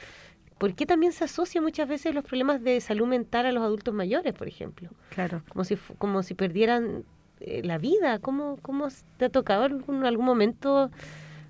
¿Por 0.63 0.77
qué 0.77 0.87
también 0.87 1.13
se 1.13 1.25
asocia 1.25 1.61
muchas 1.61 1.89
veces 1.89 2.15
los 2.15 2.23
problemas 2.23 2.63
de 2.63 2.81
salud 2.81 3.09
mental 3.09 3.47
a 3.47 3.51
los 3.51 3.65
adultos 3.65 3.93
mayores, 3.93 4.33
por 4.33 4.47
ejemplo? 4.47 4.91
Claro. 5.09 5.43
Como 5.49 5.65
si, 5.65 5.77
como 5.99 6.23
si 6.23 6.35
perdieran 6.35 7.03
eh, 7.41 7.63
la 7.65 7.79
vida. 7.79 8.21
¿Cómo, 8.21 8.59
¿Cómo 8.63 8.87
te 9.17 9.25
ha 9.25 9.29
tocado 9.29 9.67
en 9.67 10.05
algún 10.05 10.25
momento 10.25 10.89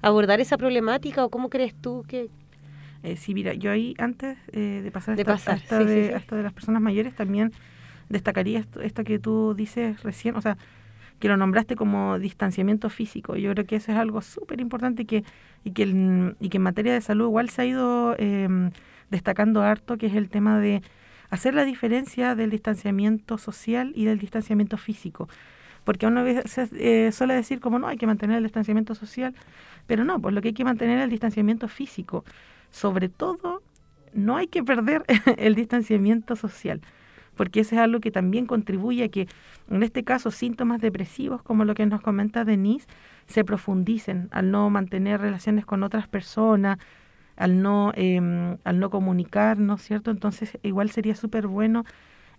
abordar 0.01 0.41
esa 0.41 0.57
problemática 0.57 1.27
o 1.27 1.29
cómo 1.29 1.51
crees 1.51 1.75
tú 1.75 2.07
que...? 2.09 2.31
Eh, 3.03 3.17
sí, 3.17 3.35
mira, 3.35 3.55
yo 3.55 3.71
ahí 3.71 3.95
antes 3.99 4.39
eh, 4.53 4.81
de 4.83 4.91
pasar, 4.91 5.17
de 5.17 5.25
a, 5.31 5.35
esto 5.35 5.85
de, 5.85 6.21
de 6.37 6.43
las 6.43 6.53
personas 6.53 6.81
mayores 6.81 7.15
también 7.15 7.53
destacaría 8.09 8.61
esto, 8.61 8.81
esto 8.81 9.03
que 9.05 9.19
tú 9.19 9.55
dices 9.55 10.03
recién, 10.03 10.37
o 10.37 10.41
sea, 10.41 10.57
que 11.19 11.29
lo 11.29 11.37
nombraste 11.37 11.77
como 11.77 12.19
distanciamiento 12.19 12.91
físico. 12.91 13.37
Yo 13.37 13.53
creo 13.53 13.65
que 13.65 13.77
eso 13.77 13.93
es 13.93 13.99
algo 13.99 14.23
súper 14.23 14.61
importante 14.61 15.03
y 15.03 15.05
que, 15.07 15.25
y, 15.65 15.71
que, 15.71 16.35
y 16.41 16.49
que 16.49 16.57
en 16.57 16.63
materia 16.63 16.93
de 16.93 17.01
salud 17.01 17.27
igual 17.27 17.49
se 17.49 17.63
ha 17.63 17.65
ido 17.65 18.17
eh, 18.19 18.49
destacando 19.11 19.63
harto, 19.63 19.99
que 19.99 20.07
es 20.07 20.15
el 20.15 20.29
tema 20.29 20.59
de 20.59 20.83
hacer 21.31 21.55
la 21.55 21.65
diferencia 21.65 22.35
del 22.35 22.51
distanciamiento 22.51 23.39
social 23.39 23.93
y 23.95 24.05
del 24.05 24.19
distanciamiento 24.19 24.77
físico. 24.77 25.29
Porque 25.85 26.07
uno 26.07 26.23
veces 26.25 26.71
eh, 26.73 27.11
suele 27.13 27.35
decir 27.35 27.61
como 27.61 27.79
no, 27.79 27.87
hay 27.87 27.97
que 27.97 28.07
mantener 28.07 28.39
el 28.39 28.43
distanciamiento 28.43 28.95
social, 28.95 29.35
pero 29.87 30.05
no, 30.05 30.21
pues 30.21 30.35
lo 30.35 30.43
que 30.43 30.49
hay 30.49 30.55
que 30.55 30.65
mantener 30.65 30.99
es 30.99 31.05
el 31.05 31.11
distanciamiento 31.11 31.69
físico. 31.69 32.25
Sobre 32.73 33.09
todo, 33.09 33.63
no 34.13 34.37
hay 34.37 34.49
que 34.49 34.65
perder 34.65 35.05
el 35.39 35.55
distanciamiento 35.55 36.35
social, 36.35 36.81
porque 37.37 37.61
eso 37.61 37.77
es 37.77 37.81
algo 37.81 38.01
que 38.01 38.11
también 38.11 38.47
contribuye 38.47 39.05
a 39.05 39.09
que, 39.09 39.29
en 39.71 39.83
este 39.83 40.03
caso, 40.03 40.31
síntomas 40.31 40.81
depresivos, 40.81 41.43
como 41.43 41.65
lo 41.65 41.75
que 41.75 41.87
nos 41.87 42.01
comenta 42.01 42.45
Denise, 42.45 42.89
se 43.27 43.45
profundicen 43.45 44.29
al 44.33 44.51
no 44.51 44.69
mantener 44.71 45.21
relaciones 45.21 45.65
con 45.65 45.85
otras 45.85 46.09
personas, 46.09 46.79
al 47.37 47.63
no, 47.63 47.93
eh, 47.95 48.21
al 48.65 48.81
no 48.81 48.91
comunicarnos, 48.91 49.83
¿cierto? 49.83 50.11
Entonces 50.11 50.59
igual 50.63 50.91
sería 50.91 51.15
súper 51.15 51.47
bueno 51.47 51.85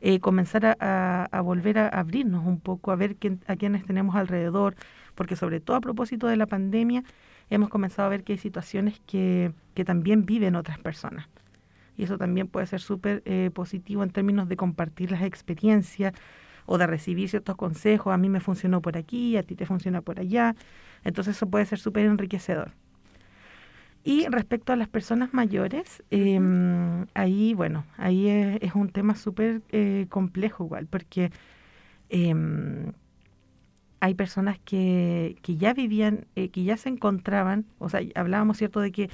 eh, 0.01 0.19
comenzar 0.19 0.77
a, 0.79 1.25
a, 1.25 1.41
volver 1.41 1.77
a 1.79 1.87
abrirnos 1.87 2.45
un 2.45 2.59
poco, 2.59 2.91
a 2.91 2.95
ver 2.95 3.15
quién, 3.15 3.39
a 3.47 3.55
quiénes 3.55 3.85
tenemos 3.85 4.15
alrededor, 4.15 4.75
porque 5.15 5.35
sobre 5.35 5.61
todo 5.61 5.77
a 5.77 5.81
propósito 5.81 6.27
de 6.27 6.37
la 6.37 6.45
pandemia, 6.45 7.03
hemos 7.55 7.69
comenzado 7.69 8.07
a 8.07 8.09
ver 8.09 8.23
que 8.23 8.33
hay 8.33 8.39
situaciones 8.39 9.01
que, 9.05 9.53
que 9.73 9.85
también 9.85 10.25
viven 10.25 10.55
otras 10.55 10.79
personas. 10.79 11.27
Y 11.97 12.03
eso 12.03 12.17
también 12.17 12.47
puede 12.47 12.65
ser 12.65 12.81
súper 12.81 13.21
eh, 13.25 13.51
positivo 13.53 14.03
en 14.03 14.09
términos 14.09 14.49
de 14.49 14.57
compartir 14.57 15.11
las 15.11 15.21
experiencias 15.21 16.13
o 16.65 16.77
de 16.77 16.87
recibir 16.87 17.29
ciertos 17.29 17.55
consejos. 17.55 18.13
A 18.13 18.17
mí 18.17 18.29
me 18.29 18.39
funcionó 18.39 18.81
por 18.81 18.97
aquí, 18.97 19.37
a 19.37 19.43
ti 19.43 19.55
te 19.55 19.65
funciona 19.65 20.01
por 20.01 20.19
allá. 20.19 20.55
Entonces 21.03 21.35
eso 21.35 21.49
puede 21.49 21.65
ser 21.65 21.79
súper 21.79 22.05
enriquecedor. 22.05 22.71
Y 24.03 24.27
respecto 24.27 24.73
a 24.73 24.75
las 24.75 24.89
personas 24.89 25.33
mayores, 25.33 26.03
em, 26.11 27.05
ahí, 27.13 27.53
bueno, 27.53 27.85
ahí 27.97 28.27
es, 28.27 28.75
un 28.75 28.89
tema 28.89 29.15
súper 29.15 29.61
eh, 29.71 30.07
complejo 30.09 30.65
igual, 30.65 30.87
porque 30.87 31.31
em, 32.09 32.91
hay 34.03 34.15
personas 34.15 34.59
que, 34.59 35.37
que 35.41 35.55
ya 35.55 35.73
vivían, 35.73 36.25
eh, 36.35 36.49
que 36.49 36.65
ya 36.65 36.75
se 36.75 36.89
encontraban, 36.89 37.63
o 37.79 37.87
sea, 37.87 38.01
hablábamos, 38.15 38.57
¿cierto?, 38.57 38.81
de 38.81 38.91
que 38.91 39.09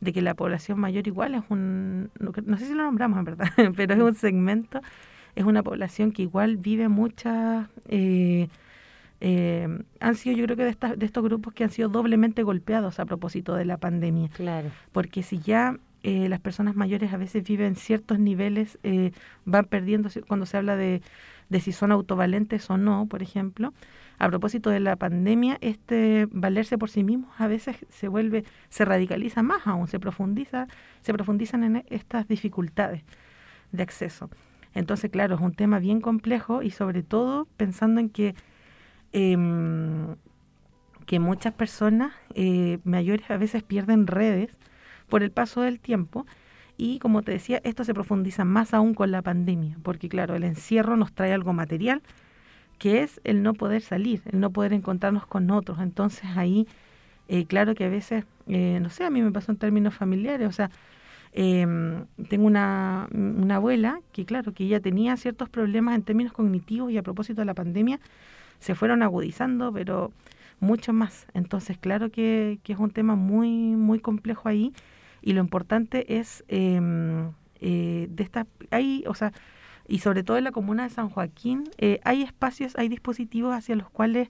de 0.00 0.14
que 0.14 0.22
la 0.22 0.32
población 0.32 0.80
mayor 0.80 1.06
igual 1.06 1.34
es 1.34 1.42
un, 1.50 2.10
no, 2.18 2.56
sé 2.56 2.64
si 2.64 2.72
lo 2.72 2.84
nombramos 2.84 3.18
en 3.18 3.24
verdad, 3.26 3.48
pero 3.76 3.92
es 3.92 4.00
un 4.00 4.14
segmento, 4.14 4.80
es 5.36 5.44
una 5.44 5.62
población 5.62 6.12
que 6.12 6.22
igual 6.22 6.56
vive 6.56 6.88
muchas... 6.88 7.68
Eh, 7.88 8.48
eh, 9.20 9.68
han 10.00 10.14
sido 10.14 10.34
yo 10.34 10.46
creo 10.46 10.56
que 10.56 10.64
de, 10.64 10.96
de 10.96 11.04
estos 11.04 11.22
grupos 11.22 11.52
que 11.52 11.64
han 11.64 11.70
sido 11.70 11.90
doblemente 11.90 12.42
golpeados 12.42 12.98
a 12.98 13.04
propósito 13.04 13.54
de 13.54 13.66
la 13.66 13.76
pandemia. 13.76 14.30
Claro. 14.30 14.70
Porque 14.92 15.22
si 15.22 15.38
ya 15.40 15.76
eh, 16.02 16.30
las 16.30 16.40
personas 16.40 16.76
mayores 16.76 17.12
a 17.12 17.18
veces 17.18 17.44
viven 17.44 17.76
ciertos 17.76 18.18
niveles, 18.18 18.78
eh, 18.84 19.12
van 19.44 19.66
perdiendo 19.66 20.08
cuando 20.26 20.46
se 20.46 20.56
habla 20.56 20.76
de, 20.76 21.02
de 21.50 21.60
si 21.60 21.72
son 21.72 21.92
autovalentes 21.92 22.70
o 22.70 22.78
no, 22.78 23.04
por 23.06 23.22
ejemplo. 23.22 23.74
A 24.20 24.28
propósito 24.28 24.70
de 24.70 24.78
la 24.78 24.94
pandemia, 24.94 25.58
este 25.60 26.28
valerse 26.30 26.78
por 26.78 26.90
sí 26.90 27.02
mismos 27.02 27.30
a 27.38 27.48
veces 27.48 27.76
se 27.88 28.06
vuelve, 28.06 28.44
se 28.68 28.84
radicaliza 28.84 29.42
más 29.42 29.66
aún, 29.66 29.88
se 29.88 29.98
profundiza, 29.98 30.68
se 31.00 31.12
profundizan 31.12 31.64
en 31.64 31.84
estas 31.88 32.28
dificultades 32.28 33.02
de 33.72 33.82
acceso. 33.82 34.30
Entonces, 34.74 35.10
claro, 35.10 35.34
es 35.34 35.40
un 35.40 35.54
tema 35.54 35.80
bien 35.80 36.00
complejo 36.00 36.62
y 36.62 36.70
sobre 36.70 37.02
todo 37.02 37.48
pensando 37.56 38.00
en 38.00 38.10
que 38.10 38.34
eh, 39.12 39.36
que 41.10 41.18
muchas 41.18 41.52
personas 41.52 42.12
eh, 42.36 42.78
mayores 42.84 43.28
a 43.32 43.36
veces 43.36 43.64
pierden 43.64 44.06
redes 44.06 44.56
por 45.08 45.24
el 45.24 45.32
paso 45.32 45.60
del 45.60 45.80
tiempo 45.80 46.24
y 46.76 47.00
como 47.00 47.22
te 47.22 47.32
decía, 47.32 47.60
esto 47.64 47.82
se 47.82 47.94
profundiza 47.94 48.44
más 48.44 48.74
aún 48.74 48.94
con 48.94 49.10
la 49.10 49.20
pandemia, 49.20 49.76
porque 49.82 50.08
claro, 50.08 50.36
el 50.36 50.44
encierro 50.44 50.96
nos 50.96 51.12
trae 51.12 51.32
algo 51.32 51.52
material, 51.52 52.00
que 52.80 53.02
es 53.02 53.20
el 53.24 53.42
no 53.42 53.52
poder 53.54 53.82
salir, 53.82 54.22
el 54.32 54.40
no 54.40 54.50
poder 54.50 54.72
encontrarnos 54.72 55.26
con 55.26 55.50
otros. 55.50 55.78
Entonces 55.80 56.24
ahí, 56.34 56.66
eh, 57.28 57.44
claro 57.44 57.74
que 57.74 57.84
a 57.84 57.90
veces, 57.90 58.24
eh, 58.48 58.78
no 58.80 58.88
sé, 58.88 59.04
a 59.04 59.10
mí 59.10 59.20
me 59.20 59.30
pasó 59.30 59.52
en 59.52 59.58
términos 59.58 59.94
familiares, 59.94 60.48
o 60.48 60.52
sea, 60.52 60.70
em, 61.32 62.06
tengo 62.30 62.46
una, 62.46 63.04
abuela 63.50 64.00
que 64.12 64.24
claro, 64.24 64.54
que 64.54 64.64
ella 64.64 64.80
tenía 64.80 65.16
ciertos 65.18 65.50
problemas 65.50 65.94
en 65.94 66.02
términos 66.04 66.32
cognitivos 66.32 66.90
y 66.90 66.96
a 66.98 67.02
propósito 67.02 67.42
de 67.42 67.46
la 67.46 67.54
pandemia, 67.54 68.00
se 68.60 68.74
fueron 68.74 69.02
agudizando, 69.02 69.72
pero 69.72 70.12
mucho 70.60 70.92
más. 70.94 71.26
Entonces, 71.34 71.78
claro 71.78 72.10
que, 72.10 72.60
es 72.66 72.78
un 72.78 72.90
tema 72.92 73.14
muy, 73.14 73.50
muy 73.76 74.00
complejo 74.00 74.48
ahí 74.48 74.72
y 75.22 75.34
lo 75.34 75.40
importante 75.40 76.18
es 76.18 76.44
em, 76.48 77.32
eh, 77.60 78.06
de 78.10 78.22
esta, 78.24 78.46
hay, 78.70 79.04
o 79.06 79.14
sea, 79.14 79.32
y 79.90 79.98
sobre 79.98 80.22
todo 80.22 80.38
en 80.38 80.44
la 80.44 80.52
comuna 80.52 80.84
de 80.84 80.90
San 80.90 81.10
Joaquín, 81.10 81.64
eh, 81.78 82.00
hay 82.04 82.22
espacios, 82.22 82.76
hay 82.78 82.88
dispositivos 82.88 83.54
hacia 83.54 83.74
los 83.76 83.90
cuales 83.90 84.28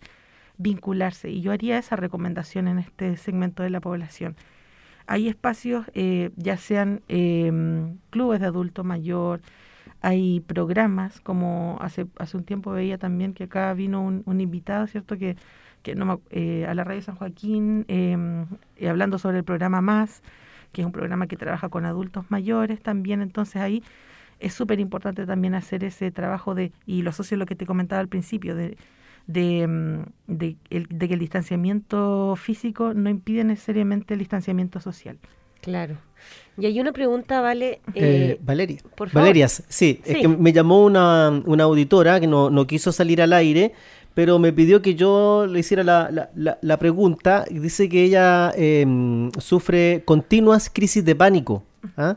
vincularse 0.57 1.31
y 1.31 1.43
yo 1.43 1.53
haría 1.53 1.79
esa 1.79 1.97
recomendación 1.97 2.67
en 2.67 2.79
este 2.79 3.17
segmento 3.17 3.63
de 3.63 3.71
la 3.71 3.81
población. 3.81 4.37
Hay 5.07 5.29
espacios, 5.29 5.87
eh, 5.95 6.31
ya 6.37 6.57
sean 6.57 7.03
em, 7.09 7.99
clubes 8.11 8.41
de 8.41 8.47
adulto 8.47 8.85
mayor, 8.85 9.41
hay 10.03 10.41
programas, 10.41 11.21
como 11.21 11.79
hace, 11.81 12.07
hace 12.19 12.37
un 12.37 12.45
tiempo 12.45 12.73
veía 12.73 12.97
también 12.99 13.35
que 13.35 13.45
acá 13.45 13.73
vino 13.75 14.03
un, 14.03 14.41
invitado, 14.41 14.87
¿cierto? 14.87 15.19
Que, 15.19 15.37
que 15.83 15.95
no, 15.95 16.23
eh, 16.31 16.67
a 16.67 16.75
la 16.75 16.85
radio 16.85 17.03
San 17.03 17.17
Joaquín, 17.17 17.85
em, 17.89 18.47
eh, 18.77 18.89
hablando 18.89 19.19
sobre 19.19 19.39
el 19.39 19.45
programa 19.45 19.81
Más, 19.83 20.23
que 20.73 20.83
es 20.83 20.87
un 20.87 20.93
programa 20.93 21.27
que 21.27 21.37
trabaja 21.37 21.69
con 21.69 21.85
adultos 21.85 22.31
mayores 22.31 22.83
también, 22.83 23.21
entonces 23.21 23.61
ahí 23.61 23.83
es 24.41 24.55
súper 24.55 24.81
importante 24.81 25.27
también 25.27 25.55
hacer 25.55 25.85
ese 25.85 26.11
trabajo 26.11 26.55
de, 26.55 26.73
y 26.87 27.03
lo 27.03 27.11
asocio 27.11 27.37
a 27.37 27.39
lo 27.39 27.47
que 27.47 27.55
te 27.55 27.67
comentaba 27.67 28.01
al 28.01 28.09
principio, 28.09 28.57
de, 28.57 28.77
de, 29.27 30.05
de, 30.27 30.57
el, 30.71 30.87
de 30.89 31.09
que 31.09 31.15
el 31.15 31.21
distanciamiento 31.21 32.35
físico 32.37 32.95
no 32.95 33.11
impide 33.11 33.45
necesariamente 33.45 34.15
el 34.15 34.21
distanciamiento 34.21 34.81
social. 34.81 35.19
Claro. 35.61 35.97
Y 36.59 36.67
hay 36.67 36.81
una 36.81 36.93
pregunta, 36.93 37.41
Vale. 37.41 37.81
Eh, 37.95 38.33
eh 38.35 38.39
Valeria. 38.43 38.79
Por 38.97 39.09
favor. 39.09 39.23
Valerias, 39.23 39.63
sí, 39.69 40.01
Es 40.05 40.19
que 40.19 40.29
me 40.29 40.53
llamó 40.53 40.85
una, 40.85 41.43
una 41.45 41.65
auditora 41.65 42.21
que 42.21 42.27
no, 42.27 42.51
no, 42.51 42.67
quiso 42.67 42.93
salir 42.93 43.23
al 43.23 43.33
aire, 43.33 43.73
pero 44.15 44.39
me 44.39 44.53
pidió 44.53 44.83
que 44.83 44.95
yo 44.95 45.47
le 45.47 45.61
hiciera 45.61 45.85
la, 45.85 46.31
la, 46.35 46.59
la, 46.61 46.77
pregunta. 46.79 47.45
Dice 47.51 47.89
que 47.89 48.05
ella 48.05 48.53
em, 48.57 49.31
sufre 49.33 50.03
continuas 50.05 50.69
crisis 50.71 51.05
de 51.05 51.15
pánico. 51.15 51.63
¿ah? 51.97 52.17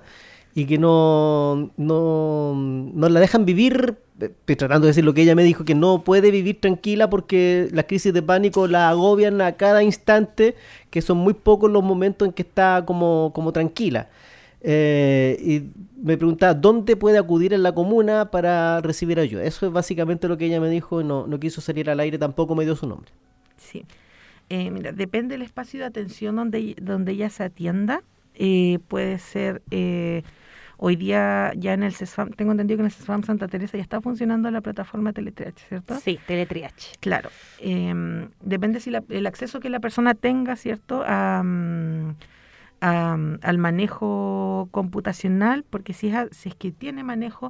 Y 0.56 0.66
que 0.66 0.78
no, 0.78 1.72
no, 1.78 2.54
no 2.56 3.10
la 3.10 3.20
dejan 3.20 3.46
vivir, 3.46 3.96
eh, 4.20 4.56
tratando 4.56 4.86
de 4.86 4.90
decir 4.90 5.04
lo 5.04 5.14
que 5.14 5.24
ella 5.24 5.36
me 5.36 5.44
dijo, 5.44 5.66
que 5.66 5.74
no 5.74 6.04
puede 6.04 6.30
vivir 6.30 6.62
tranquila 6.62 7.10
porque 7.10 7.70
las 7.72 7.86
crisis 7.86 8.14
de 8.14 8.22
pánico 8.22 8.68
la 8.68 8.90
agobian 8.90 9.42
a 9.42 9.54
cada 9.54 9.82
instante, 9.82 10.56
que 10.92 11.02
son 11.02 11.18
muy 11.18 11.34
pocos 11.34 11.72
los 11.72 11.84
momentos 11.84 12.28
en 12.28 12.34
que 12.34 12.44
está 12.44 12.84
como, 12.86 13.32
como 13.34 13.52
tranquila. 13.52 14.10
Eh, 14.62 15.38
y 15.42 15.64
me 16.02 16.18
preguntaba 16.18 16.54
dónde 16.54 16.96
puede 16.96 17.18
acudir 17.18 17.52
en 17.54 17.64
la 17.64 17.74
comuna 17.74 18.30
para 18.30 18.80
recibir 18.82 19.20
ayuda. 19.20 19.44
Eso 19.44 19.66
es 19.66 19.74
básicamente 19.74 20.28
lo 20.28 20.38
que 20.38 20.46
ella 20.46 20.62
me 20.62 20.70
dijo 20.70 21.02
y 21.02 21.04
no, 21.04 21.26
no 21.26 21.40
quiso 21.40 21.62
salir 21.62 21.90
al 21.90 22.00
aire, 22.00 22.20
tampoco 22.20 22.54
me 22.54 22.64
dio 22.64 22.76
su 22.76 22.88
nombre. 22.88 23.12
Sí. 23.58 23.86
Eh, 24.50 24.70
mira, 24.70 24.92
depende 24.92 25.34
del 25.34 25.42
espacio 25.42 25.80
de 25.80 25.88
atención 25.88 26.36
donde, 26.36 26.76
donde 26.80 27.14
ella 27.14 27.32
se 27.32 27.44
atienda. 27.44 28.04
puede 28.88 29.18
ser 29.18 29.64
Hoy 30.86 30.98
día 30.98 31.54
ya 31.56 31.72
en 31.72 31.82
el 31.82 31.94
CESFAM, 31.94 32.32
tengo 32.32 32.52
entendido 32.52 32.76
que 32.76 32.82
en 32.82 32.88
el 32.88 32.92
CESFAM 32.92 33.24
Santa 33.24 33.48
Teresa 33.48 33.78
ya 33.78 33.84
está 33.84 34.02
funcionando 34.02 34.52
la 34.52 34.60
plataforma 34.60 35.14
Teletriage, 35.14 35.66
¿cierto? 35.70 35.98
Sí, 35.98 36.20
Teletriage. 36.28 36.98
Claro. 37.00 37.30
Em, 37.60 38.32
depende 38.42 38.82
si 38.82 38.92
el 39.08 39.26
acceso 39.26 39.62
que 39.62 39.70
la 39.70 39.80
persona 39.80 40.14
tenga, 40.14 40.58
¿cierto? 40.58 41.06
Mm, 41.08 42.16
al 42.82 43.58
manejo 43.60 44.68
computacional, 44.72 45.64
porque 45.70 45.94
si 45.94 46.10
es, 46.10 46.36
si 46.36 46.50
es 46.50 46.56
que 46.56 46.74
tiene 46.74 47.02
manejo, 47.06 47.50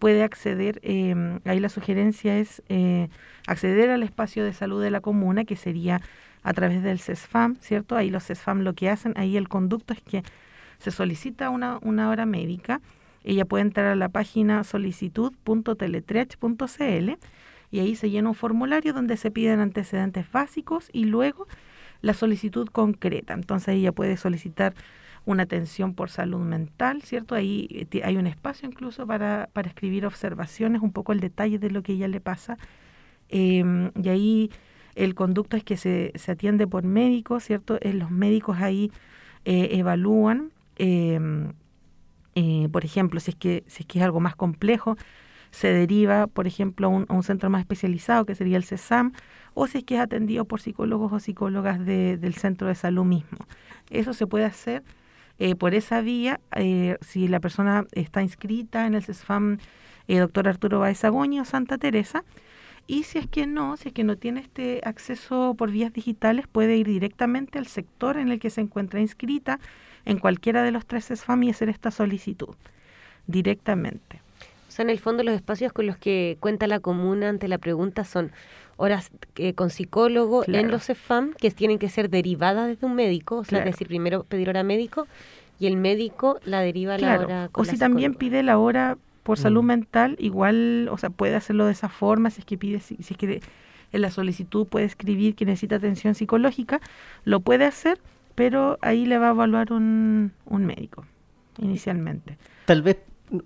puede 0.00 0.24
acceder, 0.24 0.80
em, 0.82 1.38
ahí 1.44 1.60
la 1.60 1.68
sugerencia 1.68 2.36
es 2.38 2.60
eh, 2.68 3.08
acceder 3.46 3.90
al 3.90 4.02
espacio 4.02 4.44
de 4.44 4.52
salud 4.52 4.82
de 4.82 4.90
la 4.90 5.00
comuna, 5.00 5.44
que 5.44 5.54
sería 5.54 6.00
a 6.42 6.52
través 6.52 6.82
del 6.82 6.98
CESFAM, 6.98 7.54
¿cierto? 7.60 7.94
Ahí 7.94 8.10
los 8.10 8.24
CESFAM 8.24 8.62
lo 8.62 8.74
que 8.74 8.90
hacen, 8.90 9.12
ahí 9.14 9.36
el 9.36 9.48
conducto 9.48 9.94
es 9.94 10.00
que 10.00 10.24
se 10.84 10.90
solicita 10.90 11.48
una, 11.48 11.78
una 11.80 12.10
hora 12.10 12.26
médica, 12.26 12.82
ella 13.24 13.46
puede 13.46 13.62
entrar 13.62 13.86
a 13.86 13.96
la 13.96 14.10
página 14.10 14.64
solicitud.teletrech.cl 14.64 17.10
y 17.70 17.80
ahí 17.80 17.96
se 17.96 18.10
llena 18.10 18.28
un 18.28 18.34
formulario 18.34 18.92
donde 18.92 19.16
se 19.16 19.30
piden 19.30 19.60
antecedentes 19.60 20.30
básicos 20.30 20.90
y 20.92 21.06
luego 21.06 21.46
la 22.02 22.12
solicitud 22.12 22.68
concreta. 22.68 23.32
Entonces 23.32 23.76
ella 23.76 23.92
puede 23.92 24.18
solicitar 24.18 24.74
una 25.24 25.44
atención 25.44 25.94
por 25.94 26.10
salud 26.10 26.40
mental, 26.40 27.00
¿cierto? 27.00 27.34
Ahí 27.34 27.66
eh, 27.70 28.02
hay 28.04 28.18
un 28.18 28.26
espacio 28.26 28.68
incluso 28.68 29.06
para, 29.06 29.48
para 29.54 29.68
escribir 29.68 30.04
observaciones, 30.04 30.82
un 30.82 30.92
poco 30.92 31.12
el 31.12 31.20
detalle 31.20 31.58
de 31.58 31.70
lo 31.70 31.82
que 31.82 31.94
ella 31.94 32.08
le 32.08 32.20
pasa. 32.20 32.58
Em, 33.30 33.90
y 33.94 34.10
ahí 34.10 34.50
el 34.96 35.14
conducto 35.14 35.56
es 35.56 35.64
que 35.64 35.78
se, 35.78 36.12
se 36.14 36.32
atiende 36.32 36.66
por 36.66 36.84
médicos, 36.84 37.42
¿cierto? 37.42 37.78
Eh, 37.80 37.94
los 37.94 38.10
médicos 38.10 38.58
ahí 38.60 38.92
eh, 39.46 39.78
evalúan 39.78 40.52
Em, 40.76 41.52
eh, 42.34 42.68
por 42.72 42.84
ejemplo, 42.84 43.20
si 43.20 43.30
es, 43.30 43.36
que, 43.36 43.64
si 43.66 43.82
es 43.82 43.86
que 43.86 43.98
es 43.98 44.04
algo 44.04 44.20
más 44.20 44.36
complejo, 44.36 44.96
se 45.50 45.68
deriva, 45.68 46.26
por 46.26 46.46
ejemplo, 46.46 46.88
a 46.88 46.90
un, 46.90 47.22
centro 47.22 47.48
más 47.48 47.60
especializado, 47.60 48.26
que 48.26 48.34
sería 48.34 48.56
el 48.56 48.64
CESAM, 48.64 49.12
o 49.54 49.68
si 49.68 49.78
es 49.78 49.84
que 49.84 49.94
es 49.94 50.00
atendido 50.00 50.44
por 50.46 50.60
psicólogos 50.60 51.12
o 51.12 51.20
psicólogas 51.20 51.84
del 51.84 52.34
centro 52.34 52.66
de 52.66 52.74
salud 52.74 53.04
mismo. 53.04 53.38
Eso 53.90 54.14
se 54.14 54.26
puede 54.26 54.46
hacer 54.46 54.82
eh, 55.38 55.54
por 55.54 55.74
esa 55.74 56.00
vía, 56.00 56.40
eh, 56.56 56.96
si 57.02 57.28
la 57.28 57.38
persona 57.38 57.86
está 57.92 58.22
inscrita 58.22 58.86
en 58.86 58.94
el 58.94 59.04
CESFAM 59.04 59.58
doctor 60.08 60.48
Arturo 60.48 60.80
Baez 60.80 61.04
o 61.04 61.44
Santa 61.44 61.78
Teresa, 61.78 62.24
y 62.86 63.04
si 63.04 63.18
es 63.18 63.26
que 63.26 63.46
no, 63.46 63.76
si 63.76 63.88
es 63.88 63.94
que 63.94 64.04
no 64.04 64.16
tiene 64.16 64.40
este 64.40 64.80
acceso 64.84 65.54
por 65.56 65.70
vías 65.70 65.92
digitales, 65.92 66.46
puede 66.46 66.76
ir 66.76 66.86
directamente 66.86 67.58
al 67.58 67.66
sector 67.66 68.18
en 68.18 68.30
el 68.30 68.38
que 68.38 68.50
se 68.50 68.60
encuentra 68.60 69.00
inscrita, 69.00 69.58
en 70.04 70.18
cualquiera 70.18 70.62
de 70.62 70.70
los 70.70 70.86
tres 70.86 71.06
SFAM 71.06 71.42
y 71.44 71.50
hacer 71.50 71.68
esta 71.68 71.90
solicitud 71.90 72.54
directamente. 73.26 74.20
O 74.68 74.70
sea, 74.70 74.82
en 74.82 74.90
el 74.90 74.98
fondo 74.98 75.22
los 75.22 75.34
espacios 75.34 75.72
con 75.72 75.86
los 75.86 75.96
que 75.96 76.36
cuenta 76.40 76.66
la 76.66 76.80
comuna 76.80 77.28
ante 77.28 77.48
la 77.48 77.58
pregunta 77.58 78.04
son 78.04 78.32
horas 78.76 79.12
eh, 79.36 79.54
con 79.54 79.70
psicólogo 79.70 80.44
en 80.46 80.70
los 80.70 80.84
SFAM 80.84 81.32
que 81.34 81.50
tienen 81.50 81.78
que 81.78 81.88
ser 81.88 82.10
derivadas 82.10 82.66
desde 82.66 82.86
un 82.86 82.94
médico, 82.94 83.36
o 83.36 83.44
sea, 83.44 83.60
es 83.60 83.64
decir, 83.66 83.86
primero 83.86 84.24
pedir 84.24 84.48
hora 84.48 84.64
médico 84.64 85.06
y 85.60 85.66
el 85.66 85.76
médico 85.76 86.40
la 86.44 86.60
deriva 86.60 86.94
a 86.94 86.98
la 86.98 87.20
hora 87.20 87.48
con 87.52 87.62
O 87.62 87.64
si 87.64 87.78
también 87.78 88.14
pide 88.14 88.42
la 88.42 88.58
hora 88.58 88.98
por 89.22 89.38
salud 89.38 89.62
mm. 89.62 89.66
mental, 89.66 90.16
igual, 90.18 90.88
o 90.90 90.98
sea, 90.98 91.10
puede 91.10 91.36
hacerlo 91.36 91.66
de 91.66 91.72
esa 91.72 91.88
forma, 91.88 92.30
si 92.30 92.40
es 92.40 92.44
que 92.44 92.58
pide, 92.58 92.80
si, 92.80 92.96
si 92.96 93.14
es 93.14 93.18
que 93.18 93.40
en 93.92 94.00
la 94.00 94.10
solicitud 94.10 94.66
puede 94.66 94.86
escribir 94.86 95.36
que 95.36 95.44
necesita 95.44 95.76
atención 95.76 96.14
psicológica, 96.14 96.80
lo 97.24 97.40
puede 97.40 97.64
hacer, 97.64 97.98
pero 98.34 98.78
ahí 98.82 99.06
le 99.06 99.18
va 99.18 99.28
a 99.28 99.30
evaluar 99.30 99.72
un, 99.72 100.32
un 100.46 100.66
médico 100.66 101.04
inicialmente. 101.58 102.36
Tal 102.66 102.82
vez 102.82 102.98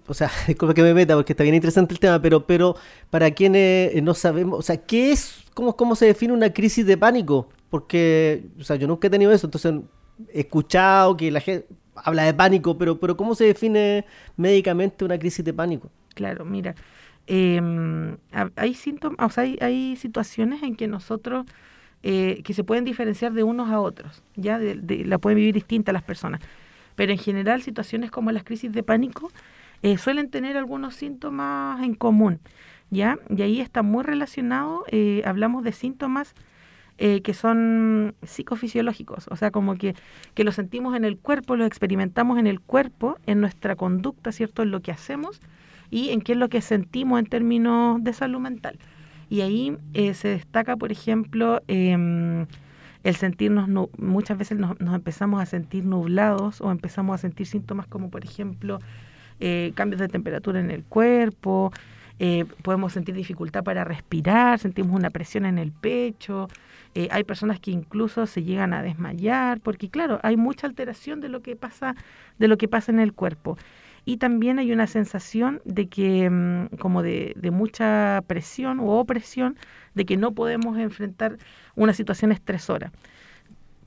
o 0.06 0.14
sea, 0.14 0.30
disculpa 0.46 0.74
que 0.74 0.82
me 0.82 0.94
meta 0.94 1.14
porque 1.14 1.32
está 1.32 1.42
bien 1.42 1.54
interesante 1.54 1.94
el 1.94 2.00
tema, 2.00 2.20
pero, 2.20 2.46
pero 2.46 2.76
para 3.10 3.30
quienes 3.30 4.02
no 4.02 4.14
sabemos, 4.14 4.58
o 4.58 4.62
sea, 4.62 4.76
¿qué 4.76 5.12
es, 5.12 5.44
cómo, 5.54 5.76
cómo 5.76 5.94
se 5.94 6.06
define 6.06 6.32
una 6.32 6.52
crisis 6.52 6.84
de 6.86 6.96
pánico? 6.96 7.48
Porque, 7.70 8.46
o 8.58 8.64
sea, 8.64 8.76
yo 8.76 8.86
nunca 8.86 9.08
he 9.08 9.10
tenido 9.10 9.32
eso, 9.32 9.46
entonces 9.46 9.74
he 10.32 10.40
escuchado 10.40 11.16
que 11.16 11.30
la 11.30 11.40
gente 11.40 11.68
habla 11.94 12.24
de 12.24 12.34
pánico, 12.34 12.78
pero, 12.78 12.98
pero 12.98 13.16
¿cómo 13.16 13.34
se 13.34 13.44
define 13.44 14.04
médicamente 14.36 15.04
una 15.04 15.18
crisis 15.18 15.44
de 15.44 15.52
pánico? 15.52 15.90
Claro, 16.14 16.44
mira, 16.44 16.74
em, 17.26 18.16
hay 18.56 18.74
síntomas, 18.74 19.18
o 19.20 19.30
sea, 19.30 19.44
hay, 19.44 19.58
hay 19.60 19.96
situaciones 19.96 20.62
en 20.62 20.76
que 20.76 20.88
nosotros 20.88 21.46
eh, 22.02 22.42
que 22.44 22.54
se 22.54 22.62
pueden 22.62 22.84
diferenciar 22.84 23.32
de 23.32 23.42
unos 23.42 23.70
a 23.70 23.80
otros, 23.80 24.22
ya 24.36 24.60
la 24.60 25.18
pueden 25.18 25.36
vivir 25.36 25.54
distintas 25.54 25.92
las 25.92 26.04
personas. 26.04 26.40
Pero 26.94 27.10
en 27.12 27.18
general 27.18 27.60
situaciones 27.62 28.10
como 28.10 28.30
las 28.30 28.44
crisis 28.44 28.72
de 28.72 28.82
pánico 28.84 29.30
eh, 29.82 29.98
suelen 29.98 30.30
tener 30.30 30.56
algunos 30.56 30.94
síntomas 30.94 31.82
en 31.82 31.94
común, 31.94 32.40
ya 32.90 33.18
y 33.28 33.42
ahí 33.42 33.60
está 33.60 33.82
muy 33.82 34.04
relacionado. 34.04 34.84
Eh, 34.92 35.22
hablamos 35.24 35.64
de 35.64 35.72
síntomas 35.72 36.34
que 36.98 37.32
son 37.32 38.16
psicofisiológicos, 38.24 39.28
o 39.30 39.36
sea, 39.36 39.52
como 39.52 39.76
que, 39.76 39.94
que 40.34 40.42
lo 40.42 40.50
sentimos 40.50 40.96
en 40.96 41.04
el 41.04 41.16
cuerpo, 41.16 41.54
lo 41.54 41.64
experimentamos 41.64 42.40
en 42.40 42.48
el 42.48 42.60
cuerpo, 42.60 43.18
en 43.26 43.40
nuestra 43.40 43.76
conducta, 43.76 44.32
¿cierto? 44.32 44.64
En 44.64 44.72
lo 44.72 44.80
que 44.80 44.90
hacemos 44.90 45.40
y 45.92 46.08
en 46.08 46.20
qué 46.20 46.32
es 46.32 46.38
lo 46.38 46.48
que 46.48 46.60
sentimos 46.60 47.20
en 47.20 47.26
términos 47.26 48.02
de 48.02 48.12
salud 48.12 48.40
mental. 48.40 48.80
Y 49.28 49.42
ahí 49.42 49.76
eh, 49.94 50.14
se 50.14 50.28
destaca, 50.28 50.76
por 50.76 50.90
ejemplo, 50.92 51.62
em, 51.68 52.46
el 53.04 53.14
sentirnos, 53.16 53.68
muchas 53.98 54.38
veces 54.38 54.58
nos, 54.58 54.76
empezamos 54.80 55.42
a 55.42 55.46
sentir 55.46 55.84
nublados 55.84 56.60
o 56.60 56.70
empezamos 56.70 57.14
a 57.14 57.18
sentir 57.18 57.46
síntomas 57.46 57.86
como, 57.86 58.10
por 58.10 58.24
ejemplo, 58.24 58.78
eh, 59.40 59.72
cambios 59.74 60.00
de 60.00 60.08
temperatura 60.08 60.60
en 60.60 60.70
el 60.70 60.84
cuerpo, 60.84 61.72
eh, 62.18 62.46
podemos 62.62 62.92
sentir 62.92 63.14
dificultad 63.14 63.62
para 63.62 63.84
respirar, 63.84 64.58
sentimos 64.58 64.96
una 64.96 65.10
presión 65.10 65.46
en 65.46 65.58
el 65.58 65.72
pecho, 65.72 66.48
hay 67.10 67.22
personas 67.22 67.60
que 67.60 67.70
incluso 67.70 68.26
se 68.26 68.42
llegan 68.42 68.72
a 68.72 68.82
desmayar, 68.82 69.60
porque 69.60 69.88
claro, 69.88 70.18
hay 70.24 70.36
mucha 70.36 70.66
alteración 70.66 71.20
de 71.20 71.28
lo 71.28 71.42
que 71.42 71.54
pasa, 71.54 71.94
de 72.40 72.48
lo 72.48 72.58
que 72.58 72.66
pasa 72.66 72.90
en 72.90 72.98
el 72.98 73.12
cuerpo 73.12 73.56
y 74.08 74.16
también 74.16 74.58
hay 74.58 74.72
una 74.72 74.86
sensación 74.86 75.60
de 75.66 75.86
que, 75.86 76.30
mm, 76.30 76.78
como 76.78 77.02
de, 77.02 77.34
mucha 77.52 78.22
presión 78.26 78.80
o 78.80 78.98
opresión, 78.98 79.58
de 79.94 80.06
que 80.06 80.16
no 80.16 80.32
podemos 80.32 80.78
enfrentar 80.78 81.36
una 81.76 81.92
situación 81.92 82.32
estresora. 82.32 82.90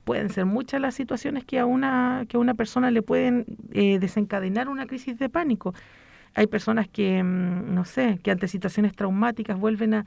Pueden 0.04 0.30
ser 0.30 0.46
muchas 0.46 0.80
las 0.80 0.94
situaciones 0.94 1.44
que 1.44 1.58
a 1.58 1.66
una, 1.66 2.24
que 2.28 2.36
a 2.36 2.40
una 2.40 2.54
persona 2.54 2.92
le 2.92 3.02
pueden 3.02 3.46
eh, 3.72 3.98
desencadenar 3.98 4.68
una 4.68 4.86
crisis 4.86 5.18
de 5.18 5.28
pánico. 5.28 5.74
Hay 6.34 6.46
personas 6.46 6.86
que, 6.86 7.20
mm, 7.24 7.74
no 7.74 7.84
sé, 7.84 8.20
que 8.22 8.30
ante 8.30 8.46
situaciones 8.46 8.94
traumáticas 8.94 9.58
vuelven 9.58 9.94
a, 9.94 10.04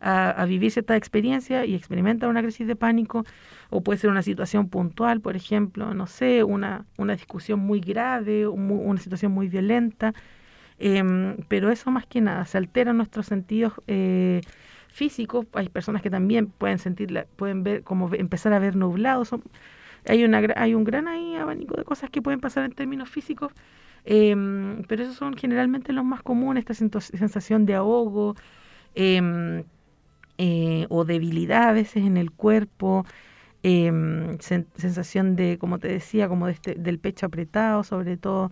a, 0.00 0.44
vivir 0.46 0.70
cierta 0.70 0.96
experiencia 0.96 1.64
y 1.64 1.74
experimentan 1.74 2.30
una 2.30 2.42
crisis 2.42 2.66
de 2.66 2.76
pánico, 2.76 3.24
o 3.70 3.82
puede 3.82 3.98
ser 3.98 4.10
una 4.10 4.22
situación 4.22 4.68
puntual, 4.68 5.20
por 5.20 5.36
ejemplo, 5.36 5.94
no 5.94 6.06
sé, 6.06 6.44
una, 6.44 6.84
una 6.98 7.14
discusión 7.14 7.60
muy 7.60 7.80
grave, 7.80 8.46
una 8.46 9.00
situación 9.00 9.32
muy 9.32 9.48
violenta, 9.48 10.14
em, 10.78 11.36
pero 11.48 11.70
eso 11.70 11.90
más 11.90 12.06
que 12.06 12.20
nada, 12.20 12.44
se 12.44 12.58
alteran 12.58 12.96
nuestros 12.96 13.26
sentidos 13.26 13.72
eh, 13.86 14.42
físicos, 14.88 15.46
hay 15.54 15.68
personas 15.68 16.02
que 16.02 16.10
también 16.10 16.46
pueden 16.48 16.78
sentir, 16.78 17.26
pueden 17.36 17.62
ver, 17.62 17.82
como 17.82 18.12
empezar 18.14 18.52
a 18.52 18.58
ver 18.58 18.76
nublados, 18.76 19.30
hay, 20.06 20.24
una, 20.24 20.42
hay 20.56 20.74
un 20.74 20.84
gran 20.84 21.08
ahí 21.08 21.34
abanico 21.36 21.76
de 21.76 21.84
cosas 21.84 22.10
que 22.10 22.22
pueden 22.22 22.40
pasar 22.40 22.64
en 22.64 22.72
términos 22.72 23.08
físicos, 23.10 23.52
em, 24.04 24.82
pero 24.88 25.02
esos 25.02 25.16
son 25.16 25.36
generalmente 25.36 25.92
los 25.92 26.04
más 26.04 26.22
comunes, 26.22 26.64
esta 26.68 27.00
sensación 27.00 27.66
de 27.66 27.74
ahogo, 27.74 28.36
eh, 28.94 29.64
eh, 30.38 30.86
o 30.90 31.04
debilidad 31.04 31.70
a 31.70 31.72
veces 31.72 32.04
en 32.04 32.16
el 32.18 32.30
cuerpo, 32.30 33.06
em, 33.62 34.38
sensación 34.38 35.34
de, 35.36 35.58
como 35.58 35.78
te 35.78 35.88
decía, 35.88 36.28
como 36.28 36.46
de 36.46 36.52
este, 36.52 36.74
del 36.74 36.98
pecho 36.98 37.26
apretado 37.26 37.84
sobre 37.84 38.16
todo. 38.16 38.50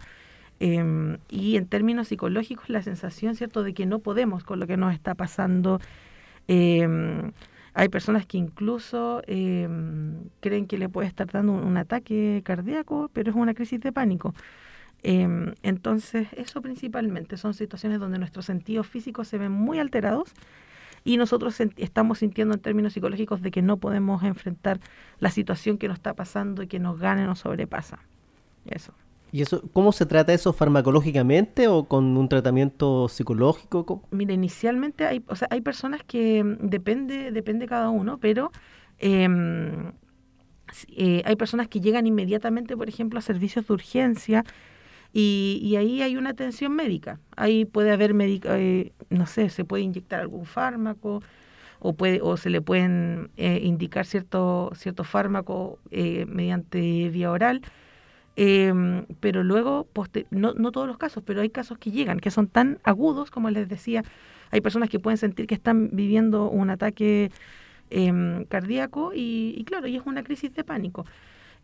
Em, 0.61 1.18
y 1.28 1.57
en 1.57 1.66
términos 1.66 2.09
psicológicos, 2.09 2.68
la 2.70 2.82
sensación, 2.82 3.35
¿cierto?, 3.37 3.62
de 3.62 3.74
que 3.74 3.87
no 3.87 3.99
podemos 4.01 4.45
con 4.45 4.61
lo 4.61 4.66
que 4.66 4.76
nos 4.76 4.95
está 4.95 5.14
pasando. 5.14 5.80
Em, 6.49 7.32
hay 7.74 7.89
personas 7.89 8.26
que 8.26 8.39
incluso 8.39 9.22
creen 9.26 10.66
que 10.68 10.78
le 10.78 10.89
puede 10.89 11.09
estar 11.09 11.30
dando 11.30 11.53
un, 11.53 11.76
ataque 11.76 12.43
cardíaco, 12.45 13.11
pero 13.12 13.30
es 13.30 13.37
una 13.37 13.55
crisis 13.55 13.80
de 13.80 13.93
pánico. 13.93 14.35
entonces, 15.03 16.28
eso 16.37 16.62
principalmente 16.62 17.37
son 17.37 17.55
situaciones 17.55 18.01
donde 18.01 18.18
nuestros 18.18 18.47
sentidos 18.47 18.87
físicos 18.87 19.28
se 19.28 19.39
ven 19.39 19.53
muy 19.53 19.78
alterados 19.78 20.35
y 21.05 21.19
nosotros 21.19 21.61
estamos 21.77 22.19
sintiendo 22.19 22.55
en 22.55 22.61
términos 22.61 22.95
psicológicos 22.95 23.43
de 23.43 23.51
que 23.51 23.61
no 23.61 23.77
podemos 23.77 24.23
enfrentar 24.23 24.81
la 25.21 25.31
situación 25.31 25.77
que 25.77 25.87
nos 25.87 25.99
está 25.99 26.15
pasando 26.15 26.63
y 26.63 26.67
que 26.67 26.79
nos 26.79 26.99
gane, 26.99 27.27
nos 27.27 27.41
sobrepasa. 27.41 28.01
Eso. 28.65 28.95
¿Y 29.31 29.43
eso, 29.43 29.63
cómo 29.73 29.93
se 29.93 30.07
trata 30.07 30.33
eso 30.33 30.53
farmacológicamente 30.53 31.69
o 31.69 31.85
con 31.85 32.17
un 32.17 32.29
tratamiento 32.29 33.09
psicológico? 33.09 34.03
Mira, 34.11 34.33
inicialmente 34.33 35.07
hay, 35.07 35.23
o 35.27 35.37
sea, 35.37 35.49
hay 35.51 35.61
personas 35.61 36.03
que 36.05 36.43
mm, 36.43 36.69
depende, 36.69 37.33
depende 37.33 37.67
cada 37.67 37.91
uno, 37.91 38.19
pero 38.19 38.53
em, 38.99 39.93
eh, 40.89 41.23
hay 41.25 41.37
personas 41.37 41.69
que 41.69 41.81
llegan 41.81 42.07
inmediatamente, 42.07 42.77
por 42.77 42.89
ejemplo, 42.89 43.19
a 43.19 43.23
servicios 43.23 43.67
de 43.67 43.75
urgencia 43.75 44.45
Y, 45.17 45.77
ahí 45.77 46.03
hay 46.03 46.17
una 46.17 46.31
atención 46.31 46.75
médica. 46.75 47.21
Ahí 47.37 47.65
puede 47.67 47.93
haber, 47.93 48.15
eh, 48.21 48.93
no 49.11 49.27
sé, 49.27 49.49
se 49.49 49.65
puede 49.65 49.85
inyectar 49.85 50.21
algún 50.21 50.45
fármaco 50.45 51.23
o, 51.79 51.93
puede, 51.95 52.21
o 52.21 52.37
se 52.37 52.51
le 52.51 52.61
pueden 52.61 53.31
eh, 53.37 53.61
indicar 53.62 54.07
cierto, 54.07 54.73
cierto 54.75 55.05
fármaco 55.05 55.79
eh, 55.93 56.27
mediante 56.27 57.11
vía 57.11 57.31
oral. 57.31 57.62
Em, 58.37 59.07
pero 59.21 59.45
luego, 59.45 59.87
no, 60.31 60.55
no 60.55 60.73
todos 60.73 60.89
los 60.89 60.99
casos, 60.99 61.23
pero 61.25 61.43
hay 61.43 61.51
casos 61.51 61.79
que 61.79 61.93
llegan, 61.93 62.19
que 62.19 62.33
son 62.33 62.49
tan 62.49 62.81
agudos, 62.83 63.31
como 63.31 63.51
les 63.51 63.69
decía, 63.69 64.03
hay 64.51 64.61
personas 64.61 64.91
que 64.91 64.99
pueden 64.99 65.19
sentir 65.19 65.47
que 65.47 65.55
están 65.55 65.91
viviendo 65.93 66.51
un 66.51 66.71
ataque 66.71 67.31
em, 67.91 68.45
cardíaco 68.47 69.12
y, 69.15 69.55
y, 69.57 69.65
claro, 69.65 69.87
y 69.87 69.97
es 69.97 70.03
una 70.07 70.25
crisis 70.25 70.53
de 70.55 70.65
pánico. 70.65 71.07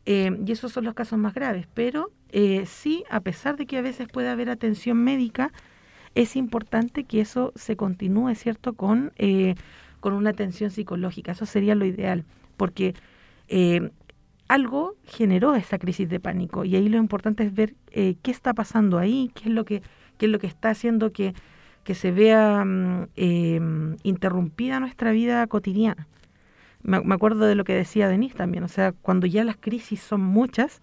Em, 0.07 0.45
y 0.47 0.53
esos 0.53 0.73
son 0.73 0.85
los 0.85 0.95
casos 0.95 1.19
más 1.19 1.35
graves. 1.35 1.67
Pero 1.75 2.11
eh, 2.31 2.65
sí, 2.67 3.05
a 3.11 3.21
pesar 3.21 3.57
de 3.57 3.67
que 3.67 3.79
a 3.79 3.83
veces 3.83 4.09
puede 4.09 4.29
haber 4.29 4.51
atención 4.51 5.03
médica, 5.03 5.53
es 6.15 6.37
importante 6.37 7.05
que 7.05 7.21
eso 7.21 7.53
se 7.55 7.77
continúe, 7.77 8.35
¿cierto?, 8.35 8.73
con, 8.75 9.13
eh, 9.17 9.55
con 10.01 10.15
una 10.15 10.31
atención 10.31 10.71
psicológica. 10.71 11.33
Eso 11.33 11.47
sería 11.47 11.75
lo 11.75 11.85
ideal, 11.85 12.25
porque 12.57 12.95
eh, 13.49 13.91
algo 14.49 14.97
generó 15.05 15.55
esa 15.55 15.79
crisis 15.79 16.09
de 16.09 16.19
pánico 16.21 16.65
y 16.65 16.75
ahí 16.77 16.89
lo 16.89 16.99
importante 16.99 17.45
es 17.45 17.55
ver 17.55 17.75
qué 17.93 18.19
está 18.25 18.53
pasando 18.55 18.99
ahí, 18.99 19.31
qué 19.35 19.49
es 19.49 19.55
lo 19.55 19.65
que, 19.65 19.83
qué 20.19 20.27
es 20.27 20.33
lo 20.33 20.41
que 20.41 20.49
está 20.49 20.71
haciendo 20.71 21.13
que, 21.13 21.35
que 21.85 21.95
se 21.95 22.11
vea 22.11 22.65
mm, 22.65 23.97
interrumpida 24.03 24.81
nuestra 24.81 25.13
vida 25.13 25.47
cotidiana 25.47 26.09
me, 26.83 27.15
acuerdo 27.15 27.47
de 27.47 27.55
lo 27.55 27.65
que 27.65 27.75
decía 27.75 28.09
Denise 28.09 28.37
también, 28.37 28.65
o 28.65 28.69
sea, 28.69 28.93
cuando 28.93 29.27
ya 29.27 29.45
las 29.45 29.57
crisis 29.57 30.01
son 30.01 30.21
muchas, 30.21 30.81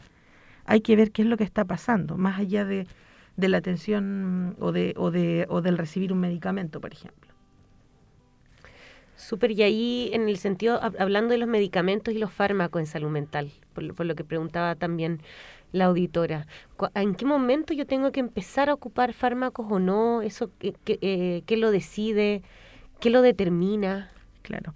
hay 0.65 0.81
que 0.81 0.95
ver 0.95 1.11
qué 1.11 1.23
es 1.23 1.27
lo 1.27 1.37
que 1.37 1.43
está 1.43 1.65
pasando, 1.65 2.17
más 2.17 2.39
allá 2.39 2.65
de, 2.65 2.87
de 3.35 3.49
la 3.49 3.57
atención 3.57 4.55
o, 4.59 4.71
de, 4.71 4.93
o, 4.97 5.11
de, 5.11 5.45
o 5.49 5.61
del 5.61 5.77
recibir 5.77 6.13
un 6.13 6.19
medicamento, 6.19 6.81
por 6.81 6.93
ejemplo. 6.93 7.27
Súper, 9.15 9.51
y 9.51 9.63
ahí 9.63 10.09
en 10.13 10.29
el 10.29 10.37
sentido, 10.37 10.79
hablando 10.99 11.31
de 11.31 11.39
los 11.39 11.49
medicamentos 11.49 12.13
y 12.13 12.19
los 12.19 12.31
fármacos 12.31 12.79
en 12.79 12.85
salud 12.85 13.09
mental, 13.09 13.51
por, 13.73 14.05
lo 14.05 14.15
que 14.15 14.23
preguntaba 14.23 14.75
también 14.75 15.21
la 15.71 15.85
auditora, 15.85 16.45
¿en 16.93 17.15
qué 17.15 17.25
momento 17.25 17.73
yo 17.73 17.87
tengo 17.87 18.11
que 18.11 18.19
empezar 18.19 18.69
a 18.69 18.75
ocupar 18.75 19.13
fármacos 19.13 19.65
o 19.71 19.79
no? 19.79 20.21
¿Eso 20.21 20.51
qué, 20.59 20.75
qué, 20.83 20.99
eh, 21.01 21.41
qué 21.47 21.57
lo 21.57 21.71
decide? 21.71 22.43
¿Qué 22.99 23.09
lo 23.09 23.23
determina? 23.23 24.11
Claro. 24.43 24.73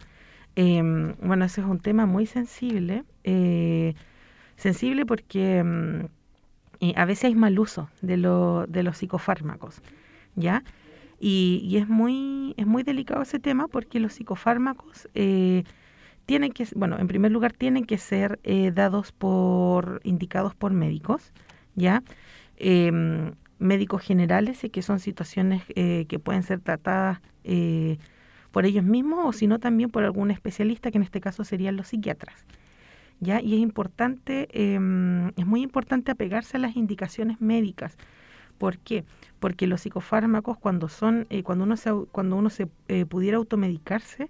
Em, 0.55 1.15
bueno, 1.21 1.45
ese 1.45 1.61
es 1.61 1.67
un 1.67 1.79
tema 1.79 2.05
muy 2.05 2.25
sensible, 2.25 3.05
eh, 3.23 3.93
sensible 4.57 5.05
porque 5.05 5.63
mm, 5.63 6.05
eh, 6.81 6.93
a 6.97 7.05
veces 7.05 7.25
hay 7.25 7.35
mal 7.35 7.57
uso 7.57 7.89
de, 8.01 8.17
lo, 8.17 8.67
de 8.67 8.83
los 8.83 8.97
psicofármacos, 8.97 9.81
¿ya? 10.35 10.63
Y, 11.19 11.77
es, 11.77 11.87
muy, 11.87 12.55
es 12.57 12.65
muy 12.65 12.81
delicado 12.83 13.21
ese 13.21 13.39
tema 13.39 13.67
porque 13.67 13.99
los 13.99 14.13
psicofármacos 14.13 15.07
eh, 15.13 15.63
tienen 16.25 16.51
que, 16.51 16.67
bueno, 16.75 16.97
en 16.99 17.07
primer 17.07 17.31
lugar 17.31 17.53
tienen 17.53 17.85
que 17.85 17.99
ser 17.99 18.39
dados 18.73 19.11
por, 19.11 20.01
indicados 20.03 20.55
por 20.55 20.73
médicos, 20.73 21.31
¿ya? 21.75 22.03
Em, 22.57 23.33
médicos 23.59 24.01
generales 24.01 24.63
y 24.63 24.69
que 24.71 24.81
son 24.81 24.99
situaciones 24.99 25.63
que 25.65 26.19
pueden 26.23 26.41
ser 26.41 26.59
tratadas 26.61 27.21
por 28.51 28.65
ellos 28.65 28.83
mismos 28.83 29.25
o 29.25 29.31
sino 29.31 29.59
también 29.59 29.89
por 29.89 30.03
algún 30.03 30.31
especialista, 30.31 30.91
que 30.91 30.97
en 30.97 31.03
este 31.03 31.21
caso 31.21 31.43
serían 31.43 31.77
los 31.77 31.87
psiquiatras. 31.87 32.45
¿Ya? 33.19 33.39
Y 33.39 33.53
es 33.53 33.59
importante, 33.59 34.47
em, 34.51 35.29
es 35.37 35.45
muy 35.45 35.61
importante 35.61 36.11
apegarse 36.11 36.57
a 36.57 36.59
las 36.59 36.75
indicaciones 36.75 37.39
médicas. 37.39 37.95
¿Por 38.57 38.79
qué? 38.79 39.05
Porque 39.39 39.67
los 39.67 39.81
psicofármacos 39.81 40.57
cuando 40.57 40.89
son, 40.89 41.27
eh, 41.29 41.43
cuando 41.43 41.63
uno 41.65 41.77
se, 41.77 41.91
cuando 42.11 42.35
uno 42.35 42.49
se 42.49 42.67
eh, 42.87 43.05
pudiera 43.05 43.37
automedicarse, 43.37 44.29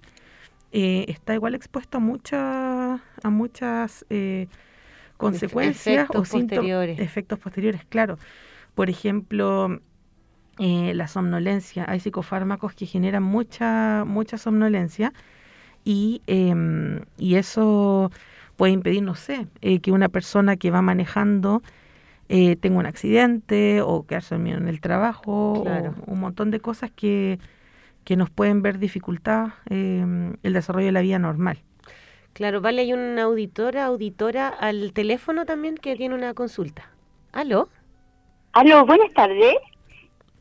eh, 0.74 1.06
está 1.08 1.34
igual 1.34 1.56
expuesto 1.56 1.98
a 1.98 2.02
muchas, 2.02 3.02
a 3.24 3.30
muchas 3.30 4.06
consecuencias 5.18 6.10
o 6.10 6.14
posteriores. 6.14 7.00
efectos 7.00 7.40
posteriores, 7.40 7.86
claro. 7.86 8.18
Por 8.76 8.90
ejemplo, 8.90 9.82
eh, 10.62 10.94
la 10.94 11.08
somnolencia. 11.08 11.86
Hay 11.88 12.00
psicofármacos 12.00 12.76
que 12.76 12.86
generan 12.86 13.24
mucha, 13.24 14.04
mucha 14.06 14.38
somnolencia 14.38 15.12
y, 15.84 16.22
em, 16.28 17.02
y 17.18 17.36
eso 17.36 18.12
puede 18.58 18.72
impedir, 18.72 19.02
no 19.02 19.16
sé, 19.16 19.48
eh, 19.62 19.80
que 19.80 19.92
una 19.92 20.08
persona 20.08 20.58
que 20.58 20.70
va 20.70 20.84
manejando 20.84 21.64
eh, 22.30 22.58
tenga 22.58 22.78
un 22.78 22.86
accidente 22.86 23.82
o 23.82 24.06
quedarse 24.06 24.36
dormido 24.36 24.60
en 24.60 24.68
el 24.68 24.82
trabajo, 24.82 25.64
o 25.64 25.96
un 26.06 26.20
montón 26.20 26.52
de 26.52 26.60
cosas 26.60 26.92
que, 26.92 27.40
que 28.04 28.16
nos 28.16 28.30
pueden 28.30 28.62
ver 28.62 28.78
dificultad 28.78 29.48
em, 29.66 30.36
el 30.44 30.54
desarrollo 30.54 30.86
de 30.86 30.92
la 30.92 31.02
vida 31.02 31.18
normal. 31.18 31.58
Claro, 32.34 32.62
vale, 32.62 32.84
hay 32.84 32.94
una 32.94 33.24
auditora, 33.24 33.86
auditora 33.86 34.48
al 34.48 34.94
teléfono 34.94 35.46
también 35.48 35.76
que 35.76 35.96
tiene 35.96 36.14
una 36.14 36.36
consulta. 36.36 36.84
¿Aló? 37.32 37.68
Aló, 38.54 38.86
buenas 38.86 39.12
tardes. 39.16 39.56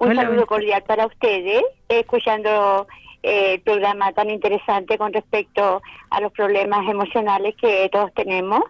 Un 0.01 0.17
saludo 0.17 0.47
cordial 0.47 0.83
para 0.85 1.05
ustedes, 1.05 1.63
escuchando 1.91 2.87
eh, 3.23 3.53
el 3.55 3.61
programa 3.61 4.11
tan 4.15 4.31
interesante 4.31 4.97
con 4.97 5.13
respecto 5.13 5.83
a 6.09 6.21
los 6.23 6.33
problemas 6.33 6.89
emocionales 6.89 7.55
que 7.57 7.87
todos 7.93 8.11
tenemos. 8.15 8.63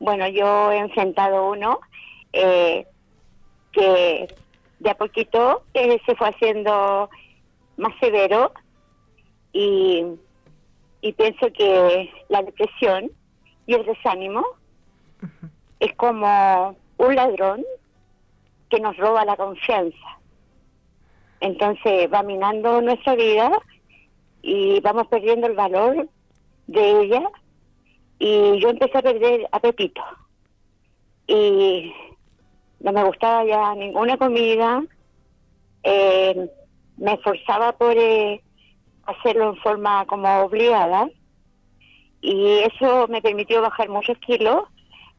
Bueno, 0.00 0.26
yo 0.26 0.72
he 0.72 0.78
enfrentado 0.78 1.48
uno 1.48 1.78
eh, 2.32 2.88
que 3.70 4.26
de 4.80 4.90
a 4.90 4.96
poquito 4.96 5.62
eh, 5.74 6.00
se 6.04 6.16
fue 6.16 6.30
haciendo 6.30 7.08
más 7.76 7.92
severo 8.00 8.52
y, 9.52 10.04
y 11.02 11.12
pienso 11.12 11.52
que 11.52 12.10
la 12.28 12.42
depresión 12.42 13.12
y 13.68 13.74
el 13.74 13.86
desánimo 13.86 14.44
es 15.78 15.94
como 15.94 16.76
un 16.96 17.14
ladrón 17.14 17.64
que 18.68 18.80
nos 18.80 18.96
roba 18.96 19.24
la 19.24 19.36
confianza 19.36 20.18
entonces 21.40 22.08
va 22.12 22.22
minando 22.22 22.80
nuestra 22.80 23.14
vida 23.14 23.50
y 24.42 24.80
vamos 24.80 25.06
perdiendo 25.08 25.46
el 25.46 25.54
valor 25.54 26.08
de 26.66 27.00
ella. 27.02 27.22
Y 28.18 28.60
yo 28.60 28.68
empecé 28.70 28.98
a 28.98 29.02
perder 29.02 29.48
apetito. 29.52 30.02
Y 31.26 31.92
no 32.80 32.92
me 32.92 33.04
gustaba 33.04 33.44
ya 33.44 33.74
ninguna 33.74 34.16
comida. 34.16 34.84
Eh, 35.82 36.48
me 36.96 37.14
esforzaba 37.14 37.72
por 37.72 37.96
eh, 37.96 38.42
hacerlo 39.06 39.50
en 39.50 39.56
forma 39.56 40.04
como 40.06 40.28
obligada. 40.40 41.08
Y 42.20 42.58
eso 42.60 43.06
me 43.08 43.22
permitió 43.22 43.60
bajar 43.62 43.88
muchos 43.88 44.18
kilos. 44.18 44.64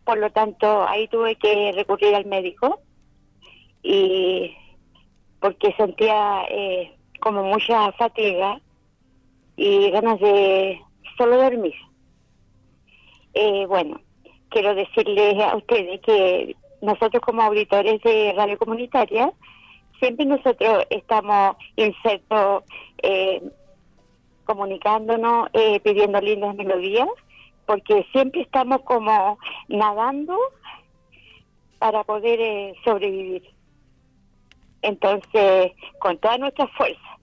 Por 0.03 0.20
lo 0.20 0.32
tanto, 0.32 0.88
ahí 0.88 1.07
tuve 1.07 1.36
que 1.36 1.72
recurrir 1.74 2.16
al 2.16 2.26
médico. 2.26 2.82
Y 3.82 4.55
porque 5.45 5.71
sentía 5.77 6.43
eh, 6.49 6.91
como 7.19 7.43
mucha 7.43 7.91
fatiga 7.91 8.59
y 9.55 9.91
ganas 9.91 10.19
de 10.19 10.81
solo 11.19 11.37
dormir. 11.37 11.75
Eh, 13.35 13.67
bueno, 13.67 14.01
quiero 14.49 14.73
decirles 14.73 15.39
a 15.39 15.55
ustedes 15.55 16.01
que 16.01 16.55
nosotros 16.81 17.21
como 17.21 17.43
auditores 17.43 18.01
de 18.01 18.33
radio 18.35 18.57
comunitaria, 18.57 19.31
siempre 19.99 20.25
nosotros 20.25 20.83
estamos 20.89 21.57
insertos 21.75 22.63
eh, 23.03 23.39
comunicándonos, 24.45 25.49
pidiendo 25.83 26.21
lindas 26.21 26.55
melodías, 26.55 27.09
porque 27.67 28.03
siempre 28.13 28.41
estamos 28.41 28.81
como 28.81 29.37
nadando 29.67 30.39
para 31.77 32.03
poder 32.03 32.73
sobrevivir. 32.83 33.54
Entonces, 34.86 35.71
con 35.97 36.17
toda 36.19 36.38
nuestra 36.38 36.67
fuerza, 36.67 37.17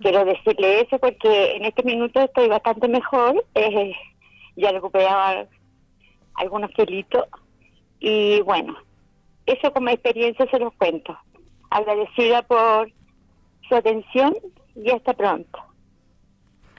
quiero 0.00 0.24
decirle 0.24 0.80
eso 0.80 0.98
porque 0.98 1.56
en 1.56 1.66
este 1.66 1.82
minuto 1.82 2.20
estoy 2.20 2.48
bastante 2.48 2.88
mejor, 2.88 3.44
eh, 3.54 3.92
ya 4.56 4.72
recuperaba 4.72 5.46
algunos 6.36 6.70
kilitos 6.70 7.26
y 8.00 8.40
bueno, 8.40 8.76
eso 9.44 9.72
como 9.74 9.90
experiencia 9.90 10.46
se 10.50 10.58
los 10.58 10.72
cuento. 10.74 11.18
Agradecida 11.68 12.40
por 12.42 12.90
su 13.68 13.74
atención 13.74 14.34
y 14.74 14.90
hasta 14.90 15.12
pronto. 15.12 15.58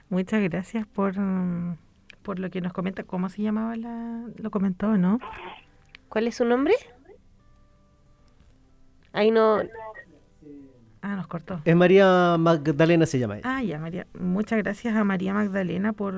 Muchas 0.10 0.42
gracias 0.42 0.88
por, 0.88 1.14
por 2.24 2.40
lo 2.40 2.50
que 2.50 2.62
nos 2.62 2.74
comenta. 2.74 3.04
¿Cómo 3.04 3.30
se 3.30 3.44
llamaba 3.44 3.76
la...? 3.76 4.24
Lo 4.38 4.50
comentó, 4.50 4.98
¿no? 4.98 5.20
¿Cuál 6.10 6.28
es 6.28 6.36
su 6.36 6.46
nombre? 6.46 6.74
Ahí 9.14 9.30
no... 9.30 9.60
Ah, 11.02 11.16
nos 11.16 11.28
cortó. 11.28 11.62
Es 11.66 11.76
María 11.76 12.38
Magdalena 12.40 13.06
se 13.06 13.20
llama 13.20 13.38
ella. 13.38 13.58
Ah, 13.58 13.64
ya, 13.64 13.80
María. 13.80 14.08
Muchas 14.20 14.58
gracias 14.60 14.96
a 14.96 15.04
María 15.04 15.34
Magdalena 15.34 15.94
por, 15.94 16.14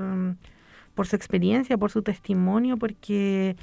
por 0.96 1.08
su 1.08 1.16
experiencia, 1.16 1.78
por 1.78 1.92
su 1.92 2.02
testimonio, 2.02 2.78
porque 2.78 3.56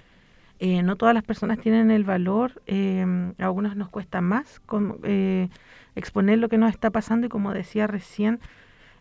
Eh, 0.58 0.82
no 0.82 0.96
todas 0.96 1.14
las 1.14 1.22
personas 1.22 1.58
tienen 1.58 1.90
el 1.90 2.04
valor, 2.04 2.62
eh, 2.66 3.04
a 3.38 3.44
algunos 3.44 3.76
nos 3.76 3.90
cuesta 3.90 4.22
más 4.22 4.58
con, 4.60 4.98
eh, 5.04 5.50
exponer 5.96 6.38
lo 6.38 6.48
que 6.48 6.56
nos 6.56 6.70
está 6.70 6.90
pasando 6.90 7.26
y 7.26 7.28
como 7.30 7.52
decía 7.52 7.86
recién, 7.86 8.40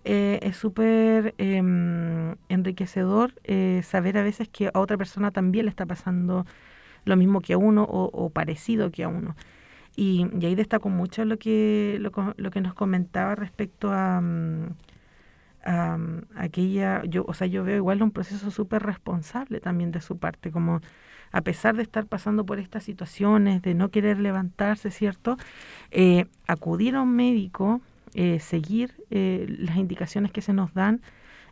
es 0.04 0.56
súper 0.58 1.34
em, 1.40 2.36
enriquecedor 2.50 3.34
saber 3.84 4.18
a 4.18 4.24
veces 4.24 4.48
que 4.50 4.68
a 4.68 4.80
otra 4.80 4.98
persona 4.98 5.32
también 5.32 5.66
le 5.66 5.70
está 5.70 5.86
pasando 5.88 6.46
lo 7.06 7.16
mismo 7.16 7.42
que 7.42 7.54
a 7.54 7.58
uno 7.58 7.84
o, 7.90 8.30
parecido 8.30 8.92
que 8.92 9.04
a 9.04 9.08
uno. 9.08 9.36
Y, 9.96 10.26
ahí 10.46 10.56
destaco 10.56 10.90
mucho 10.90 11.24
lo 11.26 11.38
que, 11.38 11.98
lo, 12.00 12.52
que 12.52 12.62
nos 12.62 12.74
comentaba 12.74 13.36
respecto 13.36 13.92
a, 13.92 14.20
mm, 14.22 14.76
mm, 15.66 16.22
aquella, 16.36 17.04
yo, 17.06 17.26
o 17.28 17.34
sea, 17.34 17.48
yo 17.48 17.64
veo 17.64 17.78
igual 17.78 18.02
un 18.04 18.12
proceso 18.12 18.52
súper 18.52 18.84
responsable 18.84 19.60
también 19.60 19.92
de 19.92 20.02
su 20.02 20.18
parte, 20.18 20.52
como 20.52 20.82
a 21.32 21.42
pesar 21.42 21.76
de 21.76 21.84
estar 21.84 22.08
pasando 22.08 22.46
por 22.46 22.60
estas 22.60 22.84
situaciones, 22.84 23.62
de 23.62 23.74
no 23.74 23.90
querer 23.90 24.20
levantarse, 24.20 24.92
¿cierto? 24.92 25.38
Eh, 25.92 26.26
acudir 26.48 26.96
a 26.96 27.02
un 27.02 27.16
médico, 27.16 27.82
eh, 28.14 28.40
seguir 28.40 29.04
eh, 29.12 29.46
las 29.60 29.78
indicaciones 29.78 30.32
que 30.32 30.42
se 30.42 30.54
nos 30.54 30.74
dan, 30.74 31.02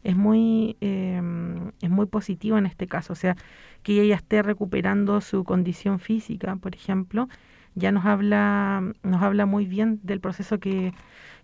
es 0.03 0.15
muy, 0.15 0.77
em, 0.81 1.71
es 1.81 1.89
muy 1.89 2.05
positivo 2.05 2.57
en 2.57 2.65
este 2.65 2.87
caso. 2.87 3.13
O 3.13 3.15
sea, 3.15 3.35
que 3.83 4.01
ella 4.01 4.15
esté 4.15 4.41
recuperando 4.41 5.21
su 5.21 5.43
condición 5.43 5.99
física, 5.99 6.55
por 6.57 6.75
ejemplo, 6.75 7.27
ya 7.75 7.91
nos 7.91 8.05
habla, 8.05 8.93
nos 9.03 9.21
habla 9.21 9.45
muy 9.45 9.65
bien 9.65 9.99
del 10.03 10.19
proceso 10.19 10.59
que, 10.59 10.93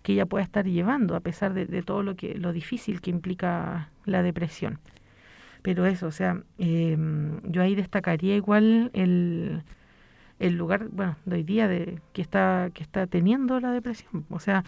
que 0.03 0.13
ella 0.13 0.25
puede 0.25 0.43
estar 0.43 0.65
llevando, 0.65 1.15
a 1.15 1.19
pesar 1.21 1.53
de, 1.53 1.65
de 1.65 1.83
todo 1.83 2.03
lo 2.03 2.15
que, 2.15 2.35
lo 2.35 2.53
difícil 2.53 3.01
que 3.01 3.09
implica 3.09 3.89
la 4.05 4.23
depresión. 4.23 4.79
Pero 5.61 5.85
eso, 5.85 6.07
o 6.07 6.11
sea, 6.11 6.41
em, 6.57 7.41
yo 7.43 7.61
ahí 7.61 7.75
destacaría 7.75 8.35
igual 8.35 8.91
el, 8.93 9.63
el 10.39 10.55
lugar, 10.55 10.87
bueno, 10.91 11.17
de 11.25 11.37
hoy 11.37 11.43
día 11.43 11.67
de 11.67 12.01
que 12.13 12.21
está 12.21 12.69
que 12.73 12.83
está 12.83 13.07
teniendo 13.07 13.59
la 13.59 13.71
depresión. 13.71 14.25
O 14.29 14.39
sea, 14.39 14.63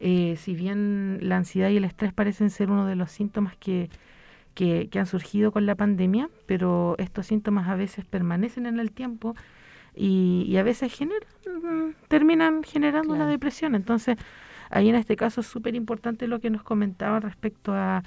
eh, 0.00 0.36
si 0.38 0.54
bien 0.54 1.18
la 1.22 1.36
ansiedad 1.36 1.70
y 1.70 1.76
el 1.76 1.84
estrés 1.84 2.12
parecen 2.12 2.50
ser 2.50 2.70
uno 2.70 2.86
de 2.86 2.96
los 2.96 3.10
síntomas 3.12 3.56
que, 3.56 3.90
que, 4.54 4.88
han 4.98 5.06
surgido 5.06 5.52
con 5.52 5.66
la 5.66 5.74
pandemia, 5.76 6.28
pero 6.46 6.96
estos 6.98 7.26
síntomas 7.26 7.68
a 7.68 7.76
veces 7.76 8.04
permanecen 8.04 8.66
en 8.66 8.80
el 8.80 8.92
tiempo 8.92 9.34
y, 9.94 10.44
y 10.48 10.56
a 10.56 10.62
veces 10.62 10.92
generan, 10.92 11.28
mm, 11.46 11.94
terminan 12.08 12.62
generando 12.62 13.16
la 13.16 13.26
depresión. 13.26 13.74
Entonces, 13.74 14.16
ahí 14.70 14.88
en 14.88 14.94
este 14.96 15.16
caso 15.16 15.42
es 15.42 15.46
súper 15.46 15.74
importante 15.74 16.26
lo 16.26 16.40
que 16.40 16.50
nos 16.50 16.62
comentaba 16.62 17.20
respecto 17.20 17.72
a 17.74 18.02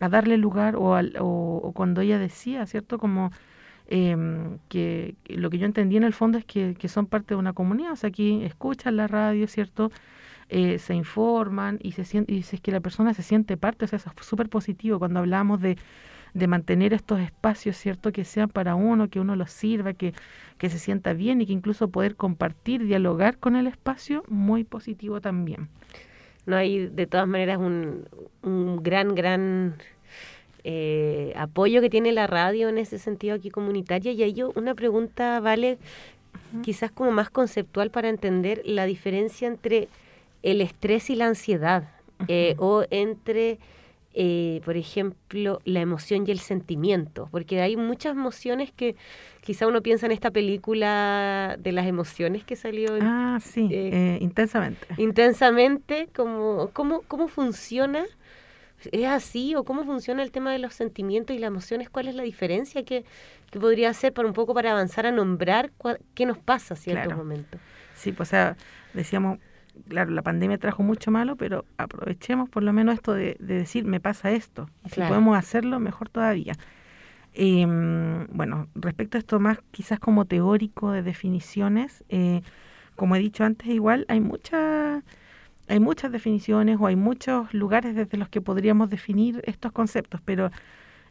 a 0.00 0.08
darle 0.08 0.36
lugar 0.36 0.76
o, 0.76 0.94
al, 0.94 1.14
o, 1.20 1.72
cuando 1.74 2.00
ella 2.00 2.18
decía, 2.18 2.66
¿cierto? 2.66 2.98
Como 2.98 3.30
em, 3.88 4.58
que, 4.68 5.16
lo 5.28 5.50
que 5.50 5.58
yo 5.58 5.66
entendí 5.66 5.96
en 5.96 6.04
el 6.04 6.12
fondo 6.12 6.38
es 6.38 6.44
que, 6.44 6.74
que, 6.78 6.88
son 6.88 7.06
parte 7.06 7.34
de 7.34 7.38
una 7.38 7.52
comunidad, 7.52 7.92
o 7.92 7.96
sea, 7.96 8.08
aquí 8.08 8.44
escuchan 8.44 8.96
la 8.96 9.06
radio, 9.08 9.46
¿cierto? 9.48 9.90
Eh, 10.50 10.78
se 10.78 10.94
informan 10.94 11.78
y 11.82 11.92
se 11.92 12.04
siente, 12.04 12.32
y 12.32 12.40
es 12.40 12.60
que 12.62 12.72
la 12.72 12.80
persona 12.80 13.14
se 13.14 13.22
siente 13.22 13.56
parte, 13.56 13.84
o 13.84 13.88
sea, 13.88 13.98
eso 13.98 14.10
es 14.18 14.26
súper 14.26 14.48
positivo 14.48 14.98
cuando 14.98 15.20
hablamos 15.20 15.60
de, 15.60 15.76
de 16.34 16.46
mantener 16.46 16.92
estos 16.92 17.20
espacios, 17.20 17.76
¿cierto? 17.76 18.12
Que 18.12 18.24
sean 18.24 18.48
para 18.48 18.74
uno, 18.74 19.08
que 19.08 19.20
uno 19.20 19.36
los 19.36 19.50
sirva, 19.50 19.92
que, 19.92 20.14
que 20.58 20.70
se 20.70 20.78
sienta 20.78 21.12
bien 21.12 21.40
y 21.40 21.46
que 21.46 21.52
incluso 21.52 21.88
poder 21.88 22.16
compartir, 22.16 22.84
dialogar 22.84 23.38
con 23.38 23.56
el 23.56 23.66
espacio, 23.66 24.24
muy 24.28 24.64
positivo 24.64 25.20
también 25.20 25.68
no 26.48 26.56
hay 26.56 26.86
de 26.86 27.06
todas 27.06 27.28
maneras 27.28 27.58
un, 27.58 28.08
un 28.42 28.82
gran, 28.82 29.14
gran 29.14 29.76
eh, 30.64 31.34
apoyo 31.36 31.82
que 31.82 31.90
tiene 31.90 32.10
la 32.10 32.26
radio 32.26 32.70
en 32.70 32.78
ese 32.78 32.98
sentido 32.98 33.34
aquí 33.36 33.50
comunitaria. 33.50 34.12
Y 34.12 34.22
hay 34.22 34.42
una 34.54 34.74
pregunta, 34.74 35.40
Vale, 35.40 35.78
quizás 36.62 36.90
como 36.90 37.10
más 37.10 37.28
conceptual 37.28 37.90
para 37.90 38.08
entender 38.08 38.62
la 38.64 38.86
diferencia 38.86 39.46
entre 39.46 39.88
el 40.42 40.62
estrés 40.62 41.10
y 41.10 41.16
la 41.16 41.26
ansiedad, 41.26 41.90
eh, 42.28 42.54
o 42.58 42.84
entre 42.90 43.58
eh, 44.20 44.62
por 44.64 44.76
ejemplo, 44.76 45.60
la 45.64 45.78
emoción 45.78 46.24
y 46.26 46.32
el 46.32 46.40
sentimiento, 46.40 47.28
porque 47.30 47.60
hay 47.60 47.76
muchas 47.76 48.16
emociones 48.16 48.72
que 48.72 48.96
quizá 49.42 49.68
uno 49.68 49.80
piensa 49.80 50.06
en 50.06 50.12
esta 50.12 50.32
película 50.32 51.56
de 51.56 51.70
las 51.70 51.86
emociones 51.86 52.42
que 52.42 52.56
salió. 52.56 52.98
ah, 53.00 53.38
sí, 53.40 53.68
eh, 53.70 53.90
eh, 53.92 54.18
intensamente. 54.20 54.88
Intensamente, 54.96 56.08
como, 56.12 56.70
¿cómo, 56.72 57.02
¿cómo 57.02 57.28
funciona? 57.28 58.06
¿Es 58.90 59.06
así 59.06 59.54
o 59.54 59.62
cómo 59.62 59.84
funciona 59.84 60.24
el 60.24 60.32
tema 60.32 60.50
de 60.50 60.58
los 60.58 60.74
sentimientos 60.74 61.36
y 61.36 61.38
las 61.38 61.46
emociones? 61.46 61.88
¿Cuál 61.88 62.08
es 62.08 62.16
la 62.16 62.24
diferencia 62.24 62.84
que, 62.84 63.04
que 63.52 63.60
podría 63.60 63.90
hacer 63.90 64.12
para 64.12 64.26
un 64.26 64.34
poco 64.34 64.52
para 64.52 64.72
avanzar 64.72 65.06
a 65.06 65.12
nombrar 65.12 65.70
qué 66.14 66.26
nos 66.26 66.38
pasa 66.38 66.74
a 66.74 66.76
ciertos 66.76 67.14
momentos? 67.14 67.60
Sí, 67.94 68.10
pues 68.10 68.30
o 68.30 68.30
sea, 68.30 68.56
decíamos, 68.94 69.38
claro, 69.88 70.10
la 70.10 70.22
pandemia 70.22 70.58
trajo 70.58 70.82
mucho 70.82 71.10
malo, 71.10 71.36
pero 71.36 71.64
aprovechemos 71.76 72.48
por 72.48 72.62
lo 72.62 72.72
menos 72.72 72.94
esto 72.94 73.14
de, 73.14 73.36
decir, 73.38 73.84
me 73.84 74.00
pasa 74.00 74.30
esto. 74.30 74.68
Y 74.84 74.90
si 74.90 75.00
podemos 75.00 75.36
hacerlo, 75.36 75.80
mejor 75.80 76.08
todavía. 76.08 76.54
Em, 77.34 78.26
bueno, 78.32 78.68
respecto 78.74 79.16
a 79.16 79.20
esto 79.20 79.38
más 79.38 79.58
quizás 79.70 80.00
como 80.00 80.24
teórico 80.24 80.90
de 80.90 81.02
definiciones, 81.02 82.04
eh, 82.08 82.42
como 82.96 83.14
he 83.14 83.18
dicho 83.20 83.44
antes, 83.44 83.68
igual 83.68 84.06
hay 84.08 84.20
muchas 84.20 85.04
hay 85.68 85.80
muchas 85.80 86.10
definiciones 86.10 86.78
o 86.80 86.86
hay 86.86 86.96
muchos 86.96 87.52
lugares 87.52 87.94
desde 87.94 88.16
los 88.16 88.28
que 88.28 88.40
podríamos 88.40 88.90
definir 88.90 89.42
estos 89.44 89.70
conceptos, 89.72 90.20
pero 90.24 90.50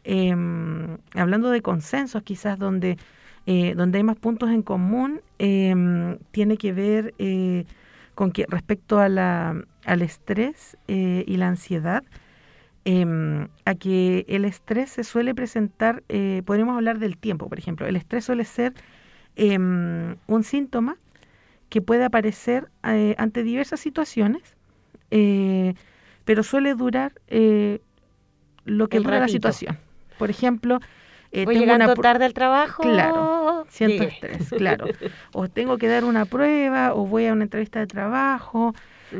em, 0.04 0.98
hablando 1.14 1.50
de 1.50 1.62
consensos 1.62 2.22
quizás 2.22 2.58
donde, 2.58 2.98
eh, 3.46 3.74
donde 3.76 3.98
hay 3.98 4.04
más 4.04 4.16
puntos 4.16 4.50
en 4.50 4.62
común, 4.62 5.20
em, 5.38 6.18
tiene 6.32 6.56
que 6.56 6.72
ver 6.72 7.14
eh, 7.18 7.66
con 8.18 8.32
que 8.32 8.46
respecto 8.48 8.98
a 8.98 9.08
la, 9.08 9.64
al 9.84 10.02
estrés 10.02 10.76
eh, 10.88 11.22
y 11.24 11.36
la 11.36 11.46
ansiedad, 11.46 12.02
em, 12.84 13.46
a 13.64 13.76
que 13.76 14.26
el 14.26 14.44
estrés 14.44 14.90
se 14.90 15.04
suele 15.04 15.36
presentar, 15.36 16.02
eh, 16.08 16.42
podríamos 16.44 16.74
hablar 16.74 16.98
del 16.98 17.16
tiempo, 17.16 17.48
por 17.48 17.60
ejemplo, 17.60 17.86
el 17.86 17.94
estrés 17.94 18.24
suele 18.24 18.44
ser 18.44 18.74
em, 19.36 20.16
un 20.26 20.42
síntoma 20.42 20.96
que 21.68 21.80
puede 21.80 22.02
aparecer 22.02 22.68
eh, 22.82 23.14
ante 23.18 23.44
diversas 23.44 23.78
situaciones, 23.78 24.56
pero 26.24 26.42
suele 26.42 26.74
durar 26.74 27.12
lo 28.64 28.88
que 28.88 28.98
dura 28.98 29.20
la 29.20 29.28
situación. 29.28 29.78
Por 30.18 30.28
ejemplo, 30.28 30.80
eh, 31.30 31.44
Voy 31.44 31.54
tengo 31.54 31.66
llegando 31.66 31.94
tarde 31.94 32.24
al 32.24 32.32
trabajo. 32.32 32.82
Claro, 32.82 33.37
siento 33.68 34.04
estrés, 34.04 34.50
claro. 34.50 34.86
O 35.32 35.48
tengo 35.48 35.78
que 35.78 35.88
dar 35.88 36.04
una 36.04 36.24
prueba, 36.24 36.94
o 36.94 37.06
voy 37.06 37.26
a 37.26 37.32
una 37.32 37.44
entrevista 37.44 37.80
de 37.80 37.86
trabajo, 37.86 38.74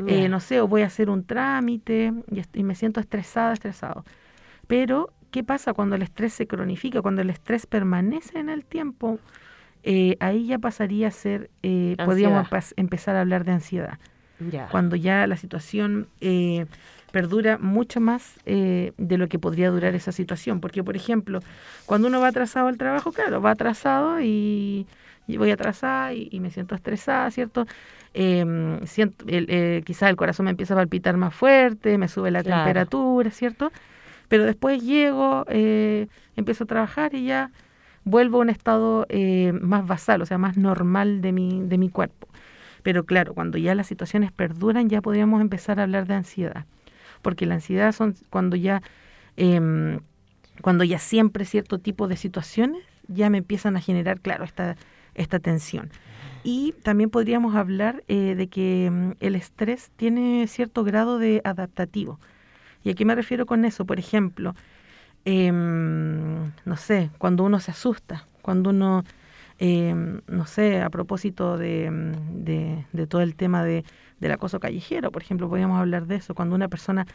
eh, 0.07 0.29
no 0.29 0.39
sé, 0.39 0.61
o 0.61 0.67
voy 0.67 0.81
a 0.81 0.87
hacer 0.87 1.09
un 1.09 1.23
trámite 1.23 2.13
y, 2.53 2.63
me 2.63 2.75
siento 2.75 2.99
estresada, 2.99 3.53
estresado. 3.53 4.05
Pero, 4.67 5.11
¿qué 5.31 5.43
pasa 5.43 5.73
cuando 5.73 5.95
el 5.95 6.01
estrés 6.01 6.33
se 6.33 6.47
cronifica, 6.47 7.01
cuando 7.01 7.21
el 7.21 7.29
estrés 7.29 7.65
permanece 7.65 8.39
en 8.39 8.49
el 8.49 8.65
tiempo? 8.65 9.19
Eh, 9.83 10.17
ahí 10.19 10.45
ya 10.45 10.59
pasaría 10.59 11.07
a 11.07 11.11
ser, 11.11 11.49
eh, 11.63 11.95
podríamos 12.03 12.47
empezar 12.75 13.15
a 13.15 13.21
hablar 13.21 13.45
de 13.45 13.53
ansiedad. 13.53 13.97
Cuando 14.71 14.95
ya 14.95 15.27
la 15.27 15.35
situación 15.35 16.07
eh, 16.21 16.65
perdura 17.11 17.57
mucho 17.57 17.99
más 17.99 18.35
eh, 18.45 18.93
de 18.97 19.17
lo 19.17 19.27
que 19.27 19.39
podría 19.39 19.69
durar 19.69 19.95
esa 19.95 20.11
situación. 20.11 20.61
Porque, 20.61 20.83
por 20.83 20.95
ejemplo, 20.95 21.39
cuando 21.85 22.07
uno 22.07 22.19
va 22.19 22.27
atrasado 22.27 22.67
al 22.67 22.77
trabajo, 22.77 23.11
claro, 23.11 23.41
va 23.41 23.51
atrasado 23.51 24.21
y, 24.21 24.87
voy 25.27 25.51
atrasada 25.51 26.13
y, 26.13 26.27
y, 26.31 26.39
me 26.39 26.49
siento 26.51 26.75
estresada, 26.75 27.29
¿cierto? 27.31 27.65
Eh, 28.13 28.79
siento, 28.85 29.25
eh, 29.27 29.83
quizás 29.85 30.09
el 30.09 30.15
corazón 30.15 30.45
me 30.45 30.51
empieza 30.51 30.73
a 30.73 30.77
palpitar 30.77 31.17
más 31.17 31.33
fuerte, 31.33 31.97
me 31.97 32.07
sube 32.07 32.31
la 32.31 32.43
temperatura, 32.43 33.31
¿cierto? 33.31 33.71
Pero 34.27 34.45
después 34.45 34.83
llego, 34.83 35.45
eh, 35.49 36.07
empiezo 36.35 36.63
a 36.63 36.67
trabajar 36.67 37.13
y 37.15 37.25
ya 37.25 37.51
vuelvo 38.05 38.37
a 38.39 38.41
un 38.41 38.49
estado 38.49 39.05
eh, 39.09 39.53
más 39.53 39.85
basal, 39.85 40.21
o 40.21 40.25
sea, 40.25 40.37
más 40.37 40.57
normal 40.57 41.21
de 41.21 41.31
mi, 41.31 41.61
de 41.63 41.77
mi 41.77 41.89
cuerpo. 41.89 42.27
Pero 42.83 43.05
claro, 43.05 43.33
cuando 43.33 43.57
ya 43.57 43.75
las 43.75 43.87
situaciones 43.87 44.31
perduran, 44.31 44.89
ya 44.89 45.01
podríamos 45.01 45.41
empezar 45.41 45.79
a 45.79 45.83
hablar 45.83 46.07
de 46.07 46.15
ansiedad 46.15 46.65
porque 47.21 47.45
la 47.45 47.55
ansiedad 47.55 47.91
son 47.91 48.15
cuando 48.29 48.55
ya, 48.55 48.81
em, 49.37 49.99
cuando 50.61 50.83
ya 50.83 50.99
siempre 50.99 51.45
cierto 51.45 51.79
tipo 51.79 52.07
de 52.07 52.17
situaciones 52.17 52.83
ya 53.07 53.29
me 53.29 53.39
empiezan 53.39 53.75
a 53.75 53.81
generar, 53.81 54.19
claro, 54.19 54.43
esta, 54.43 54.75
esta 55.15 55.39
tensión. 55.39 55.89
Y 56.43 56.73
también 56.83 57.09
podríamos 57.09 57.55
hablar 57.55 58.03
eh, 58.07 58.35
de 58.35 58.47
que 58.47 58.85
em, 58.85 59.15
el 59.19 59.35
estrés 59.35 59.91
tiene 59.95 60.47
cierto 60.47 60.83
grado 60.83 61.17
de 61.17 61.41
adaptativo. 61.43 62.19
¿Y 62.83 62.91
a 62.91 62.93
qué 62.93 63.05
me 63.05 63.15
refiero 63.15 63.45
con 63.45 63.65
eso? 63.65 63.85
Por 63.85 63.99
ejemplo, 63.99 64.55
em, 65.25 66.51
no 66.65 66.77
sé, 66.77 67.09
cuando 67.17 67.43
uno 67.43 67.59
se 67.59 67.71
asusta, 67.71 68.27
cuando 68.41 68.69
uno, 68.69 69.03
no 70.27 70.45
sé, 70.45 70.81
a 70.81 70.89
propósito 70.89 71.57
de, 71.57 71.91
de 72.93 73.07
todo 73.07 73.21
el 73.21 73.35
tema 73.35 73.63
de, 73.65 73.83
del 74.19 74.31
acoso 74.31 74.59
callejero, 74.59 75.11
por 75.11 75.21
ejemplo, 75.21 75.49
podríamos 75.49 75.79
hablar 75.79 76.07
de 76.07 76.15
eso, 76.15 76.35
cuando 76.35 76.55
una 76.55 76.67
persona 76.67 77.05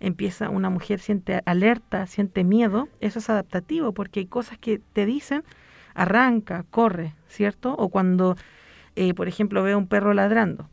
empieza, 0.00 0.50
una 0.50 0.70
mujer 0.70 1.00
siente 1.00 1.42
alerta, 1.46 2.06
siente 2.06 2.44
miedo, 2.44 2.88
eso 3.00 3.18
es 3.18 3.30
adaptativo, 3.30 3.92
porque 3.92 4.20
hay 4.20 4.26
cosas 4.26 4.58
que 4.58 4.80
te 4.92 5.06
dicen 5.06 5.42
arranca, 5.94 6.64
corre, 6.70 7.14
¿cierto? 7.26 7.74
O 7.74 7.88
cuando, 7.88 8.36
eh, 8.94 9.14
por 9.14 9.28
ejemplo, 9.28 9.62
ve 9.62 9.72
a 9.72 9.76
un 9.76 9.88
perro 9.88 10.12
ladrando. 10.14 10.68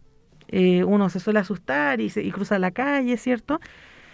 Eh, 0.49 0.84
uno 0.84 1.09
se 1.09 1.19
suele 1.19 1.39
asustar 1.39 2.01
y, 2.01 2.09
se, 2.09 2.21
y 2.21 2.31
cruza 2.31 2.59
la 2.59 2.71
calle, 2.71 3.17
¿cierto? 3.17 3.59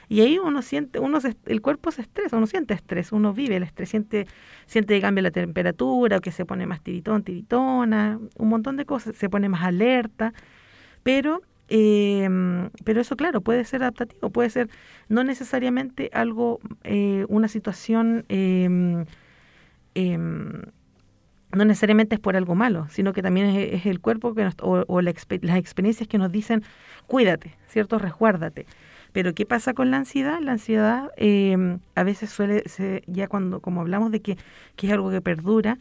Y 0.08 0.22
ahí 0.22 0.40
uno 0.40 0.62
siente, 0.62 1.00
uno 1.00 1.20
el 1.46 1.62
cuerpo 1.62 1.92
se 1.92 2.02
estresa, 2.02 2.38
uno 2.38 2.48
siente 2.48 2.74
estrés, 2.74 3.12
uno 3.12 3.34
vive 3.34 3.58
el 3.58 3.64
estrés, 3.64 3.90
siente, 3.90 4.26
siente 4.66 4.96
que 4.96 5.02
cambia 5.02 5.22
la 5.22 5.32
temperatura, 5.32 6.18
o 6.18 6.22
que 6.22 6.32
se 6.32 6.46
pone 6.46 6.66
más 6.66 6.82
tiritón, 6.82 7.24
tiritona, 7.24 8.20
un 8.38 8.50
montón 8.50 8.78
de 8.78 8.86
cosas, 8.86 9.16
se 9.16 9.30
pone 9.30 9.50
más 9.50 9.64
alerta, 9.64 10.34
pero 11.04 11.42
eh, 11.70 12.28
pero 12.84 13.02
eso, 13.02 13.16
claro, 13.16 13.42
puede 13.42 13.64
ser 13.64 13.84
adaptativo, 13.84 14.30
puede 14.32 14.50
ser 14.50 14.70
no 15.08 15.24
necesariamente 15.24 16.10
algo, 16.14 16.60
eh, 16.84 17.26
una 17.30 17.48
situación, 17.48 18.26
eh, 18.30 18.68
no 21.52 21.66
necesariamente 21.66 22.16
es 22.16 22.22
por 22.22 22.36
algo 22.36 22.56
malo, 22.56 22.88
sino 22.90 23.14
que 23.14 23.22
también 23.22 23.48
es, 23.48 23.86
el 23.86 24.00
cuerpo 24.00 24.34
que 24.34 24.48
o, 24.62 25.02
las 25.02 25.58
experiencias 25.58 26.08
que 26.08 26.18
nos 26.18 26.32
dicen, 26.32 26.64
cuídate, 27.08 27.56
¿cierto? 27.68 28.00
Resguárdate. 28.00 28.66
Pero 29.12 29.34
¿qué 29.34 29.46
pasa 29.48 29.74
con 29.74 29.90
la 29.90 29.98
ansiedad? 29.98 30.40
La 30.40 30.52
ansiedad 30.52 31.10
a 31.96 32.04
veces 32.04 32.30
suele, 32.30 32.64
ser, 32.68 33.04
ya 33.08 33.28
cuando, 33.28 33.60
como 33.60 33.82
hablamos 33.82 34.12
de 34.12 34.22
que, 34.22 34.38
que 34.76 34.88
es 34.88 34.94
algo 34.94 35.10
que 35.10 35.22
perdura, 35.22 35.80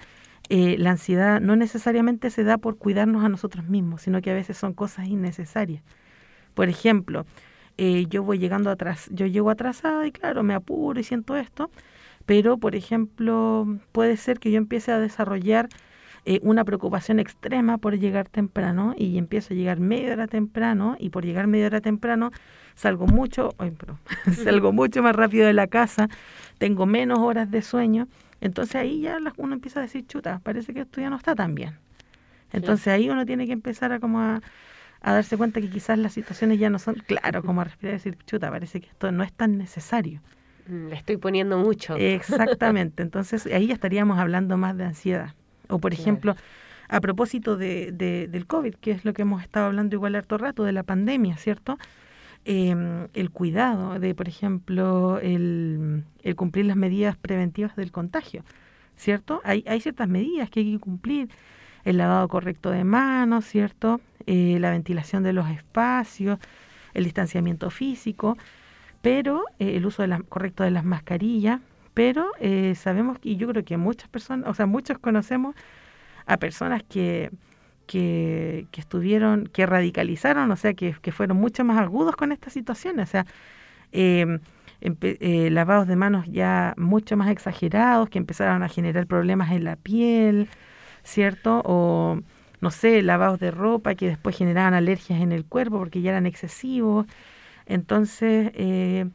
eh, 0.50 0.76
la 0.78 0.92
ansiedad 0.92 1.40
no 1.40 1.56
necesariamente 1.56 2.30
se 2.30 2.42
da 2.42 2.58
por 2.58 2.78
cuidarnos 2.78 3.24
a 3.24 3.28
nosotros 3.28 3.66
mismos, 3.66 4.02
sino 4.02 4.22
que 4.22 4.30
a 4.30 4.34
veces 4.34 4.56
son 4.56 4.72
cosas 4.72 5.06
innecesarias. 5.06 5.82
Por 6.54 6.68
ejemplo, 6.68 7.26
eh, 7.76 8.06
yo 8.08 8.22
voy 8.22 8.38
llegando 8.38 8.70
atrás, 8.70 9.08
yo 9.12 9.26
llego 9.26 9.50
atrasada 9.50 10.06
y 10.06 10.12
claro, 10.12 10.42
me 10.42 10.54
apuro 10.54 10.98
y 10.98 11.04
siento 11.04 11.36
esto, 11.36 11.70
pero 12.26 12.58
por 12.58 12.74
ejemplo, 12.74 13.78
puede 13.92 14.16
ser 14.16 14.38
que 14.38 14.50
yo 14.50 14.58
empiece 14.58 14.90
a 14.90 14.98
desarrollar 14.98 15.68
eh, 16.24 16.40
una 16.42 16.64
preocupación 16.64 17.20
extrema 17.20 17.78
por 17.78 17.98
llegar 17.98 18.28
temprano 18.28 18.94
y 18.96 19.18
empiezo 19.18 19.54
a 19.54 19.56
llegar 19.56 19.80
media 19.80 20.12
hora 20.14 20.26
temprano 20.26 20.96
y 20.98 21.10
por 21.10 21.24
llegar 21.24 21.46
media 21.46 21.66
hora 21.66 21.80
temprano 21.80 22.32
salgo 22.74 23.06
mucho, 23.06 23.54
salgo 24.44 24.72
mucho 24.72 25.02
más 25.02 25.14
rápido 25.14 25.46
de 25.46 25.52
la 25.52 25.68
casa, 25.68 26.08
tengo 26.58 26.86
menos 26.86 27.18
horas 27.18 27.50
de 27.50 27.62
sueño 27.62 28.08
entonces 28.40 28.76
ahí 28.76 29.00
ya 29.00 29.18
uno 29.36 29.54
empieza 29.54 29.80
a 29.80 29.82
decir, 29.82 30.06
chuta, 30.06 30.40
parece 30.42 30.72
que 30.72 30.80
esto 30.80 31.00
ya 31.00 31.10
no 31.10 31.16
está 31.16 31.34
tan 31.34 31.54
bien. 31.54 31.78
Entonces 32.52 32.88
ahí 32.88 33.10
uno 33.10 33.26
tiene 33.26 33.46
que 33.46 33.52
empezar 33.52 33.92
a 33.92 34.00
como 34.00 34.20
a, 34.20 34.40
darse 35.02 35.36
cuenta 35.36 35.60
que 35.60 35.68
quizás 35.68 35.98
las 35.98 36.12
situaciones 36.12 36.58
ya 36.58 36.70
no 36.70 36.78
son, 36.78 36.94
claro, 36.94 37.42
como 37.42 37.60
a 37.60 37.64
respirar 37.64 37.94
y 37.94 37.96
decir, 37.98 38.16
chuta, 38.26 38.50
parece 38.50 38.80
que 38.80 38.88
esto 38.88 39.12
no 39.12 39.22
es 39.22 39.32
tan 39.32 39.58
necesario. 39.58 40.20
Mm, 40.66 40.88
le 40.88 40.96
estoy 40.96 41.16
poniendo 41.16 41.58
mucho. 41.58 41.96
Exactamente, 41.96 43.02
entonces 43.04 43.46
ahí 43.46 43.68
ya 43.68 43.74
estaríamos 43.74 44.18
hablando 44.18 44.56
más 44.56 44.76
de 44.76 44.84
ansiedad. 44.84 45.34
O 45.68 45.78
por 45.78 45.92
ejemplo, 45.92 46.34
a 46.88 47.00
propósito 47.00 47.56
de, 47.56 47.92
de, 47.92 48.28
del 48.28 48.46
COVID, 48.46 48.76
que 48.76 48.92
es 48.92 49.04
lo 49.04 49.12
que 49.12 49.22
hemos 49.22 49.42
estado 49.42 49.66
hablando 49.66 49.94
igual 49.94 50.14
harto 50.14 50.38
rato, 50.38 50.64
de 50.64 50.72
la 50.72 50.82
pandemia, 50.82 51.36
¿cierto? 51.36 51.78
Em, 52.44 53.08
el 53.14 53.30
cuidado 53.30 53.98
de, 53.98 54.14
por 54.14 54.28
ejemplo, 54.28 55.18
el, 55.20 56.04
cumplir 56.36 56.66
las 56.66 56.76
medidas 56.76 57.16
preventivas 57.16 57.76
del 57.76 57.92
contagio, 57.92 58.42
¿cierto? 58.96 59.40
Hay, 59.44 59.64
hay 59.66 59.80
ciertas 59.80 60.08
medidas 60.08 60.48
que 60.50 60.60
hay 60.60 60.72
que 60.72 60.78
cumplir, 60.78 61.28
el 61.84 61.98
lavado 61.98 62.28
correcto 62.28 62.70
de 62.70 62.84
manos, 62.84 63.44
¿cierto? 63.44 64.00
Eh, 64.26 64.58
la 64.60 64.70
ventilación 64.70 65.22
de 65.22 65.32
los 65.32 65.48
espacios, 65.48 66.38
el 66.94 67.04
distanciamiento 67.04 67.70
físico, 67.70 68.36
pero 69.02 69.44
eh, 69.58 69.76
el 69.76 69.86
uso 69.86 70.02
de 70.02 70.08
la, 70.08 70.20
correcto 70.20 70.64
de 70.64 70.70
las 70.70 70.84
mascarillas, 70.84 71.60
pero 71.94 72.30
eh, 72.40 72.74
sabemos 72.74 73.18
y 73.22 73.36
yo 73.36 73.48
creo 73.48 73.64
que 73.64 73.76
muchas 73.76 74.08
personas, 74.08 74.48
o 74.48 74.54
sea, 74.54 74.66
muchos 74.66 74.98
conocemos 74.98 75.54
a 76.26 76.36
personas 76.36 76.82
que 76.82 77.30
que, 77.88 78.68
estuvieron, 78.76 79.48
que 79.48 79.66
radicalizaron, 79.66 80.50
o 80.52 80.56
sea, 80.56 80.74
que, 80.74 80.92
fueron 81.12 81.38
mucho 81.38 81.64
más 81.64 81.78
agudos 81.78 82.14
con 82.14 82.30
esta 82.30 82.50
situación, 82.50 83.00
o 83.00 83.06
sea, 83.06 83.26
em, 83.92 84.38
eh, 84.80 85.50
lavados 85.50 85.88
de 85.88 85.96
manos 85.96 86.26
ya 86.28 86.74
mucho 86.76 87.16
más 87.16 87.30
exagerados, 87.30 88.08
que 88.10 88.18
empezaron 88.18 88.62
a 88.62 88.68
generar 88.68 89.06
problemas 89.08 89.50
en 89.52 89.64
la 89.64 89.76
piel, 89.76 90.48
¿cierto? 91.02 91.62
O, 91.64 92.20
no 92.60 92.70
sé, 92.70 93.02
lavados 93.02 93.40
de 93.40 93.50
ropa 93.50 93.94
que 93.94 94.08
después 94.08 94.36
generaban 94.36 94.74
alergias 94.74 95.20
en 95.20 95.32
el 95.32 95.44
cuerpo 95.44 95.78
porque 95.78 96.02
ya 96.02 96.10
eran 96.10 96.26
excesivos. 96.26 97.06
Entonces, 97.66 98.50
eh, 98.54 99.06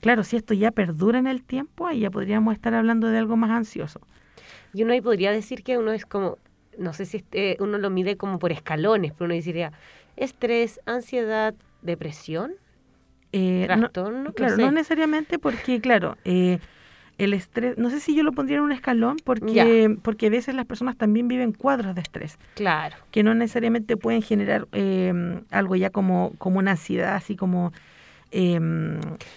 claro, 0.00 0.24
si 0.24 0.36
esto 0.36 0.54
ya 0.54 0.70
perdura 0.72 1.18
en 1.18 1.26
el 1.26 1.42
tiempo, 1.42 1.86
ahí 1.86 2.00
ya 2.00 2.10
podríamos 2.10 2.54
estar 2.54 2.74
hablando 2.74 3.08
de 3.08 3.18
algo 3.18 3.36
más 3.36 3.50
ansioso. 3.50 4.00
Y 4.74 4.82
uno 4.84 4.92
ahí 4.92 5.00
podría 5.00 5.32
decir 5.32 5.62
que 5.62 5.78
uno 5.78 5.92
es 5.92 6.06
como 6.06 6.38
no 6.78 6.92
sé 6.92 7.06
si 7.06 7.18
este, 7.18 7.56
uno 7.60 7.78
lo 7.78 7.90
mide 7.90 8.16
como 8.16 8.38
por 8.38 8.52
escalones, 8.52 9.12
pero 9.12 9.26
uno 9.26 9.34
diría 9.34 9.72
estrés, 10.16 10.80
ansiedad, 10.86 11.54
depresión, 11.82 12.52
eh, 13.32 13.64
trastorno. 13.66 14.32
claro, 14.32 14.56
no, 14.56 14.70
necesariamente 14.70 15.38
porque, 15.38 15.80
claro, 15.80 16.16
eh, 16.24 16.58
el 17.18 17.34
estrés, 17.34 17.78
no 17.78 17.90
sé 17.90 18.00
si 18.00 18.14
yo 18.14 18.22
lo 18.22 18.32
pondría 18.32 18.58
en 18.58 18.64
un 18.64 18.72
escalón 18.72 19.16
porque, 19.24 19.96
porque 20.02 20.26
a 20.26 20.30
veces 20.30 20.54
las 20.54 20.66
personas 20.66 20.96
también 20.96 21.28
viven 21.28 21.52
cuadros 21.52 21.94
de 21.94 22.00
estrés. 22.00 22.38
Claro. 22.54 22.96
Que 23.10 23.22
no 23.22 23.34
necesariamente 23.34 23.96
pueden 23.96 24.22
generar 24.22 24.66
eh, 24.72 25.12
algo 25.50 25.76
ya 25.76 25.90
como, 25.90 26.32
como 26.38 26.58
una 26.58 26.72
ansiedad, 26.72 27.14
así 27.14 27.36
como 27.36 27.72
eh, 28.34 28.58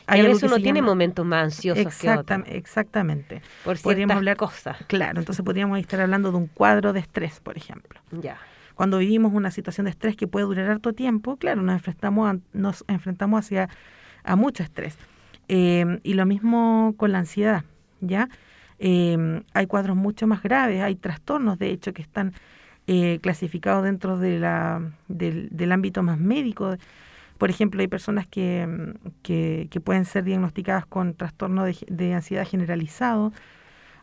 a 0.08 0.16
veces 0.16 0.44
uno 0.44 0.58
tiene 0.58 0.82
momentos 0.82 1.26
más 1.26 1.46
ansiosos 1.46 1.86
Exactamente. 2.48 3.42
Por 3.66 3.80
podríamos 3.82 4.16
hablar 4.16 4.38
cosas. 4.38 4.78
Claro, 4.88 5.20
entonces 5.20 5.44
podríamos 5.44 5.80
estar 5.80 6.00
hablando 6.00 6.32
de 6.32 6.38
un 6.38 6.48
cuadro 6.48 6.94
de 6.94 7.02
estrés, 7.02 7.42
por 7.42 7.58
ejemplo. 7.58 8.00
Ya. 8.12 8.38
Cuando 8.74 9.00
vivimos 9.00 9.34
una 9.34 9.52
situación 9.52 9.86
de 9.86 9.92
estrés 9.92 10.16
que 10.16 10.28
puede 10.28 10.46
durar 10.46 10.70
harto 10.70 10.94
tiempo, 10.94 11.36
claro, 11.36 11.62
nos 11.62 11.76
enfrentamos, 11.76 12.30
a, 12.30 12.38
nos 12.54 12.86
enfrentamos 12.88 13.46
hacia 13.46 13.70
a 14.24 14.36
mucho 14.38 14.64
estrés. 14.64 14.98
Em, 15.50 16.00
y 16.04 16.14
lo 16.14 16.26
mismo 16.26 16.96
con 16.98 17.12
la 17.12 17.20
ansiedad, 17.20 17.66
¿ya? 18.00 18.30
Em, 18.80 19.44
hay 19.54 19.68
cuadros 19.68 19.98
mucho 19.98 20.26
más 20.26 20.42
graves, 20.42 20.82
hay 20.82 20.96
trastornos, 20.96 21.60
de 21.60 21.70
hecho, 21.70 21.94
que 21.94 22.02
están 22.02 22.34
eh, 22.88 23.20
clasificados 23.22 23.84
dentro 23.84 24.18
de 24.18 24.40
la, 24.40 24.82
del, 25.08 25.50
del 25.52 25.72
ámbito 25.72 26.02
más 26.02 26.18
médico 26.18 26.78
por 27.38 27.50
ejemplo, 27.50 27.82
hay 27.82 27.88
personas 27.88 28.28
que, 28.28 28.66
mm, 28.68 29.10
que, 29.24 29.82
pueden 29.84 30.06
ser 30.06 30.24
diagnosticadas 30.24 30.86
con 30.86 31.14
trastorno 31.14 31.66
de, 31.66 32.14
ansiedad 32.14 32.48
generalizado 32.48 33.34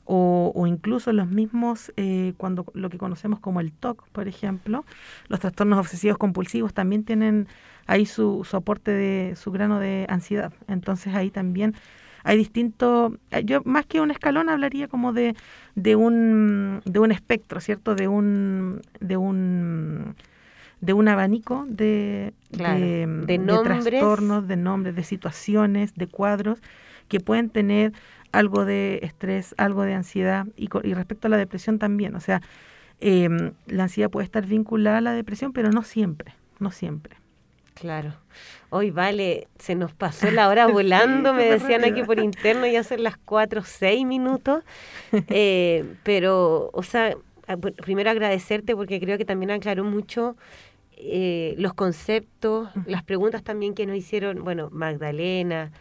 o, 0.05 0.53
o, 0.55 0.66
incluso 0.66 1.12
los 1.12 1.28
mismos, 1.28 1.93
eh, 1.97 2.35
cuando 2.37 2.66
lo 2.74 2.91
que 2.91 2.99
conocemos 2.99 3.41
como 3.41 3.61
el 3.61 3.72
TOC, 3.72 4.09
por 4.11 4.28
ejemplo, 4.28 4.85
los 5.28 5.41
trastornos 5.41 5.78
obsesivos 5.78 6.18
compulsivos 6.18 6.74
también 6.74 7.05
tienen 7.05 7.49
ahí 7.87 8.07
su, 8.07 8.45
su 8.45 8.57
aporte 8.57 8.91
de 8.91 9.37
su 9.37 9.53
grano 9.53 9.78
de 9.78 10.07
ansiedad. 10.09 10.53
Entonces 10.68 11.14
ahí 11.14 11.30
también 11.30 11.74
hay 12.24 12.37
distinto, 12.37 13.16
eh, 13.30 13.45
yo 13.45 13.62
más 13.64 13.87
que 13.87 14.01
un 14.01 14.11
escalón 14.11 14.49
hablaría 14.49 14.89
como 14.89 15.12
de, 15.12 15.35
de 15.74 15.97
un 15.97 16.83
de 16.85 16.99
un 16.99 17.12
espectro, 17.12 17.61
¿cierto? 17.61 17.95
De 17.95 18.09
un 18.09 18.83
de 19.01 19.16
un 19.16 20.14
de 20.83 20.93
un 20.93 21.09
abanico 21.09 21.64
de, 21.68 22.35
de, 22.51 23.41
trastornos, 23.62 24.49
de 24.49 24.57
nombres, 24.57 24.97
de 24.97 25.05
situaciones, 25.05 25.95
de 25.95 26.09
cuadros 26.09 26.59
que 27.09 27.20
pueden 27.20 27.51
tener 27.51 27.93
algo 28.33 28.64
de 28.64 28.99
estrés, 29.03 29.55
algo 29.59 29.83
de 29.83 29.95
ansiedad 29.95 30.47
y, 30.57 30.68
y 30.83 30.95
respecto 30.95 31.28
a 31.28 31.30
la 31.30 31.37
depresión 31.37 31.78
también. 31.78 32.16
O 32.16 32.20
sea, 32.20 32.43
em, 33.01 33.53
la 33.66 33.85
ansiedad 33.85 34.11
puede 34.11 34.24
estar 34.24 34.45
vinculada 34.45 34.99
a 34.99 35.01
la 35.01 35.12
depresión, 35.12 35.53
pero 35.53 35.70
no 35.70 35.83
siempre, 35.83 36.35
no 36.59 36.72
siempre. 36.72 37.16
Claro. 37.74 38.14
Hoy 38.70 38.91
vale, 38.91 39.47
se 39.59 39.76
nos 39.76 39.93
pasó 39.93 40.33
la 40.33 40.49
hora 40.49 40.66
volando, 40.66 41.33
me 41.33 41.45
decían 41.45 41.85
aquí 41.85 42.03
por 42.03 42.18
interno, 42.18 42.66
ya 42.66 42.83
son 42.83 43.05
las 43.05 43.16
cuatro, 43.18 43.62
seis 43.62 44.05
minutos. 44.05 44.64
Eh, 45.28 45.85
pero, 46.05 46.70
o 46.72 46.83
sea, 46.83 47.14
primero 47.85 48.11
agradecerte 48.11 48.74
porque 48.74 48.99
creo 48.99 49.18
que 49.18 49.26
también 49.26 49.51
aclaró 49.51 49.85
mucho 49.85 50.37
eh, 51.05 51.55
los 51.59 51.74
conceptos, 51.74 52.68
las 52.86 53.03
preguntas 53.03 53.42
también 53.42 53.74
que 53.74 53.86
nos 53.86 53.96
hicieron, 53.96 54.44
bueno, 54.44 54.68
Magdalena, 54.70 55.72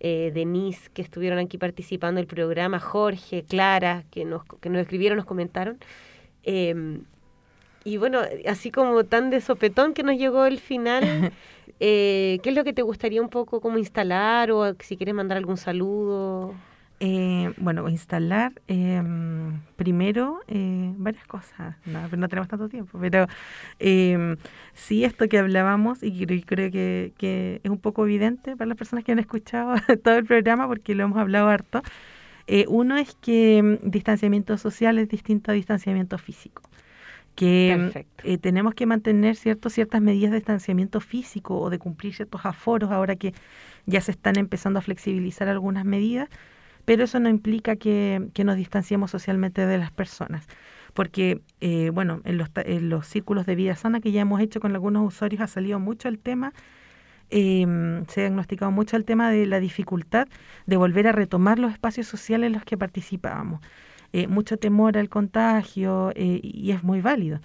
eh, 0.00 0.30
Denise, 0.34 0.88
que 0.94 1.02
estuvieron 1.02 1.38
aquí 1.38 1.58
participando 1.58 2.18
del 2.18 2.26
programa, 2.26 2.80
Jorge, 2.80 3.44
Clara, 3.44 4.04
que 4.10 4.24
nos, 4.24 4.42
que 4.60 4.70
nos 4.70 4.80
escribieron, 4.80 5.16
nos 5.16 5.26
comentaron. 5.26 5.78
Em, 6.42 7.02
y 7.84 7.98
bueno, 7.98 8.20
así 8.46 8.70
como 8.70 9.04
tan 9.04 9.30
de 9.30 9.40
sopetón 9.40 9.92
que 9.92 10.02
nos 10.02 10.16
llegó 10.16 10.46
el 10.46 10.58
final, 10.58 11.02
eh, 11.80 12.38
¿qué 12.42 12.50
es 12.50 12.56
lo 12.56 12.64
que 12.64 12.72
te 12.72 12.82
gustaría 12.82 13.20
un 13.20 13.28
poco 13.28 13.60
como 13.60 13.76
instalar 13.76 14.50
o 14.50 14.74
si 14.80 14.96
quieres 14.96 15.14
mandar 15.14 15.36
algún 15.36 15.58
saludo? 15.58 16.54
Eh, 17.02 17.54
bueno, 17.56 17.88
instalar 17.88 18.52
eh, 18.68 19.02
primero 19.76 20.40
eh, 20.48 20.92
varias 20.98 21.26
cosas, 21.26 21.76
no, 21.86 22.06
no 22.08 22.28
tenemos 22.28 22.46
tanto 22.48 22.68
tiempo, 22.68 22.98
pero 23.00 23.26
eh, 23.78 24.36
sí 24.74 25.04
esto 25.04 25.26
que 25.26 25.38
hablábamos 25.38 26.02
y 26.02 26.26
creo, 26.26 26.42
creo 26.44 26.70
que, 26.70 27.14
que, 27.16 27.60
es 27.64 27.70
un 27.70 27.78
poco 27.78 28.04
evidente 28.04 28.54
para 28.54 28.68
las 28.68 28.76
personas 28.76 29.02
que 29.04 29.12
han 29.12 29.18
escuchado 29.18 29.76
todo 30.04 30.16
el 30.16 30.26
programa 30.26 30.68
porque 30.68 30.94
lo 30.94 31.04
hemos 31.04 31.18
hablado 31.18 31.48
harto, 31.48 31.82
Eh, 32.46 32.66
uno 32.68 32.96
es 32.96 33.14
que 33.16 33.62
mm, 33.62 33.90
distanciamiento 33.90 34.58
social 34.58 34.98
es 34.98 35.08
distinto 35.08 35.52
a 35.52 35.54
distanciamiento 35.54 36.18
físico. 36.18 36.62
Que 37.36 38.06
eh, 38.24 38.38
tenemos 38.38 38.74
que 38.74 38.86
mantener 38.86 39.36
cierto, 39.36 39.70
ciertas 39.70 40.02
medidas 40.02 40.32
de 40.32 40.38
distanciamiento 40.38 41.00
físico 41.00 41.58
o 41.60 41.70
de 41.70 41.78
cumplir 41.78 42.14
ciertos 42.14 42.44
aforos 42.44 42.90
ahora 42.90 43.16
que 43.16 43.34
ya 43.86 44.00
se 44.00 44.10
están 44.12 44.36
empezando 44.36 44.78
a 44.80 44.82
flexibilizar 44.82 45.48
algunas 45.48 45.84
medidas, 45.84 46.28
pero 46.84 47.04
eso 47.04 47.20
no 47.20 47.28
implica 47.28 47.76
que, 47.76 48.30
nos 48.44 48.56
distanciemos 48.56 49.10
socialmente 49.10 49.66
de 49.66 49.78
las 49.78 49.90
personas. 49.90 50.46
Porque, 50.94 51.40
eh, 51.60 51.90
bueno, 51.90 52.20
en 52.24 52.36
los, 52.36 52.48
en 52.56 52.88
los 52.88 53.06
círculos 53.06 53.46
de 53.46 53.54
vida 53.54 53.76
sana 53.76 54.00
que 54.00 54.12
ya 54.12 54.22
hemos 54.22 54.40
hecho 54.40 54.60
con 54.60 54.72
algunos 54.72 55.06
usuarios 55.06 55.40
ha 55.40 55.46
salido 55.46 55.78
mucho 55.78 56.08
el 56.08 56.18
tema 56.18 56.52
eh, 57.30 57.64
se 58.08 58.20
ha 58.20 58.24
diagnosticado 58.24 58.70
mucho 58.70 58.96
el 58.96 59.04
tema 59.04 59.30
de 59.30 59.46
la 59.46 59.60
dificultad 59.60 60.28
de 60.66 60.76
volver 60.76 61.06
a 61.06 61.12
retomar 61.12 61.58
los 61.58 61.72
espacios 61.72 62.06
sociales 62.06 62.48
en 62.48 62.54
los 62.54 62.64
que 62.64 62.76
participábamos. 62.76 63.60
Eh, 64.12 64.26
mucho 64.26 64.56
temor 64.56 64.98
al 64.98 65.08
contagio 65.08 66.12
eh, 66.16 66.40
y 66.42 66.72
es 66.72 66.82
muy 66.82 67.00
válido. 67.00 67.40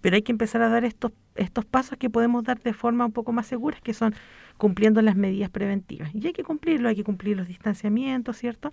Pero 0.00 0.16
hay 0.16 0.22
que 0.22 0.32
empezar 0.32 0.62
a 0.62 0.68
dar 0.68 0.84
estos, 0.84 1.12
estos 1.34 1.64
pasos 1.64 1.98
que 1.98 2.08
podemos 2.10 2.44
dar 2.44 2.58
de 2.60 2.72
forma 2.72 3.04
un 3.06 3.12
poco 3.12 3.32
más 3.32 3.46
segura, 3.46 3.78
que 3.82 3.92
son 3.94 4.14
cumpliendo 4.56 5.02
las 5.02 5.16
medidas 5.16 5.50
preventivas. 5.50 6.10
Y 6.14 6.26
hay 6.26 6.32
que 6.32 6.42
cumplirlo, 6.44 6.88
hay 6.88 6.96
que 6.96 7.04
cumplir 7.04 7.36
los 7.36 7.46
distanciamientos, 7.48 8.36
¿cierto? 8.36 8.72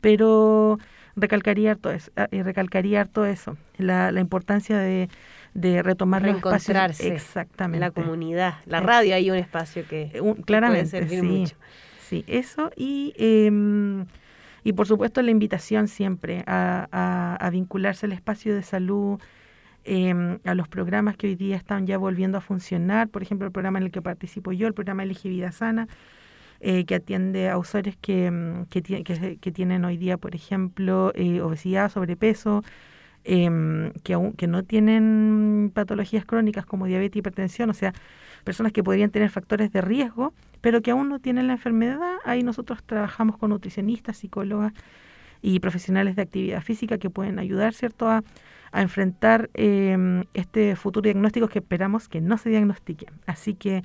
Pero 0.00 0.78
recalcaría 1.14 1.76
todo 1.76 1.92
eso, 1.92 2.10
eh, 2.30 2.42
recalcaría 2.42 3.04
todo 3.04 3.26
eso 3.26 3.56
la, 3.76 4.10
la 4.12 4.20
importancia 4.20 4.78
de, 4.78 5.08
de 5.54 5.82
retomar 5.82 6.22
los 6.22 6.36
espacios. 6.36 6.68
Reencontrarse 6.76 7.14
Exactamente. 7.14 7.80
La 7.80 7.90
comunidad, 7.90 8.54
la 8.66 8.80
radio, 8.80 9.14
hay 9.14 9.30
un 9.30 9.36
espacio 9.36 9.86
que, 9.86 10.10
Eh, 10.12 10.20
un- 10.20 10.34
claramente, 10.42 10.90
puede 10.98 11.08
servir 11.08 11.20
sí. 11.20 11.26
mucho. 11.26 11.56
Sí, 12.08 12.24
eso 12.26 12.70
y, 12.76 13.14
em, 13.16 14.06
y 14.64 14.72
por 14.72 14.86
supuesto 14.86 15.22
la 15.22 15.30
invitación 15.30 15.86
siempre 15.88 16.42
a, 16.46 16.88
a- 16.90 17.36
a 17.36 17.50
vincularse 17.50 18.06
al 18.06 18.12
espacio 18.12 18.54
de 18.54 18.62
salud, 18.62 19.20
em, 19.84 20.38
a 20.44 20.54
los 20.54 20.68
programas 20.68 21.16
que 21.16 21.26
hoy 21.28 21.34
día 21.36 21.56
están 21.56 21.86
ya 21.86 21.98
volviendo 21.98 22.38
a 22.38 22.40
funcionar, 22.40 23.08
por 23.08 23.22
ejemplo 23.22 23.46
el 23.46 23.52
programa 23.52 23.78
en 23.78 23.84
el 23.84 23.90
que 23.90 24.02
participo 24.02 24.52
yo, 24.52 24.66
el 24.66 24.74
programa 24.74 25.02
Elige 25.02 25.28
Vida 25.28 25.52
Sana, 25.52 25.88
eh, 26.60 26.84
que 26.84 26.94
atiende 26.94 27.50
a 27.50 27.58
usuarios 27.58 27.96
que, 28.00 28.26
em, 28.26 28.66
que, 28.66 28.82
que, 29.40 29.52
tienen 29.52 29.84
hoy 29.84 29.96
día, 29.96 30.16
por 30.16 30.34
ejemplo, 30.34 31.12
eh, 31.16 31.40
obesidad, 31.40 31.90
sobrepeso, 31.90 32.62
em, 33.24 33.92
que, 34.04 34.14
aún, 34.14 34.32
que 34.34 34.46
no 34.46 34.62
tienen 34.64 35.72
patologías 35.74 36.24
crónicas 36.24 36.64
como 36.66 36.86
diabetes 36.86 37.18
hipertensión, 37.18 37.70
o 37.70 37.74
sea, 37.74 37.92
personas 38.44 38.72
que 38.72 38.84
podrían 38.84 39.10
tener 39.10 39.30
factores 39.30 39.72
de 39.72 39.80
riesgo, 39.80 40.34
pero 40.60 40.82
que 40.82 40.92
aún 40.92 41.08
no 41.08 41.18
tienen 41.20 41.48
la 41.48 41.54
enfermedad. 41.54 42.18
Ahí 42.24 42.42
nosotros 42.42 42.82
trabajamos 42.84 43.38
con 43.38 43.50
nutricionistas, 43.50 44.18
psicólogas 44.18 44.72
y 45.42 45.60
profesionales 45.60 46.16
de 46.16 46.22
actividad 46.22 46.62
física 46.62 46.98
que 46.98 47.10
pueden 47.10 47.38
ayudar, 47.38 47.74
¿cierto?, 47.74 48.08
a, 48.08 48.22
a 48.72 48.82
enfrentar 48.82 49.50
em, 49.54 50.24
este 50.34 50.74
futuro 50.76 51.02
diagnóstico 51.02 51.48
que 51.48 51.60
esperamos 51.60 52.08
que 52.08 52.20
no 52.20 52.38
se 52.38 52.50
diagnostique. 52.50 53.06
Así 53.26 53.54
que 53.54 53.84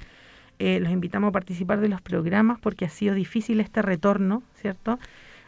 eh, 0.59 0.79
los 0.79 0.91
invitamos 0.91 1.29
a 1.29 1.31
participar 1.31 1.79
de 1.79 1.89
los 1.89 2.01
programas 2.01 2.59
porque 2.59 2.85
ha 2.85 2.89
sido 2.89 3.13
difícil 3.13 3.59
este 3.59 3.81
retorno, 3.81 4.43
¿cierto? 4.55 4.97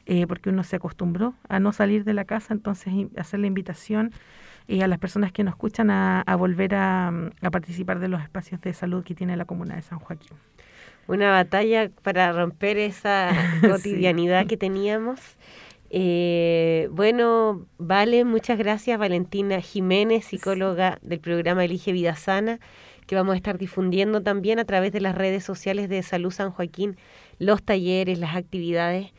Eh, 0.06 0.28
porque 0.28 0.50
uno 0.50 0.64
se 0.64 0.76
acostumbró 0.76 1.34
a 1.48 1.60
no 1.60 1.72
salir 1.72 2.04
de 2.04 2.14
la 2.14 2.26
casa, 2.26 2.54
entonces 2.54 2.94
hacer 3.18 3.40
la 3.40 3.48
invitación 3.48 4.12
eh, 4.68 4.84
a 4.84 4.88
las 4.88 5.00
personas 5.00 5.32
que 5.32 5.44
nos 5.44 5.54
escuchan 5.54 5.90
a, 5.90 6.22
a 6.22 6.36
volver 6.36 6.76
a, 6.76 7.12
mm, 7.12 7.30
a 7.42 7.52
participar 7.52 8.00
de 8.00 8.08
los 8.08 8.22
espacios 8.22 8.60
de 8.62 8.74
salud 8.74 9.04
que 9.04 9.16
tiene 9.16 9.38
la 9.38 9.46
comuna 9.46 9.76
de 9.76 9.82
San 9.82 10.00
Joaquín. 10.00 10.38
Una 11.08 11.32
batalla 11.32 11.90
para 12.04 12.32
romper 12.32 12.78
esa 12.78 13.32
cotidianidad 13.62 14.46
que 14.46 14.58
teníamos. 14.58 15.20
Eh, 15.90 16.88
bueno, 16.92 17.66
vale, 17.78 18.24
muchas 18.26 18.58
gracias 18.58 19.00
Valentina 19.00 19.60
Jiménez, 19.62 20.26
psicóloga 20.26 21.00
del 21.02 21.20
programa 21.20 21.66
Elige 21.66 21.92
Vida 21.92 22.16
Sana, 22.16 22.60
que 23.08 23.16
vamos 23.16 23.34
a 23.34 23.38
estar 23.38 23.58
difundiendo 23.58 24.22
también 24.22 24.60
a 24.60 24.66
través 24.66 24.92
de 24.92 25.02
las 25.02 25.16
redes 25.16 25.44
sociales 25.44 25.90
de 25.90 26.04
Salud 26.04 26.32
San 26.32 26.52
Joaquín, 26.52 26.96
los 27.40 27.64
talleres, 27.64 28.20
las 28.20 28.36
actividades 28.36 29.12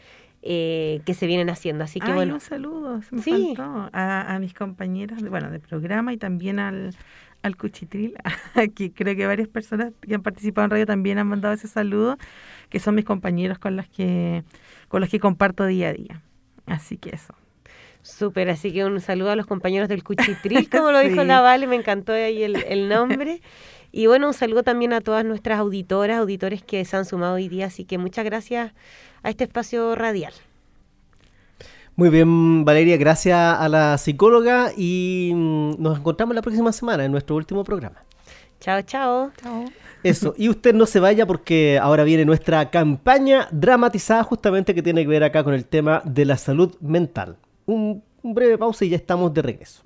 eh, 0.43 1.01
que 1.05 1.13
se 1.15 1.27
vienen 1.27 1.51
haciendo. 1.51 1.83
Así 1.85 1.99
que 2.01 2.07
Ay, 2.13 2.15
bueno, 2.15 2.35
un 2.35 2.41
saludo, 2.41 3.01
me 3.11 3.21
Sí. 3.23 3.53
faltó, 3.57 3.91
a, 3.93 4.35
a 4.35 4.39
mis 4.39 4.55
compañeros, 4.55 5.21
de, 5.23 5.29
bueno, 5.29 5.51
del 5.51 5.61
programa 5.61 6.13
y 6.13 6.17
también 6.19 6.61
al, 6.61 6.95
al 7.43 7.57
Cuchitril, 7.57 8.15
que 8.77 8.93
creo 8.93 9.17
que 9.17 9.27
varias 9.27 9.49
personas 9.49 9.93
que 10.01 10.15
han 10.15 10.23
participado 10.23 10.67
en 10.67 10.71
radio 10.71 10.87
también 10.87 11.19
han 11.19 11.27
mandado 11.27 11.53
ese 11.55 11.67
saludo, 11.69 12.17
que 12.69 12.79
son 12.79 12.95
mis 12.95 13.05
compañeros 13.05 13.59
con 13.59 13.75
los 13.77 13.89
que, 13.89 14.45
con 14.89 15.01
los 15.01 15.11
que 15.11 15.19
comparto 15.19 15.67
día 15.67 15.89
a 15.89 15.93
día. 15.95 16.23
Así 16.71 16.97
que 16.97 17.11
eso. 17.11 17.35
Súper, 18.03 18.49
así 18.49 18.73
que 18.73 18.85
un 18.85 19.01
saludo 19.01 19.31
a 19.31 19.37
los 19.37 19.47
compañeros 19.47 19.89
del 19.89 20.03
Cuchitril, 20.03 20.71
como 20.71 20.91
lo 20.91 21.01
dijo 21.01 21.21
Sí. 21.21 21.27
la 21.27 21.41
Vale, 21.41 21.67
me 21.67 21.77
encantó 21.77 22.13
ahí 22.13 22.43
el, 22.43 22.57
el 22.57 22.89
nombre. 22.89 23.43
Y 23.93 24.07
bueno, 24.07 24.29
un 24.29 24.35
saludo 24.35 24.63
también 24.63 24.93
a 24.93 25.01
todas 25.01 25.25
nuestras 25.25 25.59
auditoras, 25.59 26.21
auditores 26.21 26.63
que 26.63 26.85
se 26.85 26.97
han 26.97 27.05
sumado 27.05 27.35
hoy 27.35 27.49
día, 27.49 27.67
así 27.67 27.85
que 27.85 27.99
muchas 27.99 28.25
gracias 28.25 28.73
a 29.25 29.31
este 29.31 29.43
espacio 29.43 29.97
radial. 29.97 30.33
Muy 31.97 32.09
bien, 32.09 32.65
Valeria, 32.65 32.97
gracias 32.97 33.37
a 33.37 33.69
la 33.69 33.99
psicóloga 33.99 34.71
y 34.77 35.33
mm, 35.35 35.83
nos 35.83 35.99
encontramos 35.99 36.37
la 36.37 36.41
próxima 36.43 36.71
semana 36.71 37.05
en 37.05 37.11
nuestro 37.11 37.35
último 37.35 37.65
programa. 37.65 38.01
Chao, 38.61 38.83
chao. 38.83 39.33
Eso, 40.03 40.35
y 40.37 40.49
usted 40.49 40.75
no 40.75 40.87
se 40.87 41.01
vaya 41.01 41.27
porque 41.27 41.79
ahora 41.81 42.05
viene 42.05 42.25
nuestra 42.25 42.71
campaña 42.71 43.49
dramatizada 43.51 44.23
justamente 44.23 44.75
que 44.75 44.83
tiene 44.83 45.03
que 45.03 45.09
ver 45.09 45.25
acá 45.25 45.43
con 45.43 45.55
el 45.55 45.65
tema 45.65 46.03
de 46.05 46.25
la 46.27 46.37
salud 46.37 46.75
mental. 46.81 47.37
Un, 47.67 48.03
un 48.23 48.35
breve 48.35 48.59
pausa 48.59 48.85
y 48.85 48.91
ya 48.91 48.97
estamos 48.97 49.33
de 49.33 49.43
regreso. 49.43 49.83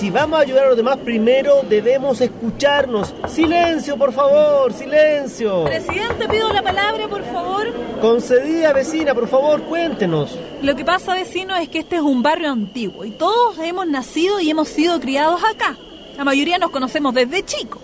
Si 0.00 0.08
vamos 0.08 0.38
a 0.38 0.42
ayudar 0.42 0.64
a 0.64 0.68
los 0.68 0.78
demás, 0.78 0.96
primero 0.96 1.60
debemos 1.68 2.22
escucharnos. 2.22 3.12
Silencio, 3.28 3.98
por 3.98 4.14
favor, 4.14 4.72
silencio. 4.72 5.64
Presidente, 5.64 6.26
pido 6.26 6.50
la 6.54 6.62
palabra, 6.62 7.06
por 7.06 7.22
favor. 7.22 7.70
Concedida, 8.00 8.72
vecina, 8.72 9.14
por 9.14 9.28
favor, 9.28 9.60
cuéntenos. 9.64 10.38
Lo 10.62 10.74
que 10.74 10.86
pasa, 10.86 11.12
vecino, 11.12 11.54
es 11.54 11.68
que 11.68 11.80
este 11.80 11.96
es 11.96 12.02
un 12.02 12.22
barrio 12.22 12.50
antiguo 12.50 13.04
y 13.04 13.10
todos 13.10 13.58
hemos 13.58 13.86
nacido 13.86 14.40
y 14.40 14.48
hemos 14.48 14.68
sido 14.68 14.98
criados 15.00 15.42
acá. 15.44 15.76
La 16.16 16.24
mayoría 16.24 16.56
nos 16.56 16.70
conocemos 16.70 17.12
desde 17.12 17.44
chicos. 17.44 17.82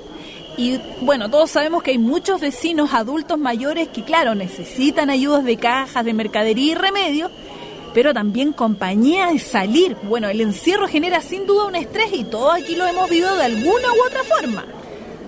Y 0.56 0.80
bueno, 1.02 1.28
todos 1.28 1.50
sabemos 1.50 1.82
que 1.82 1.90
hay 1.90 1.98
muchos 1.98 2.40
vecinos 2.40 2.94
adultos 2.94 3.38
mayores 3.38 3.88
que, 3.88 4.04
claro, 4.04 4.34
necesitan 4.34 5.10
ayudas 5.10 5.44
de 5.44 5.58
cajas, 5.58 6.02
de 6.02 6.14
mercadería 6.14 6.72
y 6.72 6.74
remedios, 6.76 7.30
pero 7.96 8.12
también 8.12 8.52
compañía 8.52 9.28
de 9.28 9.38
salir. 9.38 9.96
Bueno, 10.02 10.28
el 10.28 10.42
encierro 10.42 10.86
genera 10.86 11.22
sin 11.22 11.46
duda 11.46 11.64
un 11.64 11.76
estrés 11.76 12.12
y 12.12 12.24
todos 12.24 12.54
aquí 12.54 12.76
lo 12.76 12.84
hemos 12.84 13.08
vivido 13.08 13.34
de 13.34 13.44
alguna 13.44 13.88
u 13.90 14.06
otra 14.06 14.22
forma. 14.22 14.66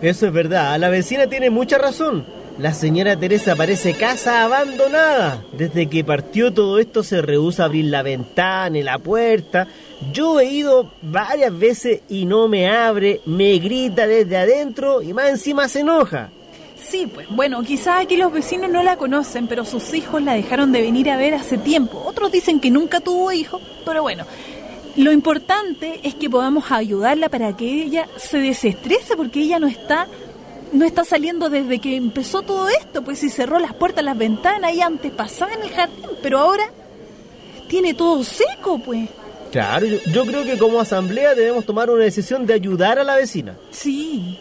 Eso 0.03 0.27
es 0.27 0.33
verdad, 0.35 0.79
la 0.79 0.91
vecina 0.91 1.27
tiene 1.29 1.49
mucha 1.49 1.79
razón. 1.79 2.27
La 2.59 2.75
señora 2.75 3.17
Teresa 3.17 3.57
parece 3.57 3.95
casa 3.95 4.45
abandonada. 4.45 5.43
Desde 5.53 5.87
que 5.87 6.05
partió 6.05 6.53
todo 6.53 6.79
esto 6.79 7.03
se 7.03 7.23
rehúsa 7.23 7.63
a 7.63 7.67
abrir 7.67 7.87
la 7.87 8.03
ventana 8.03 8.77
y 8.77 8.83
la 8.83 8.99
puerta. 8.99 9.67
Yo 10.13 10.39
he 10.39 10.45
ido 10.45 10.93
varias 11.01 11.59
veces 11.59 12.03
y 12.11 12.27
no 12.27 12.49
me 12.49 12.69
abre, 12.69 13.23
me 13.25 13.59
grita 13.61 14.07
desde 14.07 14.37
adentro 14.37 15.01
y 15.01 15.15
más 15.15 15.31
encima 15.31 15.69
se 15.69 15.81
enoja. 15.81 16.29
Sí, 16.81 17.07
pues 17.07 17.27
bueno, 17.29 17.63
quizás 17.63 18.03
aquí 18.03 18.17
los 18.17 18.33
vecinos 18.33 18.71
no 18.71 18.83
la 18.83 18.97
conocen, 18.97 19.47
pero 19.47 19.65
sus 19.65 19.93
hijos 19.95 20.23
la 20.23 20.35
dejaron 20.35 20.73
de 20.73 20.81
venir 20.81 21.11
a 21.11 21.17
ver 21.17 21.35
hace 21.35 21.59
tiempo. 21.59 22.03
Otros 22.07 22.33
dicen 22.33 22.61
que 22.61 22.71
nunca 22.71 23.01
tuvo 23.01 23.33
hijos, 23.33 23.61
pero 23.85 24.03
bueno, 24.03 24.25
lo 24.97 25.13
importante 25.13 26.01
es 26.03 26.15
que 26.15 26.31
podamos 26.31 26.71
ayudarla 26.71 27.29
para 27.29 27.57
que 27.57 27.67
ella 27.83 28.09
se 28.17 28.39
desestrese 28.39 29.17
porque 29.17 29.41
ella 29.41 29.59
no 29.59 29.67
está 29.67 30.09
no 30.73 30.85
está 30.85 31.05
saliendo 31.05 31.49
desde 31.49 31.79
que 31.79 31.97
empezó 31.97 32.43
todo 32.43 32.69
esto, 32.69 33.03
pues 33.03 33.19
si 33.21 33.31
cerró 33.31 33.59
las 33.59 33.75
puertas, 33.75 34.05
las 34.05 34.19
ventanas 34.19 34.75
y 34.75 34.83
antes 34.83 35.13
pasaba 35.13 35.53
en 35.55 35.63
el 35.63 35.71
jardín, 35.71 36.05
pero 36.23 36.39
ahora 36.39 36.71
tiene 37.69 37.95
todo 37.95 38.23
seco, 38.23 38.79
pues. 38.79 39.09
Claro, 39.51 39.87
yo, 39.87 39.99
yo 40.13 40.27
creo 40.27 40.45
que 40.45 40.59
como 40.59 40.79
asamblea 40.79 41.35
debemos 41.35 41.65
tomar 41.65 41.89
una 41.89 42.05
decisión 42.05 42.45
de 42.45 42.53
ayudar 42.53 42.99
a 42.99 43.05
la 43.05 43.15
vecina. 43.17 43.57
Sí. 43.71 44.39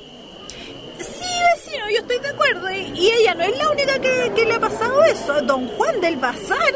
Estoy 2.08 2.20
de 2.20 2.30
acuerdo. 2.30 2.72
Y, 2.72 3.00
y 3.00 3.12
ella 3.12 3.36
no 3.36 3.44
es 3.44 3.58
la 3.58 3.70
única 3.70 4.00
que, 4.00 4.32
que 4.36 4.46
le 4.46 4.56
ha 4.56 4.60
pasado 4.60 5.04
eso. 5.04 5.42
Don 5.42 5.68
Juan 5.76 6.00
del 6.02 6.16
Bazar 6.18 6.74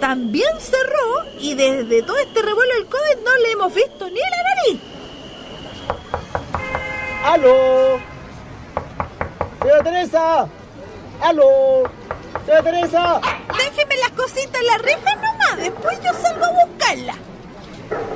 también 0.00 0.60
cerró 0.60 1.24
y 1.40 1.54
desde 1.54 2.02
todo 2.02 2.18
este 2.18 2.42
revuelo 2.42 2.74
del 2.74 2.86
COVID 2.86 3.24
no 3.24 3.36
le 3.38 3.50
hemos 3.52 3.74
visto 3.74 4.08
ni 4.10 4.20
la 4.20 4.42
nariz. 4.42 4.80
¡Aló! 7.24 7.98
Señora 9.60 9.82
Teresa. 9.82 10.48
¡Aló! 11.22 11.82
¡Señora 12.44 12.62
Teresa! 12.62 13.20
Déjeme 13.58 13.96
las 13.96 14.10
cositas 14.10 14.60
en 14.60 14.66
la 14.66 14.78
reja 14.78 15.14
nomás, 15.16 15.56
después 15.56 15.98
yo 16.04 16.12
salgo 16.22 16.44
a 16.44 16.66
buscarla. 16.66 17.14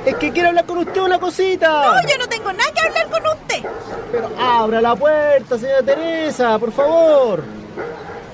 Es 0.05 0.15
que 0.15 0.31
quiero 0.31 0.49
hablar 0.49 0.65
con 0.65 0.79
usted 0.79 1.01
una 1.01 1.19
cosita. 1.19 1.69
No, 1.69 2.09
yo 2.09 2.17
no 2.17 2.27
tengo 2.27 2.51
nada 2.51 2.71
que 2.73 2.81
hablar 2.81 3.09
con 3.09 3.25
usted. 3.27 3.69
Pero 4.11 4.29
abra 4.39 4.81
la 4.81 4.95
puerta, 4.95 5.57
señora 5.57 5.83
Teresa, 5.83 6.59
por 6.59 6.71
favor. 6.71 7.43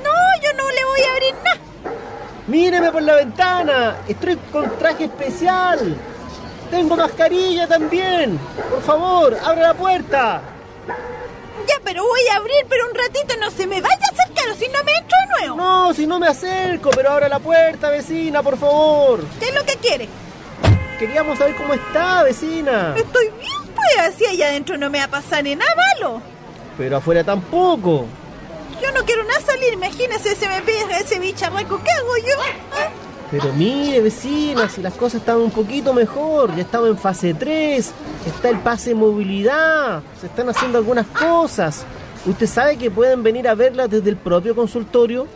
No, 0.03 0.41
yo 0.41 0.53
no 0.55 0.71
le 0.71 0.85
voy 0.85 1.01
a 1.01 1.11
abrir 1.11 1.33
nada. 1.43 1.57
Míreme 2.47 2.91
por 2.91 3.01
la 3.01 3.15
ventana. 3.15 3.97
Estoy 4.07 4.37
con 4.51 4.77
traje 4.77 5.05
especial. 5.05 5.95
Tengo 6.71 6.95
mascarilla 6.95 7.67
también. 7.67 8.39
Por 8.69 8.81
favor, 8.81 9.37
abra 9.43 9.61
la 9.61 9.73
puerta. 9.73 10.41
Ya, 11.67 11.75
pero 11.83 12.03
voy 12.03 12.21
a 12.31 12.37
abrir, 12.37 12.65
pero 12.69 12.85
un 12.87 12.95
ratito 12.95 13.35
no 13.39 13.51
se 13.51 13.67
me 13.67 13.81
vaya 13.81 13.95
a 13.95 14.13
acercar 14.13 14.49
o 14.49 14.55
si 14.55 14.67
no 14.69 14.83
me 14.83 14.93
entro 14.93 15.17
de 15.19 15.39
nuevo. 15.39 15.57
No, 15.57 15.93
si 15.93 16.07
no 16.07 16.17
me 16.17 16.27
acerco, 16.27 16.89
pero 16.91 17.11
abra 17.11 17.27
la 17.27 17.39
puerta, 17.39 17.89
vecina, 17.89 18.41
por 18.41 18.57
favor. 18.57 19.19
¿Qué 19.39 19.49
es 19.49 19.55
lo 19.55 19.65
que 19.65 19.75
quiere? 19.75 20.07
Queríamos 20.99 21.37
saber 21.37 21.55
cómo 21.55 21.73
está, 21.73 22.23
vecina. 22.23 22.95
Estoy 22.97 23.29
bien, 23.39 23.75
pues 23.75 24.07
así 24.07 24.25
allá 24.25 24.47
adentro 24.47 24.77
no 24.77 24.89
me 24.89 24.97
va 24.97 25.03
a 25.05 25.09
pasar 25.09 25.43
ni 25.43 25.55
nada 25.55 25.71
malo. 25.93 26.21
Pero 26.77 26.97
afuera 26.97 27.23
tampoco. 27.23 28.05
Yo 28.81 28.91
no 28.91 29.05
quiero 29.05 29.23
nada 29.23 29.41
salir, 29.41 29.73
imagínese, 29.73 30.35
se 30.35 30.47
me 30.47 30.61
pega 30.61 30.99
ese 30.99 31.19
bicharraco, 31.19 31.79
¿qué 31.83 31.91
hago 31.91 32.17
yo? 32.17 32.43
¿Ah? 32.73 32.89
Pero 33.29 33.51
mire, 33.53 34.01
vecina, 34.01 34.69
si 34.69 34.81
las 34.81 34.93
cosas 34.93 35.19
están 35.19 35.37
un 35.37 35.51
poquito 35.51 35.93
mejor, 35.93 36.55
ya 36.55 36.61
estamos 36.61 36.89
en 36.89 36.97
fase 36.97 37.33
3, 37.33 37.91
está 38.25 38.49
el 38.49 38.59
pase 38.59 38.91
de 38.91 38.95
movilidad, 38.95 40.01
se 40.19 40.27
están 40.27 40.49
haciendo 40.49 40.77
algunas 40.77 41.07
cosas. 41.07 41.85
¿Usted 42.25 42.47
sabe 42.47 42.77
que 42.77 42.89
pueden 42.89 43.23
venir 43.23 43.47
a 43.47 43.55
verla 43.55 43.87
desde 43.87 44.09
el 44.09 44.17
propio 44.17 44.55
consultorio? 44.55 45.27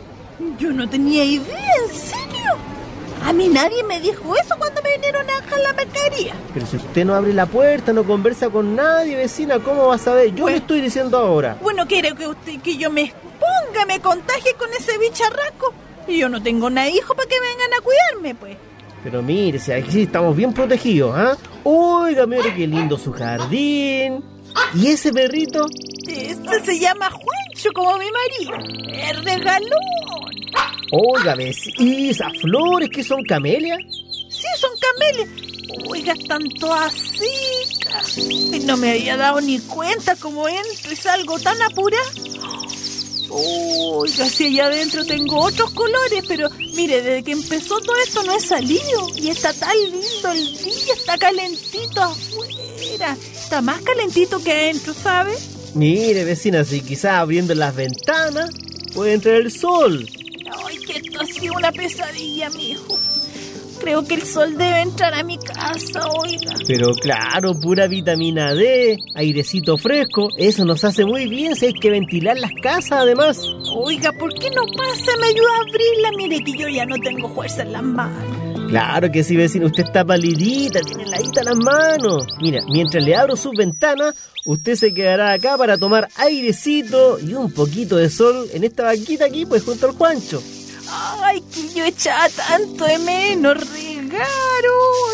Yo 0.58 0.72
no 0.72 0.88
tenía 0.88 1.24
idea, 1.24 1.74
¿en 1.84 1.96
serio? 1.96 2.71
A 3.24 3.32
mí 3.32 3.48
nadie 3.48 3.82
me 3.84 4.00
dijo 4.00 4.34
eso 4.36 4.54
cuando 4.58 4.82
me 4.82 4.92
vinieron 4.96 5.28
a 5.30 5.40
dejar 5.40 5.58
la 5.60 5.72
mercadería. 5.72 6.34
Pero 6.52 6.66
si 6.66 6.76
usted 6.76 7.04
no 7.04 7.14
abre 7.14 7.32
la 7.32 7.46
puerta, 7.46 7.92
no 7.92 8.04
conversa 8.04 8.50
con 8.50 8.74
nadie, 8.74 9.16
vecina, 9.16 9.58
¿cómo 9.60 9.86
va 9.88 9.94
a 9.94 9.98
saber? 9.98 10.28
Yo 10.34 10.42
Bueno. 10.42 10.48
le 10.48 10.56
estoy 10.56 10.80
diciendo 10.80 11.18
ahora. 11.18 11.56
Bueno, 11.62 11.86
quiere 11.86 12.14
que 12.14 12.26
usted 12.26 12.60
que 12.60 12.76
yo 12.76 12.90
me 12.90 13.02
exponga, 13.02 13.86
me 13.86 14.00
contagie 14.00 14.54
con 14.54 14.68
ese 14.72 14.98
bicharraco. 14.98 15.72
Y 16.08 16.18
yo 16.18 16.28
no 16.28 16.42
tengo 16.42 16.68
nada 16.68 16.88
hijo 16.88 17.14
para 17.14 17.28
que 17.28 17.36
vengan 17.40 17.78
a 17.78 17.82
cuidarme, 17.82 18.34
pues. 18.34 18.56
Pero 19.04 19.22
mire, 19.22 19.58
si 19.58 19.72
aquí 19.72 20.02
estamos 20.02 20.36
bien 20.36 20.52
protegidos, 20.52 21.14
¿ah? 21.16 21.36
Oiga, 21.64 22.26
mire 22.26 22.52
qué 22.54 22.66
lindo 22.66 22.98
su 22.98 23.12
jardín. 23.12 24.24
¿Y 24.74 24.88
ese 24.88 25.12
perrito? 25.12 25.66
Este 26.06 26.64
se 26.64 26.78
llama 26.78 27.10
Juancho, 27.10 27.72
como 27.74 27.98
mi 27.98 28.06
marido. 28.10 28.88
Es 28.92 29.24
regalón. 29.24 29.80
Oiga, 30.90 31.34
vecina, 31.34 31.76
¿y 31.78 32.10
esas 32.10 32.32
flores 32.40 32.90
que 32.90 33.02
son 33.02 33.22
camelias? 33.24 33.78
Sí, 34.28 34.46
son 34.58 34.70
camelias. 34.78 35.28
Oiga, 35.88 36.12
están 36.12 36.48
todas 36.60 36.92
secas. 36.92 38.18
No 38.64 38.76
me 38.76 38.92
había 38.92 39.16
dado 39.16 39.40
ni 39.40 39.58
cuenta 39.60 40.16
cómo 40.16 40.48
entro 40.48 40.92
y 40.92 40.96
salgo 40.96 41.38
tan 41.40 41.60
apurada. 41.62 42.02
Oiga, 43.30 44.28
si 44.28 44.46
allá 44.46 44.66
adentro 44.66 45.06
tengo 45.06 45.36
otros 45.36 45.70
colores, 45.70 46.22
pero 46.28 46.50
mire, 46.74 47.00
desde 47.00 47.22
que 47.22 47.32
empezó 47.32 47.80
todo 47.80 47.96
esto 47.96 48.22
no 48.24 48.36
he 48.36 48.40
salido. 48.40 49.08
Y 49.16 49.30
está 49.30 49.54
tan 49.54 49.74
lindo 49.76 50.30
el 50.30 50.58
día, 50.58 50.94
está 50.94 51.16
calentito 51.16 52.02
afuera. 52.02 53.16
Está 53.52 53.60
más 53.60 53.82
calentito 53.82 54.42
que 54.42 54.50
adentro, 54.50 54.94
¿sabe? 54.94 55.34
Mire, 55.74 56.24
vecina, 56.24 56.64
si 56.64 56.80
quizás 56.80 57.16
abriendo 57.16 57.54
las 57.54 57.76
ventanas 57.76 58.48
puede 58.94 59.12
entrar 59.12 59.34
el 59.34 59.50
sol. 59.50 60.08
Ay, 60.66 60.78
que 60.78 60.92
esto 60.94 61.20
ha 61.20 61.26
sido 61.26 61.52
una 61.52 61.70
pesadilla, 61.70 62.48
mi 62.48 62.70
hijo. 62.70 62.98
Creo 63.78 64.04
que 64.04 64.14
el 64.14 64.22
sol 64.22 64.56
debe 64.56 64.80
entrar 64.80 65.12
a 65.12 65.22
mi 65.22 65.36
casa, 65.36 66.00
oiga. 66.08 66.54
Pero 66.66 66.94
claro, 66.94 67.52
pura 67.60 67.88
vitamina 67.88 68.54
D, 68.54 68.96
airecito 69.14 69.76
fresco, 69.76 70.30
eso 70.38 70.64
nos 70.64 70.82
hace 70.84 71.04
muy 71.04 71.28
bien 71.28 71.54
si 71.54 71.66
hay 71.66 71.74
que 71.74 71.90
ventilar 71.90 72.38
las 72.38 72.52
casas 72.62 73.00
además. 73.00 73.38
Oiga, 73.76 74.12
¿por 74.12 74.32
qué 74.32 74.48
no 74.48 74.62
pasa? 74.74 75.12
Me 75.20 75.26
ayuda 75.26 75.48
a 75.58 75.60
abrirla. 75.60 76.10
Mire 76.16 76.42
que 76.42 76.56
yo 76.56 76.68
ya 76.70 76.86
no 76.86 76.96
tengo 77.00 77.28
fuerza 77.34 77.60
en 77.60 77.72
las 77.72 77.82
manos. 77.82 78.41
Claro 78.72 79.12
que 79.12 79.22
sí, 79.22 79.36
vecina, 79.36 79.66
usted 79.66 79.84
está 79.84 80.02
palidita, 80.02 80.80
tiene 80.80 81.02
heladita 81.02 81.42
las 81.42 81.56
manos. 81.56 82.24
Mira, 82.40 82.62
mientras 82.70 83.04
le 83.04 83.14
abro 83.14 83.36
sus 83.36 83.52
ventanas, 83.54 84.14
usted 84.46 84.76
se 84.76 84.94
quedará 84.94 85.34
acá 85.34 85.58
para 85.58 85.76
tomar 85.76 86.08
airecito 86.16 87.18
y 87.20 87.34
un 87.34 87.52
poquito 87.52 87.96
de 87.96 88.08
sol 88.08 88.48
en 88.50 88.64
esta 88.64 88.84
banquita 88.84 89.26
aquí, 89.26 89.44
pues 89.44 89.62
junto 89.62 89.88
al 89.88 89.92
Juancho. 89.92 90.42
Ay, 90.88 91.42
que 91.54 91.68
yo 91.74 91.84
echaba 91.84 92.30
tanto 92.30 92.86
de 92.86 92.98
menos 93.00 93.58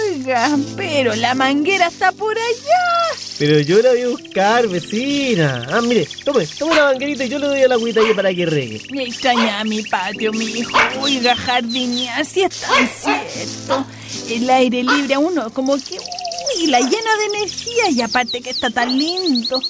oiga. 0.06 0.56
Pero 0.76 1.14
la 1.14 1.34
manguera 1.34 1.86
está 1.86 2.12
por 2.12 2.36
allá. 2.36 3.18
Pero 3.38 3.60
yo 3.60 3.80
la 3.80 3.90
voy 3.90 4.02
a 4.02 4.08
buscar, 4.08 4.68
vecina. 4.68 5.66
Ah, 5.70 5.80
mire, 5.80 6.08
tome, 6.24 6.46
tome 6.46 6.74
la 6.74 6.84
banquerita 6.84 7.24
y 7.24 7.28
yo 7.28 7.38
le 7.38 7.46
doy 7.46 7.62
a 7.62 7.68
la 7.68 7.74
agüita 7.74 8.00
ahí 8.00 8.12
para 8.14 8.34
que 8.34 8.46
regue. 8.46 8.82
Me 8.90 9.04
extraña 9.04 9.62
mi 9.64 9.82
patio, 9.82 10.32
mi 10.32 10.46
hijo. 10.46 10.76
Oiga, 11.00 11.36
jardinear, 11.36 12.24
si 12.24 12.42
es 12.42 12.60
tan 12.60 12.88
cierto. 12.88 13.86
El 14.28 14.50
aire 14.50 14.82
libre 14.82 15.14
a 15.14 15.18
uno 15.18 15.50
como 15.50 15.76
que... 15.76 15.98
Uy, 15.98 16.66
la 16.66 16.80
llena 16.80 17.16
de 17.18 17.36
energía 17.36 17.90
y 17.90 18.00
aparte 18.00 18.40
que 18.40 18.50
está 18.50 18.70
tan 18.70 18.96
lindo. 18.98 19.60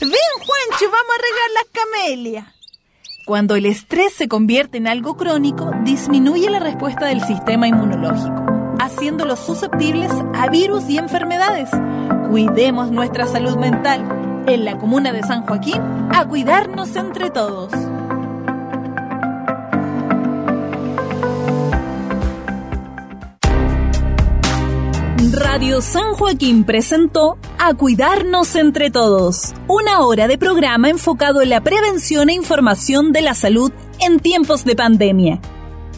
Ven, 0.00 0.10
Juancho, 0.10 0.90
vamos 0.90 1.14
a 1.14 1.22
regar 1.22 1.50
las 1.54 1.66
camelias. 1.72 2.62
Cuando 3.24 3.54
el 3.54 3.66
estrés 3.66 4.12
se 4.12 4.26
convierte 4.26 4.78
en 4.78 4.88
algo 4.88 5.16
crónico, 5.16 5.70
disminuye 5.84 6.50
la 6.50 6.58
respuesta 6.58 7.06
del 7.06 7.24
sistema 7.24 7.68
inmunológico, 7.68 8.41
haciéndolos 8.82 9.38
susceptibles 9.38 10.10
a 10.34 10.48
virus 10.48 10.88
y 10.88 10.98
enfermedades. 10.98 11.70
Cuidemos 12.28 12.90
nuestra 12.90 13.26
salud 13.26 13.56
mental. 13.56 14.44
En 14.46 14.64
la 14.64 14.76
comuna 14.76 15.12
de 15.12 15.22
San 15.22 15.42
Joaquín, 15.42 15.80
a 16.12 16.26
cuidarnos 16.26 16.96
entre 16.96 17.30
todos. 17.30 17.72
Radio 25.32 25.80
San 25.80 26.14
Joaquín 26.14 26.64
presentó 26.64 27.38
A 27.58 27.72
Cuidarnos 27.74 28.56
entre 28.56 28.90
Todos, 28.90 29.54
una 29.68 30.00
hora 30.00 30.26
de 30.26 30.38
programa 30.38 30.88
enfocado 30.88 31.40
en 31.40 31.50
la 31.50 31.60
prevención 31.60 32.30
e 32.30 32.34
información 32.34 33.12
de 33.12 33.22
la 33.22 33.34
salud 33.34 33.70
en 34.00 34.18
tiempos 34.18 34.64
de 34.64 34.74
pandemia, 34.74 35.40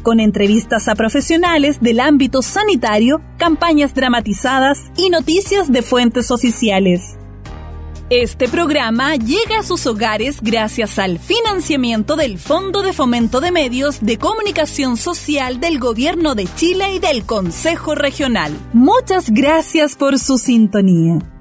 con 0.05 0.21
entrevistas 0.21 0.87
a 0.87 0.95
profesionales 0.95 1.81
del 1.81 1.99
ámbito 1.99 2.43
sanitario, 2.43 3.21
campañas 3.39 3.93
dramatizadas 3.95 4.79
y 4.97 5.11
noticias 5.11 5.73
de 5.73 5.83
fuentes 5.83 6.31
oficiales. 6.31 7.17
Este 8.11 8.49
programa 8.49 9.17
llega 9.17 9.61
a 9.61 9.63
sus 9.65 9.87
hogares 9.87 10.39
gracias 10.43 11.01
al 11.01 11.19
financiamiento 11.19 12.15
del 12.15 12.39
Fondo 12.39 12.83
de 12.83 12.93
Fomento 12.93 13.41
de 13.41 13.51
Medios 13.51 13.99
de 14.03 14.19
Comunicación 14.19 14.97
Social 14.97 15.59
del 15.59 15.81
Gobierno 15.81 16.37
de 16.37 16.47
Chile 16.55 16.95
y 16.95 16.99
del 17.01 17.25
Consejo 17.25 17.97
Regional. 17.97 18.53
Muchas 18.75 19.31
gracias 19.31 19.97
por 19.97 20.19
su 20.19 20.39
sintonía. 20.39 21.34